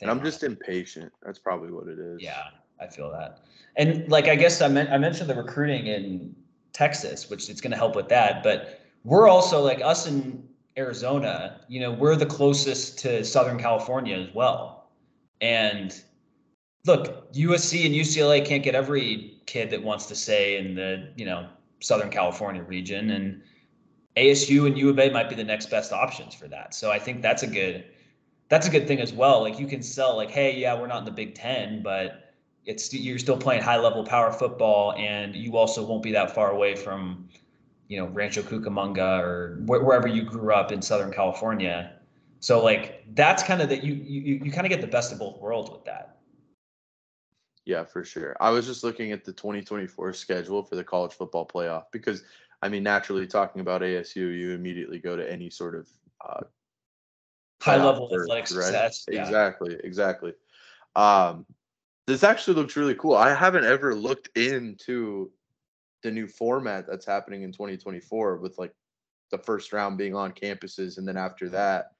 And 0.00 0.10
I'm 0.10 0.22
just 0.22 0.42
impatient. 0.42 1.12
That's 1.24 1.38
probably 1.38 1.70
what 1.70 1.86
it 1.86 1.98
is. 1.98 2.20
Yeah, 2.20 2.44
I 2.80 2.86
feel 2.86 3.10
that. 3.12 3.40
And 3.76 4.08
like 4.08 4.26
I 4.26 4.36
guess 4.36 4.60
I 4.60 4.68
meant 4.68 4.90
I 4.90 4.98
mentioned 4.98 5.30
the 5.30 5.34
recruiting 5.34 5.86
in 5.86 6.34
Texas, 6.72 7.30
which 7.30 7.48
it's 7.48 7.60
going 7.60 7.70
to 7.70 7.76
help 7.76 7.94
with 7.94 8.08
that. 8.08 8.42
But 8.42 8.80
we're 9.04 9.28
also 9.28 9.62
like 9.62 9.80
us 9.82 10.06
in 10.06 10.46
Arizona. 10.76 11.60
You 11.68 11.80
know, 11.80 11.92
we're 11.92 12.16
the 12.16 12.26
closest 12.26 12.98
to 13.00 13.24
Southern 13.24 13.58
California 13.58 14.16
as 14.16 14.34
well. 14.34 14.90
And 15.40 15.94
look, 16.86 17.32
USC 17.32 17.86
and 17.86 17.94
UCLA 17.94 18.44
can't 18.44 18.62
get 18.62 18.74
every 18.74 19.40
kid 19.46 19.70
that 19.70 19.82
wants 19.82 20.06
to 20.06 20.14
stay 20.14 20.58
in 20.58 20.74
the 20.74 21.12
you 21.16 21.24
know 21.24 21.48
Southern 21.80 22.10
California 22.10 22.62
region, 22.62 23.10
and 23.10 23.42
ASU 24.16 24.66
and 24.66 24.76
U 24.76 24.90
of 24.90 24.98
A 24.98 25.10
might 25.10 25.28
be 25.28 25.34
the 25.34 25.44
next 25.44 25.70
best 25.70 25.92
options 25.92 26.34
for 26.34 26.48
that. 26.48 26.74
So 26.74 26.90
I 26.90 26.98
think 26.98 27.22
that's 27.22 27.42
a 27.42 27.46
good 27.46 27.84
that's 28.48 28.66
a 28.66 28.70
good 28.70 28.86
thing 28.86 29.00
as 29.00 29.12
well. 29.12 29.40
Like 29.40 29.58
you 29.58 29.66
can 29.66 29.82
sell 29.82 30.14
like, 30.16 30.30
hey, 30.30 30.54
yeah, 30.58 30.78
we're 30.78 30.86
not 30.86 30.98
in 30.98 31.04
the 31.06 31.10
Big 31.10 31.34
Ten, 31.34 31.82
but 31.82 32.34
it's 32.66 32.92
you're 32.92 33.18
still 33.18 33.38
playing 33.38 33.62
high 33.62 33.78
level 33.78 34.04
power 34.04 34.30
football, 34.30 34.92
and 34.92 35.34
you 35.34 35.56
also 35.56 35.84
won't 35.84 36.02
be 36.02 36.12
that 36.12 36.34
far 36.34 36.50
away 36.50 36.76
from, 36.76 37.28
you 37.88 37.96
know, 37.96 38.06
Rancho 38.08 38.42
Cucamonga 38.42 39.20
or 39.20 39.56
wh- 39.64 39.84
wherever 39.84 40.06
you 40.06 40.22
grew 40.22 40.52
up 40.54 40.70
in 40.70 40.82
Southern 40.82 41.12
California. 41.12 41.94
So 42.40 42.62
like 42.62 43.04
that's 43.14 43.42
kind 43.42 43.62
of 43.62 43.68
that 43.70 43.82
you 43.82 43.94
you 43.94 44.40
you 44.44 44.52
kind 44.52 44.66
of 44.66 44.70
get 44.70 44.80
the 44.80 44.86
best 44.86 45.12
of 45.12 45.18
both 45.18 45.40
worlds 45.40 45.70
with 45.70 45.84
that. 45.86 46.18
Yeah, 47.64 47.84
for 47.84 48.04
sure. 48.04 48.36
I 48.40 48.50
was 48.50 48.66
just 48.66 48.82
looking 48.82 49.12
at 49.12 49.24
the 49.24 49.32
2024 49.32 50.12
schedule 50.14 50.64
for 50.64 50.74
the 50.74 50.82
college 50.82 51.12
football 51.12 51.46
playoff 51.46 51.84
because 51.92 52.24
I 52.62 52.68
mean, 52.68 52.84
naturally 52.84 53.26
talking 53.26 53.60
about 53.60 53.82
ASU, 53.82 54.16
you 54.16 54.52
immediately 54.52 55.00
go 55.00 55.16
to 55.16 55.30
any 55.30 55.50
sort 55.50 55.74
of 55.74 55.88
uh, 56.24 56.40
high 57.60 57.82
level 57.82 58.08
athletic 58.14 58.46
success. 58.46 59.04
Yeah. 59.10 59.22
Exactly, 59.22 59.76
exactly. 59.82 60.32
Um, 60.94 61.44
this 62.06 62.22
actually 62.22 62.54
looks 62.54 62.76
really 62.76 62.94
cool. 62.94 63.14
I 63.14 63.34
haven't 63.34 63.64
ever 63.64 63.94
looked 63.94 64.36
into 64.36 65.30
the 66.02 66.10
new 66.10 66.26
format 66.26 66.86
that's 66.88 67.06
happening 67.06 67.42
in 67.42 67.52
2024 67.52 68.36
with 68.38 68.58
like 68.58 68.72
the 69.30 69.38
first 69.38 69.72
round 69.72 69.98
being 69.98 70.14
on 70.14 70.32
campuses, 70.32 70.98
and 70.98 71.08
then 71.08 71.16
after 71.16 71.48
that, 71.48 71.92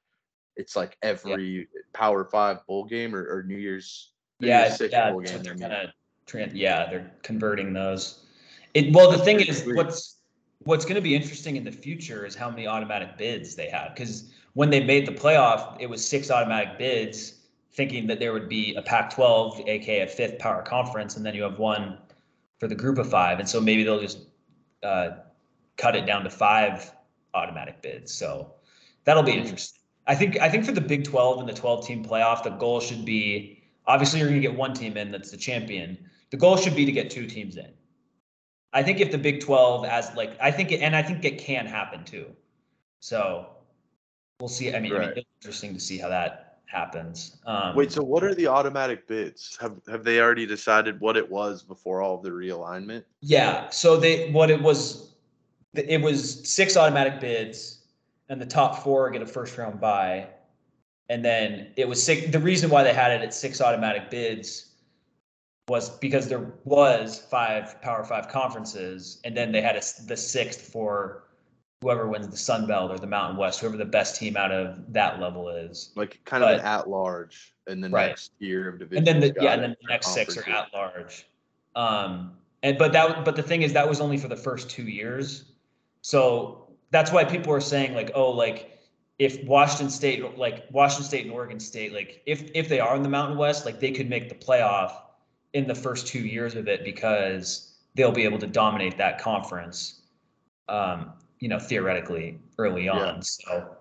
it's 0.56 0.76
like 0.76 0.96
every 1.02 1.58
yeah. 1.58 1.64
Power 1.92 2.24
Five 2.24 2.64
bowl 2.66 2.84
game 2.84 3.14
or, 3.16 3.22
or 3.22 3.42
New 3.42 3.56
Year's. 3.56 4.12
New 4.38 4.48
yeah, 4.48 4.66
Year's 4.66 4.92
yeah. 4.92 5.10
Bowl 5.10 5.20
game, 5.20 5.42
they're 5.42 5.56
kind 5.56 5.72
of 5.72 6.54
yeah, 6.54 6.88
they're 6.90 7.10
converting 7.22 7.72
those. 7.72 8.26
It 8.74 8.94
well, 8.94 9.10
the 9.10 9.18
thing 9.18 9.40
is, 9.40 9.68
what's 9.74 10.18
what's 10.64 10.84
going 10.84 10.96
to 10.96 11.00
be 11.02 11.14
interesting 11.14 11.56
in 11.56 11.64
the 11.64 11.72
future 11.72 12.26
is 12.26 12.34
how 12.34 12.50
many 12.50 12.66
automatic 12.66 13.16
bids 13.16 13.54
they 13.54 13.68
have 13.68 13.94
because 13.94 14.32
when 14.54 14.70
they 14.70 14.82
made 14.82 15.06
the 15.06 15.12
playoff, 15.12 15.76
it 15.80 15.88
was 15.88 16.06
six 16.06 16.30
automatic 16.30 16.78
bids, 16.78 17.40
thinking 17.72 18.06
that 18.06 18.18
there 18.18 18.32
would 18.32 18.48
be 18.48 18.74
a 18.74 18.82
Pac-12, 18.82 19.66
aka 19.66 20.00
a 20.02 20.06
fifth 20.06 20.38
power 20.38 20.62
conference, 20.62 21.16
and 21.16 21.24
then 21.24 21.34
you 21.34 21.42
have 21.42 21.58
one 21.58 21.98
for 22.58 22.68
the 22.68 22.74
group 22.74 22.98
of 22.98 23.08
five, 23.08 23.38
and 23.38 23.48
so 23.48 23.60
maybe 23.60 23.82
they'll 23.82 24.00
just 24.00 24.18
uh, 24.82 25.10
cut 25.76 25.96
it 25.96 26.06
down 26.06 26.22
to 26.24 26.30
five 26.30 26.92
automatic 27.34 27.80
bids. 27.80 28.12
So 28.12 28.54
that'll 29.04 29.22
be 29.22 29.32
interesting. 29.32 29.80
I 30.06 30.14
think 30.14 30.38
I 30.40 30.48
think 30.48 30.64
for 30.64 30.72
the 30.72 30.80
Big 30.80 31.04
12 31.04 31.40
and 31.40 31.48
the 31.48 31.54
12 31.54 31.86
team 31.86 32.04
playoff, 32.04 32.42
the 32.42 32.50
goal 32.50 32.80
should 32.80 33.04
be 33.04 33.62
obviously 33.86 34.20
you're 34.20 34.28
going 34.28 34.40
to 34.40 34.48
get 34.48 34.56
one 34.56 34.74
team 34.74 34.96
in 34.96 35.10
that's 35.10 35.30
the 35.30 35.36
champion. 35.36 35.98
The 36.30 36.36
goal 36.36 36.56
should 36.56 36.74
be 36.74 36.84
to 36.84 36.92
get 36.92 37.10
two 37.10 37.26
teams 37.26 37.56
in. 37.56 37.70
I 38.72 38.82
think 38.82 39.00
if 39.00 39.10
the 39.10 39.18
Big 39.18 39.40
12 39.40 39.84
as 39.84 40.14
like 40.14 40.36
I 40.40 40.50
think 40.50 40.72
it, 40.72 40.80
and 40.80 40.96
I 40.96 41.02
think 41.02 41.24
it 41.24 41.38
can 41.38 41.66
happen 41.66 42.04
too. 42.04 42.26
So 43.00 43.48
we'll 44.40 44.48
see. 44.48 44.74
I 44.74 44.80
mean, 44.80 44.92
right. 44.92 45.02
I 45.02 45.06
mean 45.06 45.18
it's 45.18 45.28
interesting 45.40 45.74
to 45.74 45.80
see 45.80 45.98
how 45.98 46.08
that 46.08 46.60
happens. 46.66 47.36
Um, 47.44 47.76
Wait, 47.76 47.92
so 47.92 48.02
what 48.02 48.24
are 48.24 48.34
the 48.34 48.46
automatic 48.46 49.06
bids? 49.06 49.58
Have 49.60 49.80
have 49.88 50.04
they 50.04 50.20
already 50.20 50.46
decided 50.46 50.98
what 51.00 51.16
it 51.16 51.30
was 51.30 51.62
before 51.62 52.00
all 52.00 52.18
the 52.18 52.30
realignment? 52.30 53.04
Yeah. 53.20 53.68
So 53.70 53.96
they 53.96 54.30
what 54.30 54.50
it 54.50 54.60
was 54.60 55.12
it 55.74 56.00
was 56.00 56.48
six 56.48 56.76
automatic 56.76 57.20
bids 57.20 57.80
and 58.28 58.40
the 58.40 58.46
top 58.46 58.82
four 58.82 59.10
get 59.10 59.22
a 59.22 59.26
first 59.26 59.56
round 59.58 59.80
buy. 59.80 60.28
And 61.08 61.22
then 61.22 61.68
it 61.76 61.86
was 61.86 62.02
six 62.02 62.30
the 62.30 62.38
reason 62.38 62.70
why 62.70 62.82
they 62.82 62.94
had 62.94 63.12
it 63.12 63.20
at 63.20 63.34
six 63.34 63.60
automatic 63.60 64.10
bids 64.10 64.71
was 65.68 65.90
because 65.98 66.28
there 66.28 66.52
was 66.64 67.18
five 67.30 67.80
Power 67.82 68.04
Five 68.04 68.28
conferences, 68.28 69.20
and 69.24 69.36
then 69.36 69.52
they 69.52 69.60
had 69.60 69.76
a, 69.76 69.82
the 70.06 70.16
sixth 70.16 70.60
for 70.72 71.24
whoever 71.82 72.08
wins 72.08 72.28
the 72.28 72.36
Sun 72.36 72.66
Belt 72.66 72.90
or 72.90 72.98
the 72.98 73.06
Mountain 73.06 73.36
West, 73.36 73.60
whoever 73.60 73.76
the 73.76 73.84
best 73.84 74.16
team 74.16 74.36
out 74.36 74.52
of 74.52 74.92
that 74.92 75.20
level 75.20 75.48
is. 75.48 75.92
Like 75.96 76.20
kind 76.24 76.42
but, 76.42 76.54
of 76.54 76.60
an 76.60 76.66
at 76.66 76.88
large 76.88 77.54
in 77.66 77.80
the 77.80 77.90
right. 77.90 78.08
next 78.08 78.32
year 78.38 78.68
of 78.68 78.78
division. 78.78 78.98
And 78.98 79.06
then 79.06 79.20
the 79.20 79.42
yeah, 79.42 79.52
and 79.52 79.62
then 79.62 79.76
the 79.80 79.88
next 79.88 80.14
six 80.14 80.36
are 80.36 80.48
at 80.48 80.72
large. 80.72 81.26
Um, 81.74 82.32
and 82.62 82.78
but 82.78 82.92
that 82.92 83.24
but 83.24 83.36
the 83.36 83.42
thing 83.42 83.62
is 83.62 83.72
that 83.72 83.88
was 83.88 84.00
only 84.00 84.16
for 84.16 84.28
the 84.28 84.36
first 84.36 84.70
two 84.70 84.84
years. 84.84 85.44
So 86.02 86.72
that's 86.90 87.12
why 87.12 87.24
people 87.24 87.52
are 87.52 87.60
saying 87.60 87.94
like, 87.94 88.10
oh, 88.14 88.30
like 88.30 88.78
if 89.18 89.42
Washington 89.44 89.90
State, 89.90 90.36
like 90.36 90.64
Washington 90.70 91.04
State 91.04 91.24
and 91.24 91.32
Oregon 91.32 91.60
State, 91.60 91.92
like 91.92 92.22
if 92.26 92.50
if 92.54 92.68
they 92.68 92.80
are 92.80 92.96
in 92.96 93.02
the 93.02 93.08
Mountain 93.08 93.38
West, 93.38 93.64
like 93.64 93.78
they 93.78 93.92
could 93.92 94.08
make 94.08 94.28
the 94.28 94.34
playoff 94.34 94.92
in 95.54 95.66
the 95.66 95.74
first 95.74 96.06
two 96.06 96.20
years 96.20 96.54
of 96.54 96.68
it 96.68 96.84
because 96.84 97.74
they'll 97.94 98.12
be 98.12 98.24
able 98.24 98.38
to 98.38 98.46
dominate 98.46 98.96
that 98.96 99.20
conference, 99.20 100.02
um, 100.68 101.12
you 101.40 101.48
know, 101.48 101.58
theoretically 101.58 102.38
early 102.58 102.88
on. 102.88 103.16
Yeah. 103.16 103.20
So, 103.20 103.76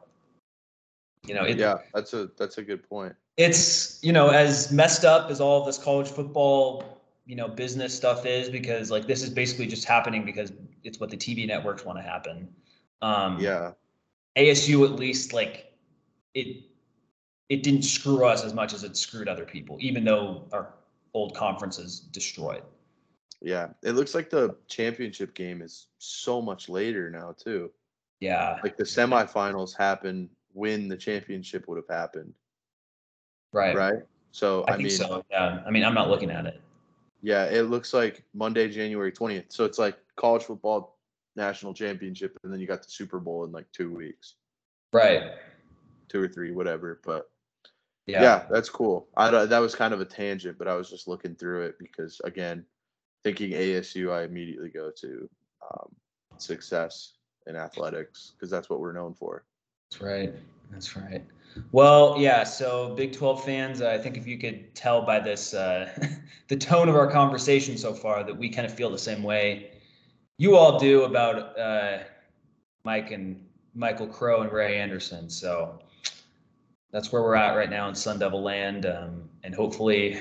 you 1.25 1.33
know, 1.33 1.43
it, 1.43 1.57
yeah, 1.57 1.77
that's 1.93 2.13
a 2.13 2.29
that's 2.37 2.57
a 2.57 2.63
good 2.63 2.87
point. 2.87 3.15
It's 3.37 4.03
you 4.03 4.11
know 4.11 4.29
as 4.29 4.71
messed 4.71 5.05
up 5.05 5.31
as 5.31 5.39
all 5.39 5.59
of 5.61 5.65
this 5.65 5.77
college 5.77 6.09
football 6.09 7.01
you 7.25 7.35
know 7.35 7.47
business 7.47 7.95
stuff 7.95 8.25
is 8.25 8.49
because 8.49 8.91
like 8.91 9.07
this 9.07 9.23
is 9.23 9.29
basically 9.29 9.67
just 9.67 9.85
happening 9.85 10.25
because 10.25 10.51
it's 10.83 10.99
what 10.99 11.09
the 11.09 11.17
TV 11.17 11.47
networks 11.47 11.85
want 11.85 11.97
to 11.97 12.03
happen. 12.03 12.47
Um, 13.01 13.39
yeah, 13.39 13.71
ASU 14.35 14.83
at 14.85 14.95
least 14.95 15.31
like 15.31 15.71
it 16.33 16.63
it 17.49 17.63
didn't 17.63 17.83
screw 17.83 18.25
us 18.25 18.43
as 18.43 18.53
much 18.53 18.73
as 18.73 18.83
it 18.83 18.97
screwed 18.97 19.27
other 19.27 19.45
people, 19.45 19.77
even 19.79 20.03
though 20.03 20.47
our 20.51 20.73
old 21.13 21.35
conferences 21.35 21.99
destroyed. 22.11 22.63
Yeah, 23.41 23.69
it 23.83 23.93
looks 23.93 24.13
like 24.13 24.29
the 24.29 24.55
championship 24.67 25.33
game 25.33 25.61
is 25.61 25.87
so 25.97 26.41
much 26.41 26.69
later 26.69 27.09
now 27.09 27.33
too. 27.37 27.71
Yeah, 28.19 28.59
like 28.63 28.77
the 28.77 28.83
semifinals 28.83 29.75
happen 29.77 30.29
when 30.53 30.87
the 30.87 30.97
championship 30.97 31.67
would 31.67 31.77
have 31.77 31.97
happened. 31.97 32.33
Right. 33.53 33.75
Right. 33.75 34.03
So 34.31 34.63
I, 34.63 34.73
I 34.73 34.77
mean, 34.77 34.89
so. 34.89 35.23
Yeah. 35.29 35.61
I 35.65 35.71
mean, 35.71 35.83
I'm 35.83 35.93
not 35.93 36.09
looking 36.09 36.31
at 36.31 36.45
it. 36.45 36.61
Yeah, 37.21 37.45
it 37.45 37.63
looks 37.63 37.93
like 37.93 38.23
Monday, 38.33 38.69
January 38.69 39.11
20th. 39.11 39.45
So 39.49 39.65
it's 39.65 39.77
like 39.77 39.97
college 40.15 40.43
football 40.43 40.97
national 41.35 41.73
championship, 41.73 42.37
and 42.43 42.51
then 42.51 42.59
you 42.59 42.67
got 42.67 42.83
the 42.83 42.89
Super 42.89 43.19
Bowl 43.19 43.43
in 43.43 43.51
like 43.51 43.65
two 43.71 43.93
weeks. 43.93 44.35
Right. 44.93 45.31
Two 46.09 46.21
or 46.21 46.27
three, 46.27 46.51
whatever. 46.51 46.99
But 47.03 47.29
yeah. 48.07 48.21
yeah, 48.21 48.43
that's 48.49 48.69
cool. 48.69 49.07
I 49.15 49.45
that 49.45 49.59
was 49.59 49.75
kind 49.75 49.93
of 49.93 50.01
a 50.01 50.05
tangent, 50.05 50.57
but 50.57 50.67
I 50.67 50.75
was 50.75 50.89
just 50.89 51.07
looking 51.07 51.35
through 51.35 51.63
it 51.63 51.75
because 51.79 52.19
again, 52.23 52.65
thinking 53.23 53.51
ASU, 53.51 54.11
I 54.11 54.23
immediately 54.23 54.69
go 54.69 54.91
to 55.01 55.29
um, 55.71 55.95
success 56.37 57.13
in 57.47 57.55
athletics 57.55 58.33
because 58.35 58.49
that's 58.49 58.69
what 58.69 58.79
we're 58.79 58.93
known 58.93 59.13
for. 59.13 59.43
That's 59.89 60.01
right. 60.01 60.33
That's 60.71 60.95
right. 60.95 61.23
Well, 61.71 62.15
yeah. 62.17 62.43
So, 62.43 62.95
Big 62.95 63.11
12 63.13 63.43
fans, 63.43 63.81
I 63.81 63.97
think 63.97 64.17
if 64.17 64.25
you 64.25 64.37
could 64.37 64.73
tell 64.73 65.01
by 65.01 65.19
this, 65.19 65.53
uh, 65.53 65.89
the 66.47 66.55
tone 66.55 66.87
of 66.87 66.95
our 66.95 67.11
conversation 67.11 67.77
so 67.77 67.93
far, 67.93 68.23
that 68.23 68.35
we 68.35 68.49
kind 68.49 68.65
of 68.65 68.73
feel 68.73 68.89
the 68.89 68.97
same 68.97 69.21
way 69.21 69.71
you 70.37 70.55
all 70.55 70.79
do 70.79 71.03
about 71.03 71.59
uh, 71.59 71.99
Mike 72.83 73.11
and 73.11 73.45
Michael 73.75 74.07
Crow 74.07 74.41
and 74.41 74.51
Ray 74.51 74.77
Anderson. 74.77 75.29
So, 75.29 75.80
that's 76.91 77.11
where 77.11 77.21
we're 77.21 77.35
at 77.35 77.55
right 77.55 77.69
now 77.69 77.87
in 77.89 77.95
Sun 77.95 78.19
Devil 78.19 78.41
land, 78.41 78.85
um, 78.85 79.29
and 79.43 79.55
hopefully, 79.55 80.19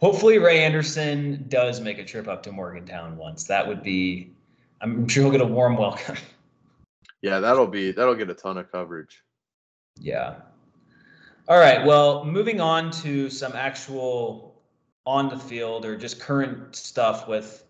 hopefully 0.00 0.38
Ray 0.38 0.62
Anderson 0.62 1.44
does 1.48 1.80
make 1.80 1.98
a 1.98 2.04
trip 2.04 2.28
up 2.28 2.42
to 2.44 2.52
Morgantown 2.52 3.16
once. 3.16 3.44
That 3.44 3.66
would 3.66 3.82
be, 3.82 4.32
I'm 4.80 5.08
sure 5.08 5.24
he'll 5.24 5.32
get 5.32 5.40
a 5.40 5.46
warm 5.46 5.76
welcome. 5.76 6.16
Yeah, 7.22 7.38
that'll 7.38 7.68
be 7.68 7.92
that'll 7.92 8.16
get 8.16 8.28
a 8.30 8.34
ton 8.34 8.58
of 8.58 8.70
coverage. 8.72 9.22
Yeah. 9.96 10.34
All 11.48 11.58
right. 11.58 11.86
Well, 11.86 12.24
moving 12.24 12.60
on 12.60 12.90
to 13.02 13.30
some 13.30 13.52
actual 13.52 14.60
on 15.06 15.28
the 15.28 15.38
field 15.38 15.84
or 15.84 15.96
just 15.96 16.20
current 16.20 16.74
stuff 16.74 17.28
with 17.28 17.64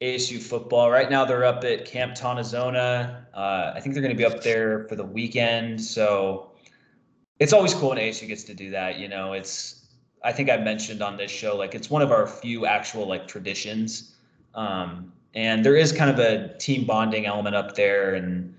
ASU 0.00 0.40
football. 0.40 0.90
Right 0.90 1.10
now, 1.10 1.24
they're 1.24 1.44
up 1.44 1.64
at 1.64 1.84
Camp 1.84 2.14
Tontozona. 2.14 3.24
Uh, 3.34 3.72
I 3.74 3.80
think 3.80 3.94
they're 3.94 4.02
going 4.02 4.14
to 4.14 4.18
be 4.18 4.24
up 4.24 4.42
there 4.42 4.84
for 4.84 4.94
the 4.94 5.04
weekend. 5.04 5.80
So 5.80 6.52
it's 7.38 7.52
always 7.52 7.74
cool 7.74 7.90
when 7.90 7.98
ASU 7.98 8.26
gets 8.26 8.44
to 8.44 8.54
do 8.54 8.70
that. 8.70 8.98
You 8.98 9.08
know, 9.08 9.32
it's 9.32 9.86
I 10.24 10.32
think 10.32 10.50
I 10.50 10.56
mentioned 10.56 11.02
on 11.02 11.16
this 11.16 11.30
show 11.30 11.56
like 11.56 11.74
it's 11.74 11.90
one 11.90 12.02
of 12.02 12.10
our 12.10 12.26
few 12.26 12.66
actual 12.66 13.06
like 13.06 13.28
traditions, 13.28 14.16
um, 14.54 15.12
and 15.34 15.64
there 15.64 15.76
is 15.76 15.92
kind 15.92 16.10
of 16.10 16.18
a 16.18 16.56
team 16.58 16.84
bonding 16.84 17.26
element 17.26 17.54
up 17.54 17.74
there, 17.74 18.14
and 18.14 18.54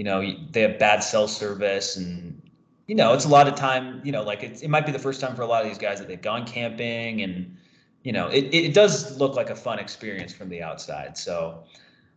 you 0.00 0.04
know 0.04 0.34
they 0.52 0.62
have 0.62 0.78
bad 0.78 1.00
cell 1.00 1.28
service 1.28 1.96
and 1.96 2.40
you 2.86 2.94
know 2.94 3.12
it's 3.12 3.26
a 3.26 3.28
lot 3.28 3.46
of 3.46 3.54
time 3.54 4.00
you 4.02 4.12
know 4.12 4.22
like 4.22 4.42
it, 4.42 4.62
it 4.62 4.70
might 4.70 4.86
be 4.86 4.92
the 4.92 4.98
first 4.98 5.20
time 5.20 5.36
for 5.36 5.42
a 5.42 5.46
lot 5.46 5.62
of 5.62 5.68
these 5.68 5.76
guys 5.78 5.98
that 5.98 6.08
they've 6.08 6.22
gone 6.22 6.46
camping 6.46 7.20
and 7.20 7.54
you 8.02 8.10
know 8.10 8.28
it, 8.28 8.44
it 8.54 8.72
does 8.72 9.18
look 9.18 9.34
like 9.34 9.50
a 9.50 9.54
fun 9.54 9.78
experience 9.78 10.32
from 10.32 10.48
the 10.48 10.62
outside 10.62 11.18
so 11.18 11.62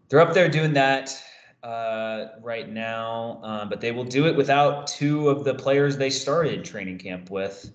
they're 0.08 0.22
up 0.22 0.34
there 0.34 0.48
doing 0.48 0.72
that 0.72 1.22
uh, 1.64 2.28
right 2.42 2.70
now, 2.70 3.40
um, 3.42 3.70
but 3.70 3.80
they 3.80 3.92
will 3.92 4.04
do 4.04 4.28
it 4.28 4.36
without 4.36 4.86
two 4.86 5.30
of 5.30 5.46
the 5.46 5.54
players 5.54 5.98
they 5.98 6.10
started 6.10 6.66
training 6.66 6.98
camp 6.98 7.30
with 7.30 7.72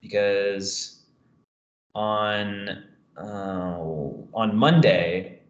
because 0.00 1.04
on 1.94 2.84
uh, 3.16 3.78
on 4.34 4.56
Monday, 4.56 5.40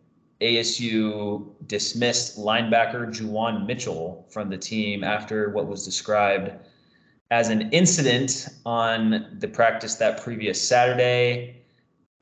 ASU 0.40 1.46
dismissed 1.66 2.38
linebacker 2.38 3.06
Juwan 3.08 3.66
Mitchell 3.66 4.26
from 4.30 4.50
the 4.50 4.58
team 4.58 5.04
after 5.04 5.50
what 5.50 5.66
was 5.66 5.84
described 5.84 6.52
as 7.30 7.48
an 7.48 7.70
incident 7.72 8.48
on 8.66 9.36
the 9.38 9.48
practice 9.48 9.94
that 9.96 10.22
previous 10.22 10.60
Saturday. 10.60 11.62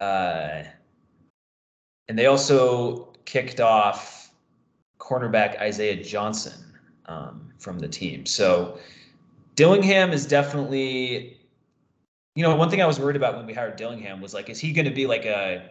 Uh, 0.00 0.62
and 2.08 2.18
they 2.18 2.26
also 2.26 3.12
kicked 3.24 3.60
off 3.60 4.21
cornerback 5.12 5.60
Isaiah 5.60 6.02
Johnson 6.02 6.54
um, 7.06 7.52
from 7.58 7.78
the 7.78 7.88
team. 7.88 8.24
So 8.24 8.78
Dillingham 9.56 10.12
is 10.12 10.26
definitely, 10.26 11.38
you 12.34 12.42
know, 12.42 12.56
one 12.56 12.70
thing 12.70 12.80
I 12.80 12.86
was 12.86 12.98
worried 12.98 13.16
about 13.16 13.36
when 13.36 13.46
we 13.46 13.52
hired 13.52 13.76
Dillingham 13.76 14.20
was 14.20 14.32
like, 14.32 14.48
is 14.48 14.58
he 14.58 14.72
going 14.72 14.86
to 14.86 14.94
be 14.94 15.06
like 15.06 15.24
a 15.26 15.70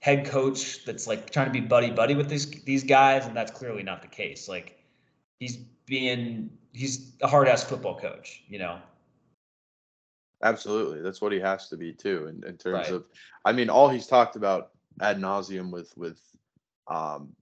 head 0.00 0.26
coach 0.26 0.84
that's 0.84 1.06
like 1.06 1.30
trying 1.30 1.46
to 1.46 1.52
be 1.52 1.60
buddy 1.60 1.90
buddy 1.90 2.14
with 2.14 2.28
these 2.28 2.50
these 2.62 2.84
guys? 2.84 3.26
And 3.26 3.36
that's 3.36 3.50
clearly 3.50 3.82
not 3.82 4.02
the 4.02 4.08
case. 4.08 4.48
Like 4.48 4.78
he's 5.40 5.56
being 5.86 6.50
he's 6.72 7.12
a 7.22 7.26
hard 7.26 7.48
ass 7.48 7.64
football 7.64 7.98
coach, 7.98 8.42
you 8.48 8.58
know. 8.58 8.78
Absolutely, 10.42 11.00
that's 11.00 11.20
what 11.20 11.32
he 11.32 11.40
has 11.40 11.68
to 11.70 11.76
be 11.76 11.92
too. 11.92 12.26
In, 12.28 12.46
in 12.46 12.58
terms 12.58 12.88
right. 12.88 12.92
of, 12.92 13.06
I 13.44 13.52
mean, 13.52 13.70
all 13.70 13.88
he's 13.88 14.06
talked 14.06 14.36
about 14.36 14.72
ad 15.00 15.18
nauseum 15.18 15.72
with 15.72 15.96
with 15.96 16.20
um, 16.88 17.34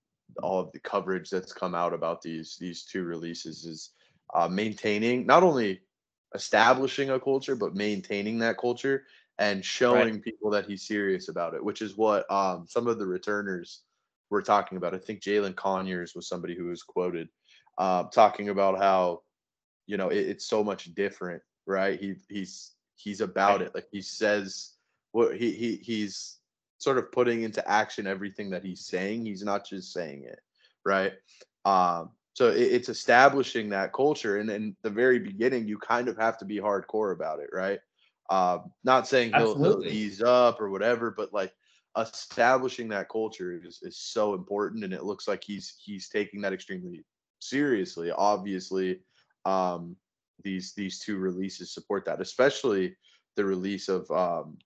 all 0.43 0.61
of 0.61 0.72
the 0.72 0.78
coverage 0.80 1.30
that's 1.30 1.53
come 1.53 1.74
out 1.74 1.93
about 1.95 2.22
these 2.22 2.57
these 2.61 2.85
two 2.85 3.05
releases 3.05 3.64
is 3.64 3.91
uh, 4.35 4.49
maintaining 4.49 5.26
not 5.26 5.43
only 5.43 5.80
establishing 6.35 7.11
a 7.11 7.20
culture 7.20 7.55
but 7.55 7.74
maintaining 7.74 8.39
that 8.39 8.59
culture 8.59 9.05
and 9.39 9.64
showing 9.64 10.14
right. 10.14 10.22
people 10.22 10.51
that 10.51 10.66
he's 10.66 10.87
serious 10.87 11.28
about 11.28 11.55
it 11.55 11.64
which 11.64 11.82
is 11.82 11.97
what 11.97 12.30
um, 12.30 12.66
some 12.68 12.87
of 12.87 12.99
the 12.99 13.07
returners 13.07 13.82
were 14.30 14.43
talking 14.43 14.76
about 14.76 14.95
i 14.95 14.99
think 14.99 15.20
Jalin 15.20 15.55
Conyers 15.55 16.14
was 16.14 16.28
somebody 16.28 16.57
who 16.57 16.66
was 16.66 16.82
quoted 16.82 17.28
uh, 17.78 18.05
talking 18.05 18.49
about 18.49 18.78
how 18.78 19.22
you 19.87 19.97
know 19.97 20.09
it, 20.09 20.18
it's 20.18 20.47
so 20.47 20.64
much 20.64 20.95
different 20.95 21.43
right 21.66 22.01
he 22.01 22.14
he's 22.28 22.72
he's 22.97 23.20
about 23.20 23.61
right. 23.61 23.68
it 23.68 23.74
like 23.74 23.87
he 23.91 24.03
says 24.03 24.72
what 25.12 25.37
he, 25.37 25.53
he 25.53 25.76
he's 25.76 26.39
sort 26.79 26.99
of 26.99 27.12
putting 27.12 27.43
into 27.43 27.66
action 27.68 28.07
everything 28.07 28.51
that 28.51 28.64
he's 28.64 28.87
saying. 28.87 29.27
He's 29.27 29.43
not 29.43 29.66
just 29.66 29.93
saying 29.93 30.25
it, 30.25 30.41
right? 30.85 31.12
Um, 31.64 32.11
so 32.35 32.51
it, 32.51 32.61
it's 32.61 32.89
establishing 32.89 33.70
that 33.70 33.93
culture, 33.93 34.39
and 34.39 34.51
in 34.51 34.77
the 34.83 34.91
very 34.91 35.18
beginning, 35.18 35.66
you 35.66 35.79
kind 35.79 36.09
of 36.09 36.16
have 36.18 36.39
to 36.39 36.45
be 36.45 36.59
hardcore 36.59 37.12
about 37.12 37.41
it, 37.41 37.51
right? 37.53 37.79
Um, 38.31 38.72
not 38.85 39.07
saying 39.07 39.33
he'll, 39.35 39.57
he'll 39.57 39.85
ease 39.85 40.22
up 40.22 40.61
or 40.61 40.70
whatever, 40.70 41.11
but 41.11 41.33
like 41.33 41.53
establishing 41.97 42.89
that 42.89 43.09
culture 43.09 43.61
is, 43.62 43.81
is 43.83 43.99
so 43.99 44.35
important, 44.35 44.85
and 44.85 44.93
it 44.93 45.05
looks 45.05 45.29
like 45.29 45.45
he's 45.45 45.77
he's 45.85 46.09
taking 46.09 46.41
that 46.41 46.53
extremely 46.53 47.05
seriously. 47.41 48.11
Obviously, 48.11 49.01
um, 49.45 49.97
these 50.43 50.72
these 50.75 50.99
two 50.99 51.18
releases 51.18 51.72
support 51.72 52.05
that, 52.07 52.20
especially 52.20 52.97
the 53.37 53.45
release 53.45 53.89
of 53.89 54.11
um, 54.11 54.57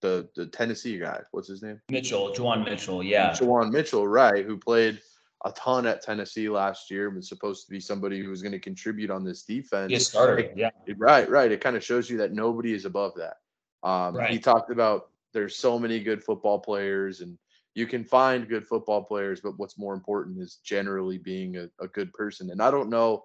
the 0.00 0.28
the 0.36 0.46
Tennessee 0.46 0.98
guy. 0.98 1.20
What's 1.32 1.48
his 1.48 1.62
name? 1.62 1.80
Mitchell, 1.90 2.32
Juwan 2.32 2.64
Mitchell. 2.64 3.02
Yeah, 3.02 3.30
Juwan 3.32 3.72
Mitchell, 3.72 4.06
right? 4.06 4.44
Who 4.44 4.56
played 4.56 5.00
a 5.44 5.52
ton 5.52 5.86
at 5.86 6.02
Tennessee 6.02 6.48
last 6.48 6.90
year. 6.90 7.10
Was 7.10 7.28
supposed 7.28 7.66
to 7.66 7.70
be 7.70 7.80
somebody 7.80 8.22
who 8.22 8.30
was 8.30 8.42
going 8.42 8.52
to 8.52 8.58
contribute 8.58 9.10
on 9.10 9.24
this 9.24 9.42
defense. 9.42 9.92
He 9.92 9.98
started. 9.98 10.52
Yeah. 10.56 10.70
Right, 10.96 11.28
right. 11.28 11.52
It 11.52 11.60
kind 11.60 11.76
of 11.76 11.84
shows 11.84 12.10
you 12.10 12.18
that 12.18 12.32
nobody 12.32 12.72
is 12.72 12.84
above 12.84 13.12
that. 13.16 13.36
Um, 13.82 14.16
right. 14.16 14.30
He 14.30 14.38
talked 14.38 14.70
about 14.70 15.10
there's 15.32 15.56
so 15.56 15.78
many 15.78 16.00
good 16.00 16.24
football 16.24 16.58
players 16.58 17.20
and 17.20 17.38
you 17.74 17.86
can 17.86 18.04
find 18.04 18.48
good 18.48 18.66
football 18.66 19.04
players, 19.04 19.40
but 19.42 19.58
what's 19.58 19.78
more 19.78 19.92
important 19.92 20.40
is 20.40 20.60
generally 20.64 21.18
being 21.18 21.58
a, 21.58 21.68
a 21.78 21.86
good 21.88 22.10
person. 22.14 22.50
And 22.50 22.62
I 22.62 22.70
don't 22.70 22.88
know, 22.88 23.24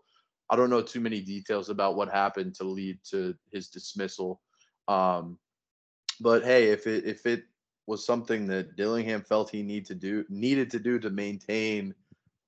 I 0.49 0.57
don't 0.57 0.69
know 0.69 0.81
too 0.81 0.99
many 0.99 1.21
details 1.21 1.69
about 1.69 1.95
what 1.95 2.09
happened 2.09 2.53
to 2.55 2.65
lead 2.65 2.99
to 3.11 3.33
his 3.53 3.69
dismissal. 3.69 4.41
Um, 4.89 5.37
but 6.21 6.43
hey, 6.43 6.69
if 6.69 6.87
it 6.87 7.05
if 7.05 7.25
it 7.25 7.43
was 7.87 8.05
something 8.05 8.47
that 8.47 8.75
Dillingham 8.75 9.21
felt 9.21 9.49
he 9.49 9.63
need 9.63 9.85
to 9.87 9.95
do 9.95 10.23
needed 10.29 10.69
to 10.71 10.79
do 10.79 10.99
to 10.99 11.09
maintain 11.09 11.93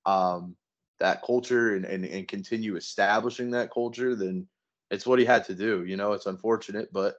um, 0.06 0.56
that 1.00 1.22
culture 1.22 1.74
and, 1.74 1.84
and 1.84 2.04
and 2.04 2.28
continue 2.28 2.76
establishing 2.76 3.50
that 3.50 3.72
culture, 3.72 4.14
then 4.14 4.46
it's 4.90 5.06
what 5.06 5.18
he 5.18 5.24
had 5.24 5.44
to 5.46 5.54
do. 5.54 5.84
You 5.84 5.96
know, 5.96 6.12
it's 6.12 6.26
unfortunate, 6.26 6.92
but 6.92 7.16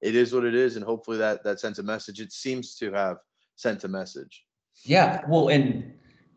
it 0.00 0.14
is 0.14 0.32
what 0.32 0.44
it 0.44 0.54
is, 0.54 0.76
and 0.76 0.84
hopefully 0.84 1.18
that 1.18 1.44
that 1.44 1.60
sends 1.60 1.78
a 1.78 1.82
message. 1.82 2.20
It 2.20 2.32
seems 2.32 2.74
to 2.76 2.92
have 2.92 3.18
sent 3.56 3.84
a 3.84 3.88
message. 3.88 4.44
Yeah, 4.84 5.22
well, 5.28 5.48
and 5.48 5.92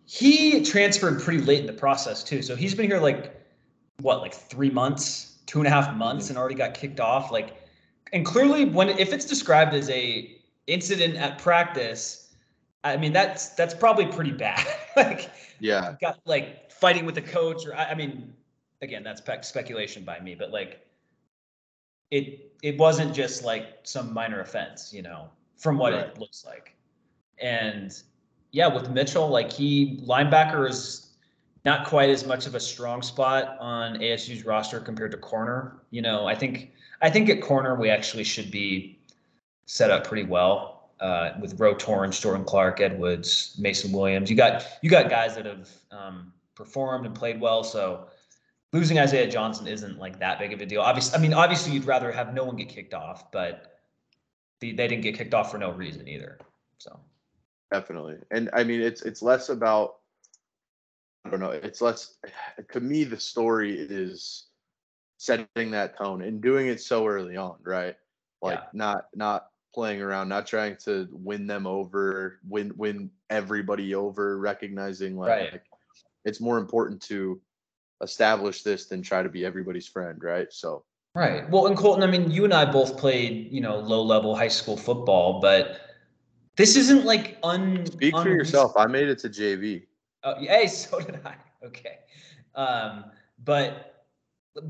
he 0.06 0.64
transferred 0.64 1.22
pretty 1.22 1.42
late 1.44 1.62
in 1.62 1.68
the 1.68 1.74
process 1.74 2.24
too. 2.24 2.42
So 2.42 2.56
he's 2.56 2.76
been 2.76 2.88
here 2.88 3.00
like 3.00 3.40
what, 4.02 4.20
like 4.20 4.34
three 4.34 4.72
months, 4.72 5.38
two 5.46 5.60
and 5.60 5.68
a 5.68 5.70
half 5.70 5.96
months, 5.96 6.26
mm-hmm. 6.26 6.32
and 6.32 6.38
already 6.40 6.56
got 6.56 6.74
kicked 6.74 7.00
off. 7.00 7.32
Like 7.32 7.61
and 8.14 8.26
clearly 8.26 8.66
when 8.66 8.90
if 8.90 9.14
it's 9.14 9.26
described 9.26 9.74
as 9.74 9.90
a 9.90 10.38
incident 10.68 11.16
at 11.16 11.38
practice 11.38 12.34
i 12.84 12.98
mean 12.98 13.14
that's 13.14 13.50
that's 13.50 13.74
probably 13.74 14.06
pretty 14.06 14.32
bad. 14.32 14.66
Like 14.98 15.32
yeah. 15.62 15.96
got 16.02 16.20
like 16.26 16.70
fighting 16.70 17.06
with 17.06 17.16
the 17.16 17.22
coach 17.22 17.66
or 17.66 17.74
I, 17.74 17.92
I 17.92 17.96
mean 17.96 18.34
again 18.82 19.04
that's 19.04 19.22
pe- 19.22 19.42
speculation 19.42 20.04
by 20.04 20.20
me 20.20 20.36
but 20.36 20.52
like 20.52 20.86
it 22.10 22.52
it 22.62 22.78
wasn't 22.78 23.16
just 23.16 23.46
like 23.46 23.80
some 23.84 24.14
minor 24.14 24.42
offense 24.42 24.94
you 24.94 25.02
know 25.02 25.30
from 25.56 25.78
what 25.78 25.94
right. 25.94 26.08
it 26.08 26.18
looks 26.18 26.44
like. 26.46 26.76
And 27.42 27.98
yeah 28.52 28.68
with 28.68 28.90
mitchell 28.90 29.30
like 29.30 29.50
he 29.52 30.02
linebacker 30.06 30.70
is 30.70 31.12
not 31.64 31.88
quite 31.88 32.10
as 32.10 32.26
much 32.26 32.48
of 32.48 32.56
a 32.56 32.60
strong 32.60 33.02
spot 33.02 33.56
on 33.62 34.04
asu's 34.04 34.46
roster 34.46 34.82
compared 34.82 35.12
to 35.12 35.18
corner 35.18 35.78
you 35.90 36.02
know 36.02 36.28
i 36.28 36.36
think 36.36 36.72
I 37.02 37.10
think 37.10 37.30
at 37.30 37.42
corner 37.42 37.76
we 37.76 37.90
actually 37.90 38.24
should 38.24 38.52
be 38.52 39.00
set 39.66 39.90
up 39.90 40.06
pretty 40.06 40.24
well 40.24 40.90
uh, 41.00 41.32
with 41.40 41.60
Ro 41.60 41.74
Torrence, 41.74 42.20
Jordan 42.20 42.46
Clark, 42.46 42.80
Ed 42.80 43.00
Woods, 43.00 43.56
Mason 43.58 43.92
Williams. 43.92 44.30
You 44.30 44.36
got 44.36 44.66
you 44.82 44.90
got 44.90 45.10
guys 45.10 45.36
that 45.36 45.46
have 45.46 45.70
um, 45.92 46.32
performed 46.56 47.06
and 47.06 47.16
played 47.16 47.42
well. 47.42 47.64
So 47.64 48.08
losing 48.72 49.00
Isaiah 49.00 49.30
Johnson 49.30 49.68
isn't 49.68 49.98
like 49.98 50.20
that 50.20 50.40
big 50.40 50.54
of 50.54 50.62
a 50.62 50.66
deal. 50.66 50.82
Obviously, 50.82 51.18
I 51.18 51.22
mean, 51.22 51.34
obviously 51.34 51.74
you'd 51.74 51.86
rather 51.86 52.12
have 52.12 52.34
no 52.34 52.44
one 52.44 52.56
get 52.56 52.70
kicked 52.70 52.94
off, 52.94 53.32
but 53.32 53.80
the, 54.60 54.74
they 54.74 54.88
didn't 54.88 55.04
get 55.04 55.18
kicked 55.18 55.34
off 55.34 55.52
for 55.52 55.58
no 55.58 55.72
reason 55.72 56.08
either. 56.08 56.38
So 56.78 57.00
definitely, 57.72 58.18
and 58.30 58.50
I 58.54 58.64
mean, 58.64 58.82
it's 58.82 59.02
it's 59.02 59.24
less 59.24 59.50
about 59.50 59.96
I 61.26 61.30
don't 61.30 61.40
know. 61.40 61.52
It's 61.52 61.82
less 61.82 62.18
to 62.72 62.80
me. 62.80 63.04
The 63.04 63.20
story 63.20 63.76
is 63.80 64.46
setting 65.22 65.70
that 65.70 65.96
tone 65.96 66.24
and 66.24 66.42
doing 66.42 66.66
it 66.66 66.82
so 66.82 67.06
early 67.06 67.38
on, 67.38 67.56
right? 67.62 67.96
Like 68.42 68.58
yeah. 68.58 68.66
not 68.74 69.06
not 69.14 69.48
playing 69.72 70.02
around, 70.02 70.30
not 70.30 70.48
trying 70.48 70.78
to 70.86 71.08
win 71.12 71.46
them 71.46 71.68
over, 71.68 72.40
win 72.50 72.74
win 72.76 73.12
everybody 73.30 73.94
over, 73.94 74.40
recognizing 74.40 75.16
like, 75.16 75.30
right. 75.30 75.52
like 75.52 75.64
it's 76.26 76.42
more 76.42 76.58
important 76.58 77.00
to 77.04 77.40
establish 78.02 78.64
this 78.64 78.88
than 78.88 79.04
try 79.04 79.22
to 79.22 79.30
be 79.30 79.46
everybody's 79.46 79.88
friend, 79.88 80.24
right? 80.24 80.52
So 80.52 80.86
Right. 81.14 81.48
Well, 81.50 81.68
and 81.68 81.76
Colton, 81.78 82.04
I 82.04 82.08
mean, 82.08 82.32
you 82.32 82.46
and 82.46 82.54
I 82.54 82.64
both 82.64 82.98
played, 82.98 83.52
you 83.52 83.60
know, 83.60 83.78
low 83.78 84.02
level 84.02 84.34
high 84.34 84.48
school 84.48 84.78
football, 84.78 85.42
but 85.42 85.82
this 86.56 86.78
isn't 86.78 87.06
like 87.06 87.38
un. 87.44 87.86
Speak 87.86 88.16
for 88.16 88.30
yourself. 88.30 88.72
I 88.78 88.88
made 88.88 89.10
it 89.10 89.20
to 89.20 89.30
JV. 89.30 89.84
Oh, 90.24 90.36
hey, 90.40 90.68
so 90.68 91.00
did 91.00 91.20
I. 91.26 91.36
Okay. 91.64 92.00
Um, 92.56 93.06
but 93.44 93.91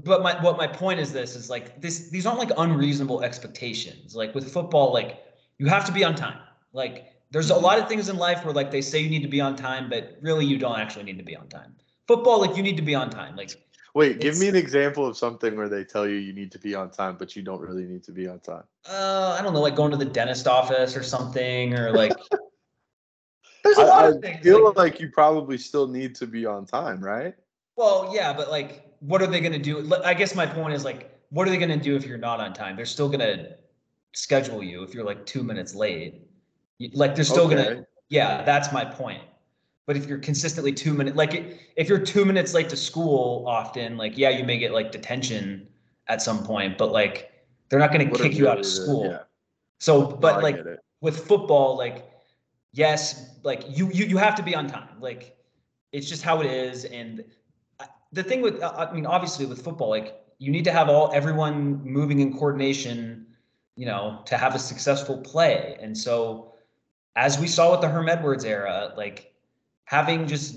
but 0.04 0.22
my 0.22 0.40
what 0.44 0.58
my 0.58 0.68
point 0.68 1.00
is 1.00 1.12
this 1.12 1.36
is 1.36 1.50
like 1.50 1.82
this 1.82 2.10
these 2.10 2.26
aren't 2.26 2.40
like 2.40 2.52
unreasonable 2.58 3.24
expectations 3.24 4.16
like 4.16 4.34
with 4.36 4.52
football 4.52 4.94
like 4.94 5.24
you 5.58 5.66
have 5.68 5.86
to 5.86 5.92
be 5.92 6.04
on 6.04 6.14
time 6.16 6.38
like 6.74 7.08
there's 7.32 7.50
a 7.50 7.56
lot 7.56 7.80
of 7.80 7.88
things 7.88 8.08
in 8.10 8.18
life 8.18 8.44
where 8.46 8.54
like 8.54 8.70
they 8.70 8.82
say 8.82 9.00
you 9.00 9.10
need 9.10 9.24
to 9.24 9.28
be 9.28 9.42
on 9.42 9.56
time 9.56 9.90
but 9.90 10.18
really 10.22 10.46
you 10.46 10.58
don't 10.58 10.80
actually 10.80 11.04
need 11.04 11.18
to 11.18 11.24
be 11.24 11.36
on 11.36 11.48
time 11.48 11.74
football 12.08 12.40
like 12.40 12.56
you 12.56 12.62
need 12.62 12.76
to 12.78 12.84
be 12.84 12.94
on 12.96 13.10
time 13.10 13.36
like 13.36 13.52
Wait, 13.94 14.22
give 14.22 14.40
me 14.40 14.48
an 14.48 14.56
example 14.56 15.06
of 15.06 15.18
something 15.18 15.58
where 15.58 15.68
they 15.68 15.84
tell 15.84 16.08
you 16.08 16.16
you 16.16 16.32
need 16.32 16.50
to 16.54 16.58
be 16.60 16.74
on 16.74 16.90
time, 16.92 17.18
but 17.20 17.36
you 17.36 17.42
don't 17.42 17.60
really 17.60 17.84
need 17.84 18.06
to 18.06 18.14
be 18.14 18.26
on 18.26 18.40
time. 18.40 18.64
uh, 18.90 19.36
I 19.38 19.42
don't 19.44 19.52
know, 19.54 19.60
like 19.60 19.76
going 19.76 19.92
to 19.92 19.98
the 19.98 20.06
dentist 20.06 20.48
office 20.48 20.96
or 20.96 21.04
something, 21.04 21.74
or 21.74 21.92
like. 22.02 22.14
There's 23.66 23.78
a 23.78 23.82
I, 23.82 23.86
lot 23.86 24.04
I 24.06 24.08
of 24.08 24.22
things. 24.22 24.44
feel 24.46 24.64
like- 24.64 24.78
like 24.78 25.00
you 25.02 25.10
probably 25.10 25.58
still 25.58 25.88
need 25.88 26.16
to 26.16 26.26
be 26.26 26.46
on 26.46 26.66
time, 26.66 27.02
right? 27.04 27.36
Well, 27.76 28.12
yeah, 28.16 28.32
but 28.32 28.50
like, 28.50 28.86
what 29.02 29.22
are 29.22 29.28
they 29.28 29.40
going 29.40 29.52
to 29.52 29.60
do? 29.60 29.94
I 30.06 30.14
guess 30.14 30.34
my 30.36 30.46
point 30.46 30.74
is 30.74 30.86
like, 30.86 31.12
what 31.30 31.48
are 31.48 31.52
they 31.52 31.58
going 31.58 31.78
to 31.78 31.84
do 31.84 31.96
if 31.96 32.06
you're 32.06 32.18
not 32.18 32.40
on 32.40 32.54
time? 32.54 32.76
They're 32.76 32.86
still 32.86 33.10
going 33.10 33.20
to 33.20 33.56
schedule 34.14 34.64
you 34.64 34.84
if 34.84 34.94
you're 34.94 35.04
like 35.04 35.26
two 35.26 35.44
minutes 35.44 35.76
late. 35.76 36.28
Like, 36.94 37.16
they're 37.16 37.24
still 37.24 37.48
going 37.48 37.66
to, 37.66 37.86
yeah, 38.10 38.44
that's 38.44 38.72
my 38.72 38.86
point. 38.86 39.24
But 39.88 39.98
if 39.98 40.06
you're 40.08 40.20
consistently 40.20 40.72
two 40.72 40.94
minutes, 40.94 41.18
like, 41.18 41.60
if 41.76 41.90
you're 41.90 42.00
two 42.00 42.26
minutes 42.26 42.54
late 42.54 42.70
to 42.70 42.78
school 42.78 43.46
often, 43.48 43.98
like, 43.98 44.18
yeah, 44.18 44.30
you 44.30 44.44
may 44.44 44.58
get 44.58 44.72
like 44.72 44.92
detention 44.92 45.68
at 46.08 46.22
some 46.22 46.44
point, 46.44 46.78
but 46.78 46.92
like, 46.92 47.32
they're 47.70 47.80
not 47.80 47.92
going 47.92 48.08
to 48.08 48.20
kick 48.20 48.36
you 48.36 48.48
out 48.48 48.60
of 48.60 48.66
school. 48.66 49.06
Yeah, 49.06 49.20
So, 49.80 50.06
but 50.06 50.36
I 50.36 50.40
like, 50.42 50.60
with 51.02 51.26
football, 51.26 51.78
like, 51.78 52.06
yes, 52.74 53.38
like 53.44 53.64
you 53.68 53.90
you 53.92 54.06
you 54.06 54.18
have 54.18 54.36
to 54.36 54.44
be 54.44 54.54
on 54.56 54.68
time. 54.68 55.00
Like, 55.00 55.36
it's 55.92 56.08
just 56.08 56.22
how 56.22 56.42
it 56.42 56.48
is. 56.48 56.86
And 56.86 57.24
the 58.12 58.24
thing 58.24 58.42
with, 58.42 58.62
uh, 58.62 58.88
I 58.90 58.94
mean, 58.94 59.06
obviously 59.06 59.46
with 59.46 59.64
football, 59.64 59.90
like 59.90 60.22
you 60.38 60.52
need 60.52 60.66
to 60.66 60.72
have 60.72 60.90
all 60.90 61.12
everyone 61.14 61.84
moving 61.84 62.20
in 62.20 62.34
coordination, 62.34 63.26
you 63.76 63.86
know, 63.86 64.22
to 64.26 64.38
have 64.38 64.56
a 64.56 64.60
successful 64.60 65.18
play. 65.18 65.78
And 65.82 65.98
so, 65.98 66.54
as 67.16 67.40
we 67.40 67.48
saw 67.48 67.72
with 67.72 67.82
the 67.82 67.90
Herm 67.90 68.10
Edwards 68.10 68.46
era, 68.46 68.94
like 68.96 69.34
having 69.86 70.28
just 70.28 70.56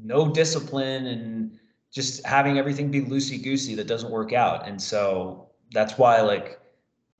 no 0.00 0.30
discipline 0.30 1.06
and 1.06 1.58
just 1.92 2.24
having 2.26 2.58
everything 2.58 2.90
be 2.90 3.00
loosey 3.00 3.42
goosey 3.42 3.74
that 3.74 3.86
doesn't 3.86 4.10
work 4.10 4.32
out. 4.32 4.68
And 4.68 4.80
so 4.80 5.48
that's 5.72 5.98
why, 5.98 6.20
like, 6.20 6.60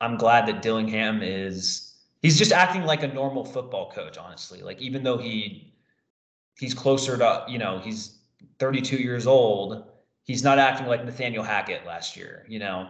I'm 0.01 0.17
glad 0.17 0.47
that 0.47 0.63
Dillingham 0.63 1.23
is 1.23 1.95
he's 2.23 2.39
just 2.39 2.53
acting 2.53 2.85
like 2.85 3.03
a 3.03 3.09
normal 3.09 3.45
football 3.45 3.91
coach, 3.91 4.19
honestly. 4.19 4.63
Like 4.63 4.81
even 4.81 5.03
though 5.03 5.19
he 5.19 5.73
he's 6.59 6.75
closer 6.75 7.17
to, 7.17 7.45
you 7.49 7.59
know, 7.59 7.79
he's 7.79 8.16
32 8.59 8.97
years 8.97 9.27
old, 9.27 9.85
he's 10.25 10.43
not 10.45 10.59
acting 10.59 10.87
like 10.87 11.05
Nathaniel 11.05 11.43
Hackett 11.43 11.87
last 11.87 12.17
year, 12.17 12.45
you 12.49 12.59
know. 12.59 12.89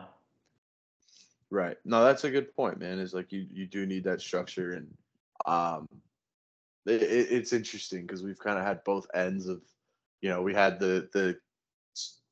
Right. 1.50 1.76
No, 1.84 2.04
that's 2.04 2.24
a 2.24 2.30
good 2.30 2.54
point, 2.54 2.78
man. 2.80 2.98
Is 2.98 3.14
like 3.14 3.30
you 3.32 3.46
you 3.50 3.66
do 3.66 3.86
need 3.86 4.04
that 4.04 4.20
structure, 4.20 4.72
and 4.72 4.88
um, 5.46 5.88
it, 6.86 7.02
it- 7.02 7.30
it's 7.30 7.52
interesting 7.52 8.02
because 8.02 8.22
we've 8.22 8.38
kind 8.38 8.58
of 8.58 8.64
had 8.64 8.82
both 8.84 9.06
ends 9.14 9.46
of, 9.48 9.62
you 10.20 10.28
know, 10.28 10.42
we 10.42 10.54
had 10.54 10.80
the 10.80 11.08
the 11.12 11.36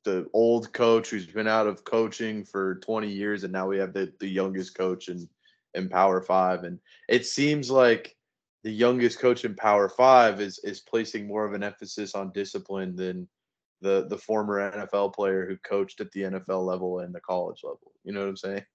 the 0.03 0.27
old 0.33 0.71
coach 0.73 1.09
who's 1.09 1.25
been 1.25 1.47
out 1.47 1.65
of 1.65 1.83
coaching 1.83 2.43
for 2.45 2.75
20 2.75 3.07
years, 3.09 3.43
and 3.43 3.53
now 3.53 3.67
we 3.67 3.77
have 3.77 3.93
the 3.93 4.11
the 4.19 4.27
youngest 4.27 4.75
coach 4.77 5.07
in 5.07 5.29
in 5.75 5.87
Power 5.89 6.21
Five, 6.21 6.63
and 6.65 6.79
it 7.07 7.25
seems 7.25 7.71
like 7.71 8.17
the 8.65 8.71
youngest 8.71 9.19
coach 9.19 9.45
in 9.45 9.53
Power 9.53 9.87
Five 9.87 10.41
is 10.41 10.59
is 10.63 10.81
placing 10.81 11.27
more 11.27 11.45
of 11.45 11.53
an 11.53 11.61
emphasis 11.61 12.15
on 12.15 12.31
discipline 12.33 12.95
than 12.95 13.27
the 13.81 14.07
the 14.09 14.17
former 14.17 14.71
NFL 14.71 15.13
player 15.13 15.45
who 15.47 15.55
coached 15.57 16.01
at 16.01 16.11
the 16.11 16.23
NFL 16.23 16.65
level 16.65 16.99
and 16.99 17.13
the 17.13 17.19
college 17.19 17.61
level. 17.63 17.93
You 18.03 18.11
know 18.11 18.21
what 18.21 18.29
I'm 18.29 18.37
saying? 18.37 18.65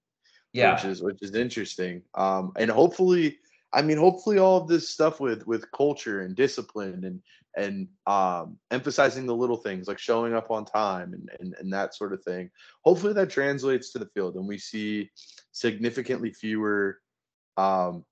Yeah. 0.52 0.74
which 0.74 0.84
is 0.84 1.02
which 1.02 1.18
is 1.22 1.34
interesting. 1.34 2.02
Um, 2.14 2.52
and 2.56 2.70
hopefully, 2.70 3.38
I 3.72 3.82
mean, 3.82 3.98
hopefully, 3.98 4.38
all 4.38 4.58
of 4.62 4.68
this 4.68 4.88
stuff 4.88 5.18
with 5.18 5.44
with 5.48 5.70
culture 5.72 6.20
and 6.20 6.36
discipline 6.36 7.04
and 7.04 7.20
and 7.56 7.88
um, 8.06 8.58
emphasizing 8.70 9.26
the 9.26 9.34
little 9.34 9.56
things 9.56 9.88
like 9.88 9.98
showing 9.98 10.34
up 10.34 10.52
on 10.52 10.64
time 10.66 11.14
and, 11.14 11.28
and 11.40 11.56
and 11.58 11.72
that 11.72 11.96
sort 11.96 12.12
of 12.12 12.22
thing. 12.22 12.48
Hopefully, 12.84 13.12
that 13.14 13.28
translates 13.28 13.90
to 13.90 13.98
the 13.98 14.10
field, 14.14 14.36
and 14.36 14.46
we 14.46 14.56
see 14.56 15.10
significantly 15.50 16.32
fewer 16.32 17.00
um, 17.56 18.04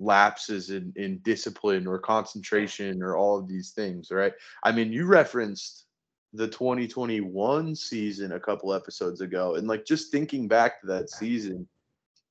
lapses 0.00 0.70
in 0.70 0.92
in 0.96 1.18
discipline 1.18 1.86
or 1.86 1.98
concentration 1.98 3.02
or 3.02 3.16
all 3.16 3.38
of 3.38 3.46
these 3.46 3.70
things. 3.70 4.10
Right? 4.10 4.32
I 4.64 4.72
mean, 4.72 4.92
you 4.92 5.06
referenced 5.06 5.86
the 6.32 6.48
2021 6.48 7.74
season 7.74 8.32
a 8.32 8.40
couple 8.40 8.72
episodes 8.72 9.20
ago 9.20 9.56
and 9.56 9.66
like 9.66 9.84
just 9.84 10.12
thinking 10.12 10.46
back 10.46 10.80
to 10.80 10.86
that 10.86 11.10
season 11.10 11.66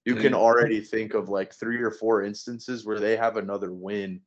you 0.06 0.16
can 0.16 0.34
already 0.34 0.80
think 0.80 1.14
of 1.14 1.30
like 1.30 1.54
three 1.54 1.82
or 1.82 1.92
four 1.92 2.24
instances 2.24 2.86
where 2.86 3.00
they 3.00 3.16
have 3.16 3.38
another 3.38 3.72
win 3.72 4.22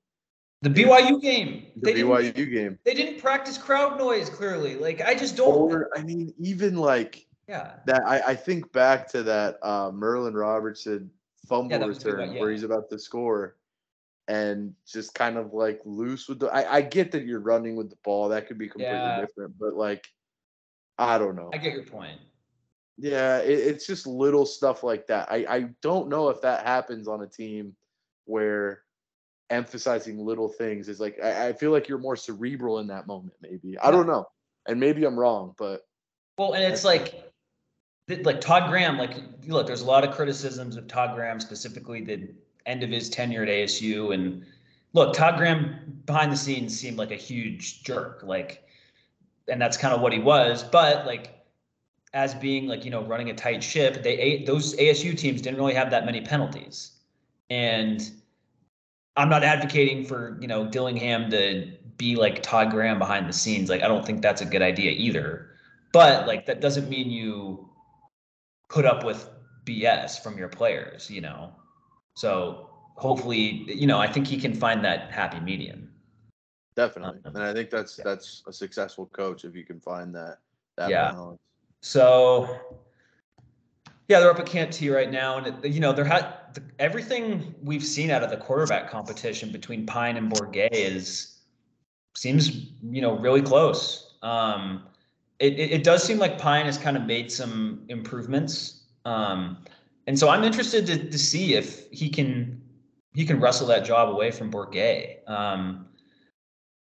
The 0.61 0.69
BYU 0.69 1.21
game. 1.21 1.67
the 1.77 1.87
They 1.87 1.95
didn't, 1.95 2.11
BYU 2.11 2.53
game 2.53 2.79
they 2.85 2.95
didn't 2.95 3.21
practice 3.21 3.59
crowd 3.59 3.99
noise 3.99 4.29
clearly. 4.29 4.77
Like 4.77 5.01
I 5.01 5.15
just 5.15 5.37
don't 5.37 5.73
or 5.73 5.89
I 5.97 6.03
mean 6.03 6.33
even 6.39 6.77
like 6.77 7.27
yeah. 7.49 7.73
that 7.87 8.03
I, 8.07 8.21
I 8.29 8.35
think 8.35 8.71
back 8.73 9.09
to 9.13 9.23
that 9.25 9.59
uh 9.63 9.91
Merlin 9.93 10.35
Robertson 10.35 11.11
fumble 11.49 11.79
Yeah, 11.79 11.87
return 11.87 12.35
yeah. 12.35 12.41
where 12.41 12.51
he's 12.51 12.63
about 12.63 12.89
to 12.91 12.99
score 12.99 13.57
and 14.29 14.75
just 14.87 15.15
kind 15.15 15.37
of 15.37 15.53
like 15.53 15.81
loose 15.85 16.29
with 16.29 16.39
the 16.41 16.47
I, 16.47 16.77
I 16.77 16.83
get 16.83 17.11
that 17.13 17.25
you're 17.25 17.41
running 17.41 17.77
with 17.77 17.91
the 17.91 17.97
ball 18.05 18.29
that 18.29 18.47
could 18.47 18.59
be 18.59 18.69
completely 18.69 18.99
Yeah. 18.99 19.21
different 19.21 19.59
but 19.59 19.75
like 19.75 20.07
I 20.99 21.19
don't 21.19 21.37
know 21.37 21.51
I 21.53 21.59
get 21.59 21.73
your 21.73 21.85
point. 21.85 22.21
Yeah, 22.99 23.39
it, 23.39 23.59
it's 23.59 23.87
just 23.87 24.07
little 24.07 24.47
stuff 24.47 24.85
like 24.85 25.07
that. 25.09 25.33
I, 25.33 25.47
I 25.49 25.61
don't 25.81 26.09
know 26.09 26.29
if 26.29 26.41
that 26.43 26.65
happens 26.67 27.09
on 27.09 27.23
a 27.23 27.27
team 27.27 27.75
where 28.27 28.83
emphasizing 29.51 30.19
little 30.19 30.49
things 30.49 30.89
is 30.89 31.01
like 31.01 31.19
I, 31.23 31.49
I 31.49 31.53
feel 31.53 31.73
like 31.73 31.89
you're 31.89 31.99
more 31.99 32.17
cerebral 32.17 32.79
in 32.79 32.87
that 32.89 33.07
moment, 33.07 33.35
maybe. 33.41 33.79
I 33.79 33.91
don't 33.91 34.07
know. 34.07 34.27
And 34.69 34.79
maybe 34.79 35.05
I'm 35.05 35.19
wrong, 35.19 35.55
but 35.59 35.83
Well, 36.39 36.53
and 36.53 36.63
it's 36.63 36.85
like, 36.85 37.32
like 38.19 38.41
Todd 38.41 38.71
Graham. 38.71 38.99
Like, 38.99 39.17
look, 39.47 39.67
there's 39.67 39.83
a 39.83 39.87
lot 39.87 40.05
of 40.05 40.15
criticisms 40.15 40.77
of 40.77 40.89
Todd 40.89 41.15
Graham, 41.15 41.41
specifically 41.41 42.03
the 42.03 42.29
end 42.67 42.83
of 42.83 42.91
his 42.91 43.09
tenure 43.09 43.43
at 43.43 43.49
ASU. 43.49 44.15
And 44.15 44.45
look, 44.93 45.15
Todd 45.15 45.37
Graham 45.37 46.01
behind 46.07 46.33
the 46.33 46.37
scenes 46.37 46.79
seemed 46.79 46.99
like 46.99 47.11
a 47.11 47.17
huge 47.17 47.83
jerk. 47.83 48.23
Like, 48.25 48.65
and 49.49 49.61
that's 49.61 49.77
kind 49.77 49.95
of 49.95 50.01
what 50.01 50.13
he 50.13 50.19
was. 50.19 50.63
But 50.63 51.07
like, 51.07 51.39
as 52.15 52.35
being 52.35 52.67
like 52.67 52.85
you 52.85 52.91
know 52.91 53.03
running 53.05 53.31
a 53.31 53.35
tight 53.35 53.63
ship, 53.63 54.03
they 54.03 54.45
those 54.47 54.77
ASU 54.77 55.17
teams 55.17 55.41
didn't 55.41 55.59
really 55.59 55.75
have 55.75 55.91
that 55.91 56.05
many 56.05 56.21
penalties. 56.21 56.93
And 57.51 58.11
I'm 59.17 59.29
not 59.29 59.45
advocating 59.45 60.05
for 60.05 60.39
you 60.41 60.49
know 60.49 60.67
Dillingham 60.67 61.31
to 61.31 61.73
be 61.97 62.17
like 62.17 62.43
Todd 62.43 62.71
Graham 62.71 62.99
behind 62.99 63.29
the 63.29 63.33
scenes. 63.33 63.71
Like, 63.71 63.83
I 63.83 63.89
don't 63.89 64.05
think 64.05 64.23
that's 64.23 64.41
a 64.43 64.47
good 64.47 64.63
idea 64.63 64.93
either 64.93 65.49
but 65.93 66.27
like 66.27 66.47
that 66.47 66.61
doesn't 66.61 66.89
mean 66.89 67.11
you 67.11 67.69
put 68.73 68.87
up 68.87 69.05
with 69.05 69.29
BS 69.67 70.21
from 70.23 70.37
your 70.39 70.49
players, 70.49 71.09
you 71.11 71.21
know. 71.21 71.53
So 72.17 72.71
hopefully, 72.97 73.65
you 73.69 73.87
know, 73.87 74.01
I 74.01 74.11
think 74.11 74.27
he 74.27 74.39
can 74.39 74.55
find 74.55 74.85
that 74.85 75.13
happy 75.13 75.39
medium. 75.41 75.91
definitely. 76.75 77.21
Um, 77.27 77.37
And 77.37 77.45
I 77.45 77.53
think 77.53 77.71
that's 77.71 77.99
yeah. 77.99 78.05
that's 78.05 78.43
a 78.47 78.53
successful 78.53 79.07
coach 79.07 79.45
if 79.45 79.55
you 79.55 79.65
can 79.65 79.79
find 79.79 80.15
that 80.15 80.39
that 80.77 80.91
Yeah. 80.91 81.13
balance. 81.13 81.39
So 81.83 82.59
yeah, 84.09 84.21
they're 84.21 84.31
up 84.31 84.39
at 84.41 84.47
Canty 84.47 84.89
right 84.91 85.11
now, 85.11 85.39
and 85.39 85.65
it, 85.65 85.71
you 85.71 85.81
know 85.81 85.93
they're 85.93 86.05
had 86.05 86.59
everything 86.79 87.55
we've 87.63 87.85
seen 87.85 88.11
out 88.11 88.23
of 88.23 88.31
the 88.31 88.37
quarterback 88.37 88.91
competition 88.91 89.53
between 89.53 89.87
Pyne 89.87 90.17
and 90.17 90.31
Bourguet 90.31 90.71
is 90.73 91.41
seems 92.15 92.49
you 92.83 93.03
know 93.03 93.17
really 93.19 93.43
close. 93.43 94.15
Um, 94.23 94.85
it, 95.43 95.59
it 95.59 95.73
it 95.73 95.85
does 95.85 96.05
seem 96.05 96.19
like 96.19 96.39
Pyne 96.39 96.67
has 96.67 96.79
kind 96.79 96.97
of 96.97 97.05
made 97.05 97.31
some 97.31 97.83
improvements, 97.89 98.85
um, 99.05 99.59
and 100.07 100.17
so 100.17 100.29
I'm 100.29 100.45
interested 100.45 100.87
to 100.87 101.11
to 101.11 101.19
see 101.19 101.55
if 101.55 101.91
he 101.91 102.09
can 102.09 102.63
he 103.13 103.27
can 103.27 103.41
wrestle 103.41 103.67
that 103.67 103.85
job 103.85 104.09
away 104.09 104.31
from 104.31 104.53
Bourguet. 104.53 105.29
Um, 105.29 105.87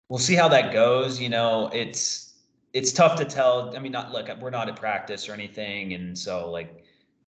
we'll 0.09 0.19
see 0.19 0.35
how 0.35 0.49
that 0.49 0.73
goes. 0.73 1.21
You 1.21 1.29
know, 1.29 1.71
it's 1.75 2.33
it's 2.73 2.93
tough 2.93 3.19
to 3.19 3.27
tell. 3.27 3.77
I 3.77 3.79
mean, 3.79 3.93
not 3.93 4.11
look, 4.11 4.29
we're 4.41 4.49
not 4.49 4.71
at 4.71 4.77
practice 4.77 5.29
or 5.29 5.35
anything, 5.35 5.93
and 5.93 6.19
so 6.19 6.51
like 6.51 6.83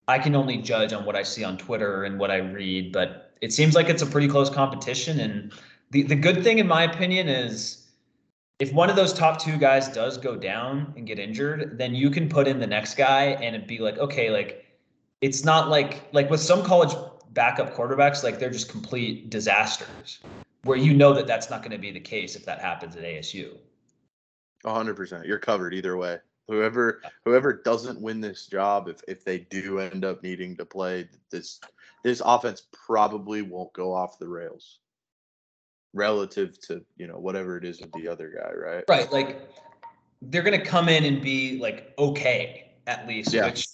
I 0.08 0.18
can 0.18 0.34
only 0.34 0.56
judge 0.56 0.94
on 0.94 1.04
what 1.04 1.14
I 1.14 1.22
see 1.24 1.44
on 1.44 1.58
Twitter 1.58 2.04
and 2.04 2.18
what 2.18 2.30
I 2.30 2.38
read. 2.38 2.90
But 2.90 3.34
it 3.42 3.52
seems 3.52 3.74
like 3.74 3.90
it's 3.90 4.02
a 4.02 4.06
pretty 4.06 4.28
close 4.28 4.48
competition, 4.48 5.20
and 5.20 5.52
the 5.90 6.04
the 6.04 6.16
good 6.16 6.42
thing, 6.42 6.58
in 6.58 6.66
my 6.66 6.84
opinion, 6.84 7.28
is 7.28 7.87
if 8.58 8.72
one 8.72 8.90
of 8.90 8.96
those 8.96 9.12
top 9.12 9.40
two 9.40 9.56
guys 9.56 9.88
does 9.88 10.18
go 10.18 10.36
down 10.36 10.92
and 10.96 11.06
get 11.06 11.18
injured, 11.18 11.78
then 11.78 11.94
you 11.94 12.10
can 12.10 12.28
put 12.28 12.48
in 12.48 12.58
the 12.58 12.66
next 12.66 12.96
guy 12.96 13.26
and 13.26 13.54
it'd 13.54 13.68
be 13.68 13.78
like, 13.78 13.98
okay, 13.98 14.30
like 14.30 14.66
it's 15.20 15.44
not 15.44 15.68
like 15.68 16.08
like 16.12 16.28
with 16.28 16.40
some 16.40 16.64
college 16.64 16.94
backup 17.30 17.74
quarterbacks, 17.74 18.24
like 18.24 18.38
they're 18.38 18.50
just 18.50 18.68
complete 18.68 19.30
disasters. 19.30 20.18
Where 20.64 20.76
you 20.76 20.92
know 20.92 21.14
that 21.14 21.26
that's 21.26 21.50
not 21.50 21.62
going 21.62 21.70
to 21.70 21.78
be 21.78 21.92
the 21.92 22.00
case 22.00 22.34
if 22.34 22.44
that 22.46 22.60
happens 22.60 22.96
at 22.96 23.04
ASU. 23.04 23.56
Hundred 24.66 24.96
percent. 24.96 25.24
You're 25.24 25.38
covered 25.38 25.72
either 25.72 25.96
way. 25.96 26.18
Whoever 26.48 27.00
whoever 27.24 27.52
doesn't 27.52 28.00
win 28.00 28.20
this 28.20 28.46
job, 28.46 28.88
if 28.88 29.00
if 29.06 29.24
they 29.24 29.38
do 29.38 29.78
end 29.78 30.04
up 30.04 30.22
needing 30.22 30.56
to 30.56 30.64
play 30.64 31.08
this 31.30 31.60
this 32.02 32.20
offense 32.24 32.66
probably 32.72 33.42
won't 33.42 33.72
go 33.72 33.94
off 33.94 34.18
the 34.18 34.28
rails 34.28 34.80
relative 35.98 36.58
to, 36.68 36.82
you 36.96 37.06
know, 37.06 37.18
whatever 37.18 37.56
it 37.58 37.64
is 37.64 37.80
with 37.80 37.92
the 37.92 38.08
other 38.08 38.28
guy, 38.30 38.52
right? 38.54 38.84
Right. 38.88 39.10
Like 39.12 39.40
they're 40.22 40.42
going 40.42 40.58
to 40.58 40.64
come 40.64 40.88
in 40.88 41.04
and 41.04 41.20
be 41.20 41.58
like 41.58 41.92
okay 41.98 42.70
at 42.86 43.06
least, 43.06 43.34
Yeah. 43.34 43.46
which 43.46 43.66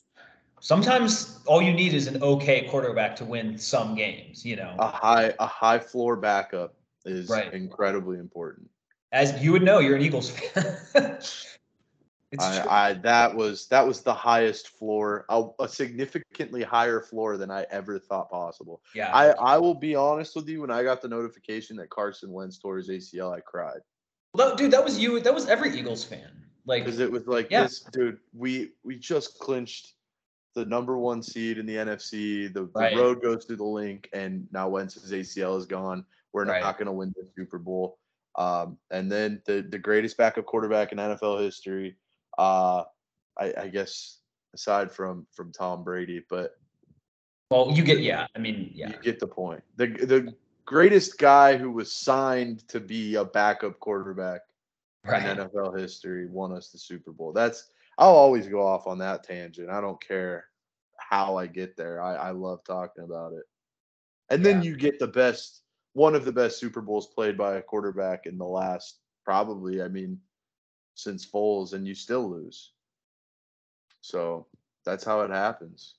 sometimes 0.61 1.39
all 1.47 1.63
you 1.63 1.73
need 1.73 1.93
is 1.95 2.07
an 2.07 2.23
okay 2.23 2.67
quarterback 2.69 3.15
to 3.17 3.25
win 3.25 3.57
some 3.59 3.95
games. 3.95 4.45
You 4.45 4.57
know, 4.57 4.75
A 4.79 4.89
high 4.89 5.35
a 5.39 5.47
high 5.47 5.79
floor 5.79 6.17
backup 6.17 6.75
is 7.05 7.29
Right. 7.29 7.53
incredibly 7.53 8.19
important. 8.19 8.69
as 9.13 9.41
you 9.45 9.53
would 9.53 9.63
know, 9.63 9.79
you're 9.79 9.95
an 9.97 10.03
Eagles 10.03 10.31
fan. 10.31 11.19
I, 12.41 12.89
I 12.89 12.93
that 12.95 13.35
was 13.35 13.67
that 13.69 13.87
was 13.87 14.03
the 14.03 14.15
highest 14.15 14.69
floor, 14.69 15.25
a, 15.29 15.45
a 15.61 15.69
significantly 15.69 16.63
higher 16.63 17.01
floor 17.01 17.37
than 17.37 17.51
I 17.51 17.67
ever 17.71 17.99
thought 17.99 18.31
possible. 18.31 18.83
yeah, 18.95 19.11
I 19.15 19.31
I 19.31 19.59
will 19.59 19.75
be 19.75 19.95
honest 19.95 20.35
with 20.37 20.49
you. 20.49 20.61
When 20.63 20.71
I 20.71 20.83
got 20.83 21.03
the 21.03 21.09
notification 21.09 21.77
that 21.77 21.91
Carson 21.91 22.31
Wentz 22.33 22.59
tore 22.59 22.77
his 22.79 22.89
ACL, 22.89 23.33
I 23.35 23.41
cried 23.41 23.81
Well, 24.35 24.57
dude, 24.57 24.71
that 24.73 24.85
was 24.85 24.99
you. 24.99 25.21
That 25.21 25.35
was 25.35 25.49
every 25.49 25.77
Eagles 25.79 26.05
fan. 26.05 26.31
Like, 26.67 26.85
because 26.85 26.99
it 26.99 27.11
was 27.11 27.27
like 27.27 27.51
Yeah. 27.51 27.63
this, 27.63 27.81
dude. 27.93 28.19
We 28.33 28.73
we 28.85 28.97
just 28.97 29.39
clinched 29.39 29.93
the 30.55 30.65
number 30.65 30.97
one 30.97 31.23
seed 31.23 31.59
in 31.59 31.67
the 31.67 31.77
NFC. 31.77 32.53
The, 32.53 32.65
Right. 32.75 32.95
the 32.95 32.97
road 33.01 33.21
goes 33.23 33.45
through 33.45 33.57
the 33.57 33.65
Linc, 33.65 34.09
and 34.13 34.47
now 34.53 34.69
Wentz's 34.69 35.13
ACL 35.13 35.59
is 35.59 35.67
gone. 35.67 36.07
We're 36.33 36.45
Right. 36.47 36.63
not 36.63 36.79
going 36.79 36.87
to 36.87 36.93
win 36.93 37.13
the 37.17 37.29
Super 37.37 37.59
Bowl. 37.59 37.99
Um, 38.37 38.79
and 38.91 39.11
then 39.11 39.43
the 39.47 39.63
the 39.63 39.79
greatest 39.79 40.17
backup 40.17 40.47
quarterback 40.47 40.91
in 40.93 40.99
NFL 40.99 41.39
history. 41.41 41.97
Uh, 42.39 42.85
I, 43.39 43.53
I 43.59 43.69
guess 43.69 44.19
aside 44.55 44.91
from 44.91 45.27
from 45.33 45.53
Tom 45.53 45.85
Brady, 45.85 46.25
but 46.29 46.57
well, 47.51 47.71
you 47.73 47.83
get 47.83 48.01
yeah. 48.01 48.27
I 48.35 48.39
mean, 48.39 48.71
yeah, 48.75 48.91
you 48.91 48.97
get 49.03 49.19
the 49.19 49.27
point. 49.27 49.63
The 49.77 49.87
the 49.87 50.35
greatest 50.65 51.19
guy 51.19 51.57
who 51.57 51.71
was 51.71 51.93
signed 51.93 52.67
to 52.69 52.81
be 52.81 53.17
a 53.17 53.25
backup 53.25 53.79
quarterback 53.81 54.41
right. 55.05 55.39
in 55.39 55.49
NFL 55.49 55.79
history 55.79 56.27
won 56.27 56.53
us 56.53 56.71
the 56.71 56.79
Super 56.79 57.13
Bowl. 57.13 57.33
That's 57.33 57.71
I'll 57.99 58.15
always 58.15 58.49
go 58.49 58.67
off 58.67 58.87
on 58.87 58.99
that 58.99 59.25
tangent. 59.25 59.71
I 59.71 59.81
don't 59.81 60.03
care 60.03 60.47
how 60.99 61.37
I 61.37 61.47
get 61.47 61.77
there. 61.77 62.03
I, 62.03 62.15
I 62.15 62.31
love 62.31 62.65
talking 62.65 63.05
about 63.05 63.33
it. 63.35 63.45
And 64.31 64.45
then 64.45 64.63
Yeah. 64.63 64.71
you 64.71 64.77
get 64.77 64.99
the 64.99 65.07
best 65.07 65.63
one 65.93 66.15
of 66.15 66.25
the 66.25 66.33
best 66.33 66.59
Super 66.59 66.81
Bowls 66.81 67.07
played 67.07 67.39
by 67.39 67.57
a 67.57 67.63
quarterback 67.63 68.27
in 68.27 68.37
the 68.37 68.45
last 68.45 68.99
probably, 69.25 69.81
I 69.81 69.89
mean, 69.89 70.21
since 70.95 71.27
Foles, 71.27 71.73
and 71.73 71.87
you 71.87 71.95
still 71.95 72.29
lose. 72.29 72.73
So 74.01 74.47
that's 74.85 75.05
how 75.05 75.21
it 75.23 75.31
happens. 75.31 75.95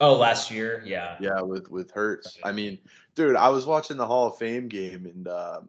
Oh, 0.00 0.14
last 0.16 0.50
year, 0.50 0.82
yeah. 0.86 1.16
Yeah, 1.20 1.40
with 1.42 1.70
with 1.70 1.90
Hurts. 1.90 2.38
I 2.42 2.52
mean, 2.52 2.78
dude, 3.14 3.36
I 3.36 3.48
was 3.48 3.66
watching 3.66 3.96
the 3.96 4.06
Hall 4.06 4.28
of 4.28 4.38
Fame 4.38 4.68
game 4.68 5.06
and 5.06 5.28
um 5.28 5.68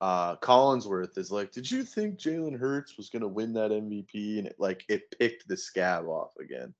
uh 0.00 0.36
Collinsworth 0.36 1.18
is 1.18 1.32
like, 1.32 1.50
Did 1.50 1.68
you 1.70 1.82
think 1.82 2.18
Jalen 2.18 2.58
Hurts 2.58 2.96
was 2.96 3.10
gonna 3.10 3.28
win 3.28 3.52
that 3.54 3.72
MVP? 3.72 4.38
And 4.38 4.46
it 4.46 4.56
like 4.58 4.84
it 4.88 5.16
picked 5.18 5.48
the 5.48 5.56
scab 5.56 6.06
off 6.06 6.32
again. 6.40 6.72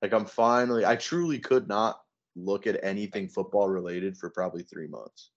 Like 0.00 0.12
I'm 0.12 0.24
finally 0.24 0.86
I 0.86 0.96
truly 0.96 1.38
could 1.38 1.68
not 1.68 2.00
look 2.36 2.66
at 2.66 2.82
anything 2.82 3.28
football 3.28 3.68
related 3.68 4.16
for 4.16 4.30
probably 4.30 4.62
three 4.62 4.88
months. 4.88 5.30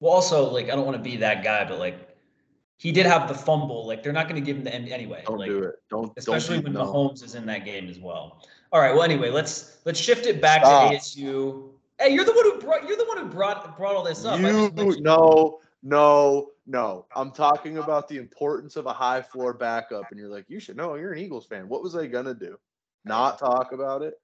Well, 0.00 0.12
also, 0.12 0.50
like, 0.50 0.66
I 0.66 0.76
don't 0.76 0.84
want 0.84 0.96
to 0.96 1.02
be 1.02 1.16
that 1.18 1.42
guy, 1.42 1.64
but 1.64 1.78
like, 1.78 2.15
he 2.78 2.92
did 2.92 3.06
have 3.06 3.28
the 3.28 3.34
fumble. 3.34 3.86
Like, 3.86 4.02
they're 4.02 4.12
not 4.12 4.28
going 4.28 4.40
to 4.40 4.44
give 4.44 4.56
him 4.56 4.64
the 4.64 4.74
end 4.74 4.88
anyway. 4.88 5.22
Don't 5.26 5.38
like, 5.38 5.48
do 5.48 5.62
it. 5.64 5.76
Don't 5.88 6.12
especially 6.16 6.56
don't 6.56 6.64
when 6.64 6.72
no. 6.74 6.84
Mahomes 6.84 7.24
is 7.24 7.34
in 7.34 7.46
that 7.46 7.64
game 7.64 7.88
as 7.88 7.98
well. 7.98 8.42
All 8.72 8.80
right. 8.80 8.92
Well, 8.92 9.02
anyway, 9.02 9.30
let's 9.30 9.78
let's 9.84 9.98
shift 9.98 10.26
it 10.26 10.40
back 10.40 10.62
Stop. 10.62 10.90
to 10.90 10.96
ASU. 10.96 11.70
Hey, 11.98 12.10
you're 12.10 12.24
the 12.24 12.32
one 12.32 12.44
who 12.44 12.60
brought 12.60 12.86
you're 12.86 12.96
the 12.96 13.06
one 13.06 13.18
who 13.18 13.26
brought 13.26 13.76
brought 13.76 13.94
all 13.94 14.04
this 14.04 14.24
up. 14.24 14.38
You 14.38 14.74
no, 15.00 15.60
no, 15.82 16.50
no. 16.66 17.06
I'm 17.14 17.30
talking 17.30 17.78
about 17.78 18.08
the 18.08 18.18
importance 18.18 18.76
of 18.76 18.86
a 18.86 18.92
high 18.92 19.22
floor 19.22 19.54
backup, 19.54 20.04
and 20.10 20.20
you're 20.20 20.28
like, 20.28 20.44
you 20.48 20.60
should 20.60 20.76
know. 20.76 20.96
You're 20.96 21.12
an 21.12 21.18
Eagles 21.18 21.46
fan. 21.46 21.68
What 21.68 21.82
was 21.82 21.96
I 21.96 22.06
gonna 22.06 22.34
do? 22.34 22.58
Not 23.04 23.38
talk 23.38 23.72
about 23.72 24.02
it? 24.02 24.20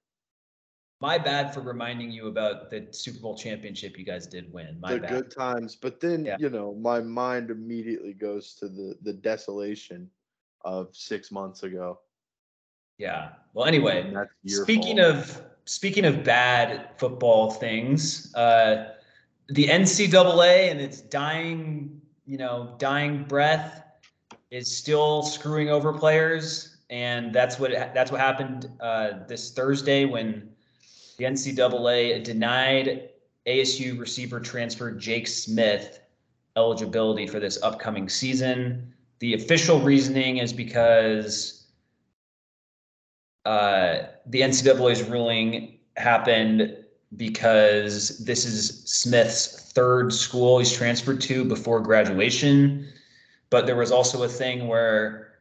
My 1.03 1.17
bad 1.17 1.53
for 1.53 1.59
reminding 1.59 2.11
you 2.11 2.27
about 2.27 2.71
the 2.71 2.87
Super 2.91 3.19
Bowl 3.19 3.35
championship 3.37 3.99
you 3.99 4.05
guys 4.05 4.25
did 4.25 4.53
win. 4.53 4.79
My 4.79 4.93
the 4.93 4.99
bad. 5.01 5.09
good 5.09 5.31
times, 5.31 5.75
but 5.75 5.99
then 5.99 6.23
Yeah. 6.23 6.37
you 6.39 6.49
know, 6.49 6.75
my 6.75 7.01
mind 7.01 7.49
immediately 7.49 8.13
goes 8.13 8.53
to 8.59 8.69
the 8.69 8.97
the 9.01 9.11
desolation 9.11 10.09
of 10.61 10.95
six 10.95 11.29
months 11.29 11.63
ago. 11.63 11.99
Yeah. 12.97 13.33
Well, 13.53 13.65
anyway, 13.65 14.03
And 14.07 14.15
that's 14.15 14.31
your 14.43 14.63
speaking 14.63 14.95
fault. 14.95 15.15
of 15.17 15.45
speaking 15.65 16.05
of 16.05 16.23
bad 16.23 16.91
football 16.97 17.51
things, 17.51 18.33
uh, 18.35 18.93
the 19.49 19.67
NCAA 19.67 20.71
and 20.71 20.79
its 20.79 21.01
dying, 21.01 22.01
you 22.25 22.37
know, 22.37 22.75
dying 22.77 23.25
breath 23.25 23.83
is 24.51 24.73
still 24.73 25.21
screwing 25.21 25.67
over 25.69 25.91
players, 25.91 26.77
and 26.89 27.33
that's 27.33 27.59
what 27.59 27.71
that's 27.93 28.09
what 28.09 28.21
happened 28.21 28.71
uh, 28.79 29.25
this 29.27 29.51
Thursday 29.51 30.05
when 30.05 30.52
the 31.17 31.25
NCAA 31.25 32.23
denied 32.23 33.09
ASU 33.47 33.99
receiver 33.99 34.39
transfer 34.39 34.91
Jake 34.91 35.27
Smith 35.27 35.99
eligibility 36.55 37.27
for 37.27 37.39
this 37.39 37.61
upcoming 37.61 38.07
season. 38.09 38.93
The 39.19 39.33
official 39.33 39.79
reasoning 39.79 40.37
is 40.37 40.53
because 40.53 41.65
uh, 43.45 44.03
the 44.27 44.41
NCAA's 44.41 45.03
ruling 45.03 45.79
happened 45.97 46.77
because 47.15 48.23
this 48.23 48.45
is 48.45 48.83
Smith's 48.85 49.71
third 49.73 50.13
school 50.13 50.59
he's 50.59 50.71
transferred 50.71 51.21
to 51.21 51.43
before 51.43 51.79
graduation. 51.79 52.87
But 53.49 53.65
there 53.65 53.75
was 53.75 53.91
also 53.91 54.23
a 54.23 54.27
thing 54.27 54.67
where 54.67 55.33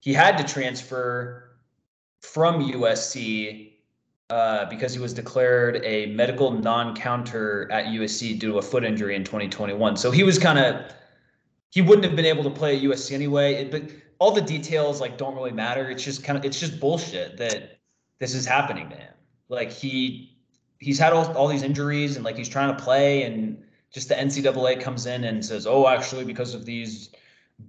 he 0.00 0.12
had 0.12 0.36
to 0.38 0.44
transfer 0.44 1.56
from 2.20 2.72
USC 2.72 3.71
uh, 4.32 4.64
because 4.70 4.94
he 4.94 4.98
was 4.98 5.12
declared 5.12 5.82
a 5.84 6.06
medical 6.06 6.50
non-counter 6.50 7.70
at 7.70 7.88
USC 7.88 8.38
due 8.38 8.52
to 8.52 8.56
a 8.56 8.62
foot 8.62 8.82
injury 8.82 9.14
in 9.14 9.24
2021. 9.24 9.98
So 9.98 10.10
he 10.10 10.22
was 10.22 10.38
kind 10.38 10.58
of 10.58 10.90
he 11.68 11.82
wouldn't 11.82 12.06
have 12.06 12.16
been 12.16 12.24
able 12.24 12.42
to 12.44 12.50
play 12.50 12.78
at 12.78 12.82
USC 12.82 13.12
anyway. 13.12 13.56
It, 13.56 13.70
but 13.70 13.82
all 14.18 14.30
the 14.30 14.40
details 14.40 15.02
like 15.02 15.18
don't 15.18 15.34
really 15.34 15.52
matter. 15.52 15.90
It's 15.90 16.02
just 16.02 16.24
kind 16.24 16.38
of 16.38 16.46
it's 16.46 16.58
just 16.58 16.80
bullshit 16.80 17.36
that 17.36 17.78
this 18.20 18.34
is 18.34 18.46
happening 18.46 18.88
to 18.88 18.96
him. 18.96 19.12
Like 19.50 19.70
he 19.70 20.38
he's 20.78 20.98
had 20.98 21.12
all, 21.12 21.30
all 21.36 21.46
these 21.46 21.62
injuries 21.62 22.16
and 22.16 22.24
like 22.24 22.38
he's 22.38 22.48
trying 22.48 22.74
to 22.74 22.82
play 22.82 23.24
and 23.24 23.62
just 23.92 24.08
the 24.08 24.14
NCAA 24.14 24.80
comes 24.80 25.04
in 25.04 25.24
and 25.24 25.44
says, 25.44 25.66
oh, 25.66 25.88
actually 25.88 26.24
because 26.24 26.54
of 26.54 26.64
these 26.64 27.10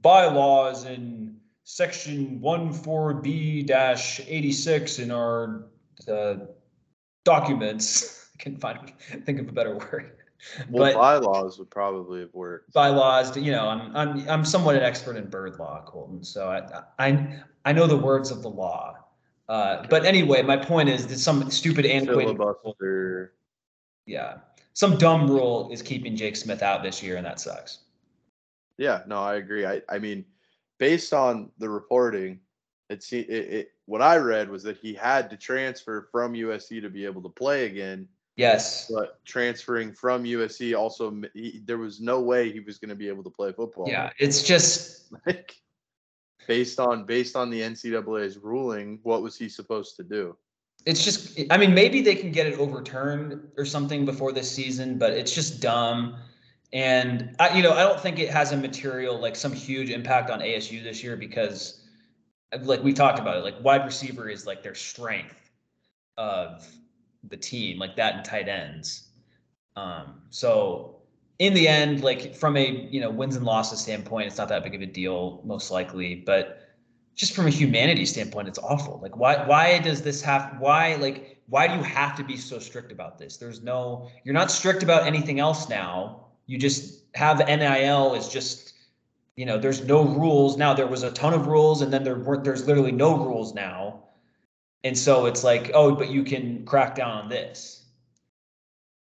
bylaws 0.01 0.85
in 0.85 1.35
section 1.65 2.39
14b-86 2.39 4.99
in 4.99 5.11
our 5.11 5.65
uh, 6.07 6.35
documents. 7.23 8.29
I 8.39 8.43
can 8.43 8.57
find 8.57 8.91
think 9.25 9.39
of 9.39 9.47
a 9.47 9.51
better 9.51 9.75
word. 9.77 10.17
well, 10.69 10.91
but- 10.91 10.95
bylaws 10.95 11.57
would 11.59 11.69
probably 11.69 12.21
have 12.21 12.33
worked. 12.33 12.73
bylaws. 12.73 13.35
You 13.37 13.51
know, 13.51 13.67
I'm 13.67 13.95
I'm 13.95 14.29
I'm 14.29 14.45
somewhat 14.45 14.75
an 14.75 14.83
expert 14.83 15.15
in 15.15 15.29
bird 15.29 15.59
law, 15.59 15.83
Colton. 15.85 16.23
So 16.23 16.49
I 16.49 16.83
I 17.07 17.39
I 17.65 17.71
know 17.73 17.87
the 17.87 17.97
words 17.97 18.31
of 18.31 18.41
the 18.41 18.49
law. 18.49 18.97
Uh, 19.49 19.85
but 19.89 20.05
anyway, 20.05 20.41
my 20.41 20.57
point 20.57 20.87
is 20.89 21.05
that 21.07 21.19
some 21.19 21.51
stupid 21.51 21.85
antiquated 21.85 22.39
rule- 22.39 23.27
yeah, 24.05 24.37
some 24.73 24.97
dumb 24.97 25.29
rule 25.29 25.69
is 25.71 25.81
keeping 25.81 26.15
Jake 26.15 26.35
Smith 26.35 26.63
out 26.63 26.81
this 26.81 27.03
year, 27.03 27.17
and 27.17 27.25
that 27.25 27.39
sucks. 27.39 27.79
Yeah, 28.77 29.01
no, 29.05 29.21
I 29.21 29.35
agree. 29.35 29.65
I, 29.65 29.81
I 29.89 29.99
mean, 29.99 30.25
based 30.79 31.13
on 31.13 31.51
the 31.59 31.69
reporting, 31.69 32.39
it, 32.89 33.03
se- 33.03 33.19
it, 33.19 33.53
it 33.53 33.71
what 33.85 34.01
I 34.01 34.17
read 34.17 34.49
was 34.49 34.63
that 34.63 34.77
he 34.77 34.93
had 34.93 35.29
to 35.29 35.37
transfer 35.37 36.07
from 36.11 36.33
USC 36.33 36.81
to 36.81 36.89
be 36.89 37.05
able 37.05 37.21
to 37.23 37.29
play 37.29 37.65
again. 37.65 38.07
Yes. 38.35 38.89
But 38.93 39.23
transferring 39.25 39.93
from 39.93 40.23
USC 40.23 40.77
also, 40.77 41.21
he, 41.33 41.61
there 41.65 41.77
was 41.77 42.01
no 42.01 42.19
way 42.21 42.51
he 42.51 42.59
was 42.59 42.79
going 42.79 42.89
to 42.89 42.95
be 42.95 43.07
able 43.07 43.23
to 43.23 43.29
play 43.29 43.51
football. 43.51 43.87
Yeah, 43.87 44.09
it's 44.17 44.43
just 44.43 45.13
Like, 45.25 45.55
based 46.47 46.79
on 46.79 47.05
based 47.05 47.35
on 47.35 47.49
the 47.49 47.61
NCAA's 47.61 48.37
ruling, 48.37 48.99
what 49.03 49.21
was 49.21 49.37
he 49.37 49.47
supposed 49.49 49.95
to 49.97 50.03
do? 50.03 50.35
it's 50.85 51.03
just 51.03 51.39
I 51.49 51.57
mean 51.57 51.73
maybe 51.73 52.01
they 52.01 52.15
can 52.15 52.31
get 52.31 52.47
it 52.47 52.59
overturned 52.59 53.39
or 53.57 53.65
something 53.65 54.05
before 54.05 54.31
this 54.31 54.51
season, 54.51 54.97
but 54.97 55.13
it's 55.13 55.33
just 55.33 55.61
dumb. 55.61 56.15
And 56.73 57.35
I, 57.39 57.55
you 57.55 57.61
know, 57.61 57.73
I 57.73 57.83
don't 57.83 57.99
think 57.99 58.19
it 58.19 58.29
has 58.31 58.51
a 58.51 58.57
material 58.57 59.19
like 59.19 59.35
some 59.35 59.53
huge 59.53 59.91
impact 59.91 60.29
on 60.29 60.39
ASU 60.39 60.83
this 60.83 61.03
year 61.03 61.15
because, 61.15 61.82
like 62.61 62.83
we 62.83 62.93
talked 62.93 63.19
about 63.19 63.37
it, 63.37 63.43
like 63.43 63.61
wide 63.63 63.85
receiver 63.85 64.29
is 64.29 64.45
like 64.45 64.63
their 64.63 64.75
strength 64.75 65.51
of 66.17 66.67
the 67.29 67.37
team, 67.37 67.79
like 67.79 67.95
that 67.95 68.15
and 68.15 68.25
tight 68.25 68.47
ends. 68.47 69.09
Um, 69.75 70.21
so 70.29 70.97
in 71.39 71.53
the 71.53 71.67
end, 71.67 72.03
like 72.03 72.35
from 72.35 72.57
a 72.57 72.87
you 72.91 73.01
know 73.01 73.09
wins 73.09 73.35
and 73.35 73.45
losses 73.45 73.79
standpoint, 73.79 74.27
it's 74.27 74.37
not 74.37 74.49
that 74.49 74.63
big 74.63 74.75
of 74.75 74.81
a 74.81 74.85
deal, 74.85 75.41
most 75.43 75.71
likely. 75.71 76.15
But 76.15 76.59
just 77.15 77.33
from 77.33 77.47
a 77.47 77.49
humanity 77.49 78.05
standpoint, 78.05 78.47
it's 78.47 78.59
awful. 78.59 78.99
Like 79.01 79.17
why 79.17 79.45
why 79.45 79.79
does 79.79 80.01
this 80.01 80.21
have 80.21 80.55
why 80.59 80.95
like 80.95 81.41
why 81.47 81.67
do 81.67 81.75
you 81.75 81.83
have 81.83 82.15
to 82.17 82.23
be 82.23 82.37
so 82.37 82.59
strict 82.59 82.91
about 82.91 83.17
this? 83.17 83.37
There's 83.37 83.61
no 83.61 84.09
you're 84.23 84.33
not 84.33 84.51
strict 84.51 84.83
about 84.83 85.05
anything 85.05 85.39
else 85.39 85.69
now. 85.69 86.27
You 86.45 86.57
just 86.57 87.03
have 87.15 87.39
NIL 87.39 88.15
is 88.15 88.27
just 88.29 88.72
you 89.35 89.45
know, 89.45 89.57
there's 89.57 89.83
no 89.85 90.03
rules 90.03 90.57
now. 90.57 90.73
There 90.73 90.87
was 90.87 91.03
a 91.03 91.11
ton 91.11 91.33
of 91.33 91.47
rules, 91.47 91.81
and 91.81 91.91
then 91.91 92.03
there 92.03 92.17
weren't. 92.17 92.43
There's 92.43 92.67
literally 92.67 92.91
no 92.91 93.17
rules 93.17 93.53
now, 93.53 94.03
and 94.83 94.97
so 94.97 95.25
it's 95.25 95.43
like, 95.43 95.71
oh, 95.73 95.95
but 95.95 96.09
you 96.09 96.23
can 96.23 96.65
crack 96.65 96.95
down 96.95 97.11
on 97.11 97.29
this. 97.29 97.85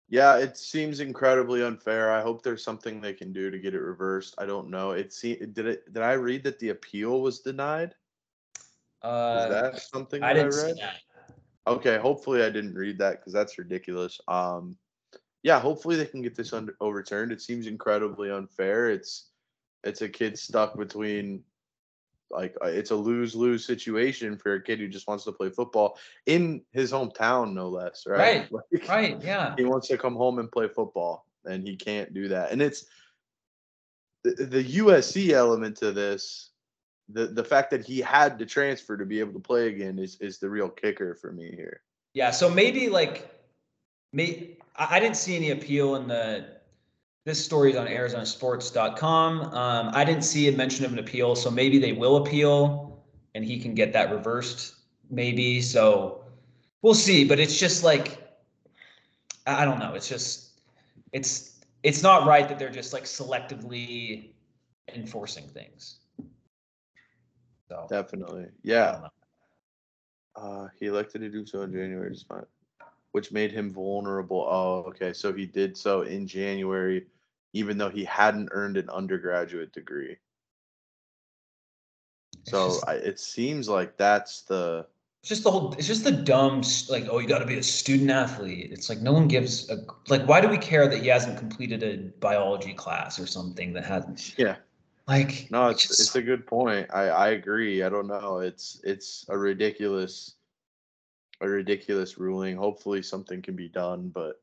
Yeah, 0.09 0.37
it 0.37 0.57
seems 0.57 0.99
incredibly 0.99 1.63
unfair. 1.63 2.11
I 2.11 2.21
hope 2.21 2.43
there's 2.43 2.63
something 2.63 2.99
they 2.99 3.13
can 3.13 3.31
do 3.31 3.49
to 3.49 3.57
get 3.57 3.73
it 3.73 3.79
reversed. 3.79 4.35
I 4.37 4.45
don't 4.45 4.69
know. 4.69 4.91
It 4.91 5.13
see 5.13 5.35
did 5.35 5.65
it 5.65 5.93
did 5.93 6.03
I 6.03 6.13
read 6.13 6.43
that 6.43 6.59
the 6.59 6.69
appeal 6.69 7.21
was 7.21 7.39
denied? 7.39 7.95
Uh, 9.01 9.45
Is 9.47 9.53
that 9.53 9.81
something 9.81 10.21
I 10.21 10.33
that 10.33 10.45
I, 10.45 10.47
read? 10.47 10.77
that. 10.77 10.97
Okay, 11.65 11.97
hopefully 11.97 12.43
I 12.43 12.49
didn't 12.49 12.75
read 12.75 12.97
that 12.99 13.19
because 13.19 13.33
that's 13.33 13.57
ridiculous. 13.57 14.19
Um, 14.27 14.77
yeah, 15.43 15.59
hopefully 15.59 15.95
they 15.95 16.05
can 16.05 16.21
get 16.21 16.35
this 16.35 16.53
under, 16.53 16.75
overturned. 16.81 17.31
It 17.31 17.41
seems 17.41 17.65
incredibly 17.65 18.31
unfair. 18.31 18.89
It's 18.89 19.30
it's 19.83 20.01
a 20.01 20.09
kid 20.09 20.37
stuck 20.37 20.77
between 20.77 21.43
like 22.31 22.55
uh, 22.63 22.67
it's 22.67 22.91
a 22.91 22.95
lose 22.95 23.35
lose 23.35 23.65
situation 23.65 24.37
for 24.37 24.53
a 24.53 24.61
kid 24.61 24.79
who 24.79 24.87
just 24.87 25.07
wants 25.07 25.23
to 25.25 25.31
play 25.31 25.49
football 25.49 25.97
in 26.25 26.61
his 26.71 26.91
hometown, 26.91 27.53
no 27.53 27.69
less. 27.69 28.05
Right. 28.07 28.49
Like, 28.71 28.87
Right? 28.87 29.21
Yeah. 29.21 29.53
He 29.57 29.65
wants 29.65 29.87
to 29.89 29.97
come 29.97 30.15
home 30.15 30.39
and 30.39 30.51
play 30.51 30.67
football, 30.67 31.25
and 31.45 31.67
he 31.67 31.75
can't 31.75 32.13
do 32.13 32.27
that. 32.29 32.51
And 32.51 32.61
it's 32.61 32.85
the, 34.23 34.45
the 34.45 34.63
USC 34.63 35.31
element 35.31 35.77
to 35.77 35.91
this. 35.91 36.49
The, 37.13 37.27
the 37.27 37.43
fact 37.43 37.71
that 37.71 37.85
he 37.85 37.99
had 37.99 38.39
to 38.39 38.45
transfer 38.45 38.95
to 38.95 39.05
be 39.05 39.19
able 39.19 39.33
to 39.33 39.39
play 39.39 39.67
again 39.67 39.99
is, 39.99 40.17
is 40.21 40.37
the 40.37 40.49
real 40.49 40.69
kicker 40.69 41.15
for 41.15 41.33
me 41.33 41.51
here. 41.53 41.81
Yeah. 42.13 42.31
So 42.31 42.49
maybe 42.49 42.87
like, 42.87 43.29
may 44.13 44.57
I 44.77 44.95
I 44.95 44.99
didn't 44.99 45.17
see 45.17 45.35
any 45.35 45.51
appeal 45.51 45.95
in 45.95 46.07
the. 46.07 46.60
This 47.23 47.43
story 47.43 47.71
is 47.71 47.77
on 47.77 47.87
ArizonaSports.com. 47.87 49.41
Um, 49.53 49.91
I 49.93 50.03
didn't 50.03 50.23
see 50.23 50.47
a 50.47 50.51
mention 50.51 50.85
of 50.85 50.93
an 50.93 50.99
appeal, 50.99 51.35
so 51.35 51.51
maybe 51.51 51.77
they 51.77 51.93
will 51.93 52.17
appeal, 52.17 53.03
and 53.35 53.45
he 53.45 53.59
can 53.59 53.75
get 53.75 53.93
that 53.93 54.11
reversed. 54.11 54.75
Maybe 55.09 55.61
so. 55.61 56.23
We'll 56.81 56.95
see, 56.95 57.23
but 57.23 57.39
it's 57.39 57.59
just 57.59 57.83
like, 57.83 58.17
I 59.45 59.65
don't 59.65 59.77
know. 59.77 59.93
It's 59.93 60.09
just, 60.09 60.61
it's 61.11 61.51
it's 61.83 62.03
not 62.03 62.25
right 62.25 62.47
that 62.47 62.59
they're 62.59 62.69
just 62.69 62.93
like 62.93 63.03
selectively 63.03 64.31
enforcing 64.93 65.47
things. 65.47 65.99
So 67.69 67.87
Definitely. 67.89 68.47
Yeah. 68.63 69.07
Uh, 70.35 70.67
he 70.79 70.87
elected 70.87 71.21
to 71.21 71.29
do 71.29 71.45
so 71.45 71.61
in 71.61 71.71
January, 71.71 72.11
despite, 72.11 72.45
which 73.11 73.31
made 73.31 73.51
him 73.51 73.71
vulnerable. 73.71 74.47
Oh, 74.49 74.83
okay. 74.89 75.13
So 75.13 75.33
he 75.33 75.45
did 75.45 75.77
so 75.77 76.01
in 76.03 76.27
January, 76.27 77.05
even 77.53 77.77
though 77.77 77.89
he 77.89 78.03
hadn't 78.05 78.49
earned 78.51 78.77
an 78.77 78.89
undergraduate 78.89 79.73
degree. 79.73 80.17
It's 82.41 82.51
So 82.51 82.67
just- 82.69 82.87
I, 82.87 82.93
it 82.95 83.19
seems 83.19 83.67
like 83.69 83.97
that's 83.97 84.41
the 84.43 84.87
It's 85.21 85.29
just 85.29 85.43
the 85.43 85.51
whole. 85.51 85.73
It's 85.73 85.87
just 85.87 86.03
the 86.03 86.11
dumb. 86.11 86.63
Like, 86.89 87.05
oh, 87.09 87.19
you 87.19 87.27
got 87.27 87.39
to 87.39 87.45
be 87.45 87.57
a 87.57 87.63
student 87.63 88.09
athlete. 88.09 88.71
It's 88.71 88.89
like 88.89 88.99
no 89.01 89.13
one 89.13 89.27
gives 89.27 89.69
a. 89.69 89.85
Like, 90.07 90.27
why 90.27 90.41
do 90.41 90.47
we 90.47 90.57
care 90.57 90.87
that 90.87 90.99
he 91.01 91.07
hasn't 91.09 91.37
completed 91.37 91.83
a 91.83 91.97
biology 92.19 92.73
class 92.73 93.19
or 93.19 93.27
something 93.27 93.73
that 93.73 93.85
hasn't? 93.85 94.33
yeah. 94.37 94.55
Like, 95.07 95.47
No, 95.51 95.67
it's 95.67 95.87
just- 95.87 95.99
it's 95.99 96.15
a 96.15 96.21
good 96.21 96.47
point. 96.47 96.87
I 96.93 97.09
I 97.09 97.27
agree. 97.29 97.83
I 97.83 97.89
don't 97.89 98.07
know. 98.07 98.39
It's 98.39 98.79
it's 98.83 99.25
a 99.29 99.37
ridiculous 99.37 100.35
a 101.41 101.47
ridiculous 101.47 102.17
ruling. 102.17 102.55
Hopefully 102.55 103.01
something 103.01 103.41
can 103.41 103.55
be 103.55 103.67
done, 103.67 104.09
but 104.09 104.41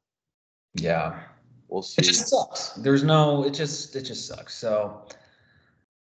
yeah. 0.74 1.20
we'll 1.68 1.82
see. 1.82 2.00
It 2.02 2.04
just 2.04 2.28
sucks. 2.28 2.70
There's 2.70 3.02
no. 3.02 3.44
It 3.44 3.54
just. 3.54 3.96
It 3.96 4.02
just 4.02 4.26
sucks. 4.26 4.54
So. 4.54 5.06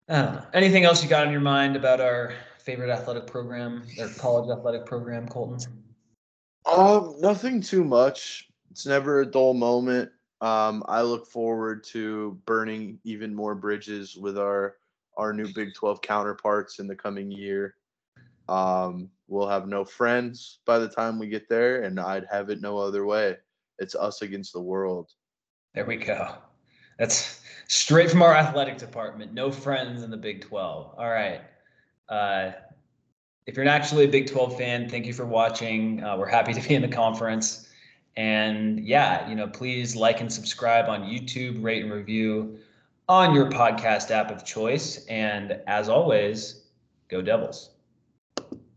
I 0.09 0.23
don't 0.23 0.35
know. 0.35 0.47
Anything 0.55 0.85
else 0.85 1.03
you 1.03 1.09
got 1.09 1.27
in 1.27 1.33
your 1.33 1.41
mind 1.41 1.75
about 1.75 2.01
our 2.01 2.33
favorite 2.59 2.91
athletic 2.91 3.27
program, 3.27 3.83
or 3.99 4.09
college 4.19 4.51
athletic 4.51 4.87
program, 4.87 5.29
Colton? 5.29 5.59
Um, 6.65 7.15
nothing 7.19 7.61
too 7.61 7.85
much. 7.85 8.49
It's 8.71 8.87
never 8.87 9.21
a 9.21 9.27
dull 9.27 9.55
moment. 9.55 10.11
Um, 10.41 10.85
I 10.87 11.03
look 11.03 11.27
forward 11.27 11.83
to 11.85 12.39
burning 12.45 12.99
even 13.05 13.35
more 13.35 13.55
bridges 13.55 14.17
with 14.17 14.39
our 14.39 14.77
our 15.17 15.33
new 15.33 15.47
Big 15.55 15.73
12 15.75 16.03
counterparts 16.03 16.79
in 16.79 16.87
the 16.87 16.95
coming 16.95 17.31
year. 17.31 17.75
Um, 18.49 19.09
we'll 19.29 19.49
have 19.49 19.67
no 19.67 19.85
friends 19.85 20.61
by 20.67 20.79
the 20.79 20.89
time 20.89 21.19
we 21.19 21.29
get 21.29 21.49
there, 21.49 21.83
and 21.83 21.99
I'd 21.99 22.27
have 22.31 22.51
it 22.51 22.61
no 22.61 22.79
other 22.79 23.07
way. 23.07 23.37
It's 23.79 23.95
us 23.95 24.23
against 24.23 24.53
the 24.53 24.61
world. 24.61 25.11
There 25.75 25.85
we 25.85 25.97
go. 25.97 26.37
That's 26.99 27.41
straight 27.69 28.11
from 28.11 28.23
our 28.23 28.35
athletic 28.35 28.79
department. 28.79 29.35
No 29.35 29.51
friends 29.51 30.03
in 30.03 30.11
the 30.11 30.17
Big 30.17 30.41
12. 30.41 30.95
All 30.97 31.11
right. 31.11 31.43
Uh, 32.09 32.53
if 33.47 33.57
you're 33.57 33.69
actually 33.69 34.05
a 34.05 34.09
Big 34.09 34.31
12 34.31 34.57
fan, 34.57 34.89
thank 34.89 35.07
you 35.07 35.13
for 35.13 35.27
watching. 35.27 36.03
Uh, 36.03 36.17
we're 36.17 36.27
happy 36.27 36.55
to 36.55 36.69
be 36.69 36.75
in 36.75 36.83
the 36.83 36.89
conference. 36.89 37.69
And 38.17 38.81
yeah, 38.81 39.29
you 39.29 39.35
know, 39.35 39.47
please 39.47 39.95
like 39.95 40.21
and 40.21 40.33
subscribe 40.33 40.89
on 40.89 41.03
YouTube, 41.03 41.63
rate 41.63 41.83
and 41.83 41.93
review 41.93 42.59
on 43.09 43.35
your 43.35 43.51
podcast 43.51 44.11
app 44.11 44.31
of 44.31 44.45
choice. 44.45 45.05
And 45.07 45.61
as 45.67 45.89
always, 45.89 46.63
go 47.09 47.21
Devils. 47.21 47.76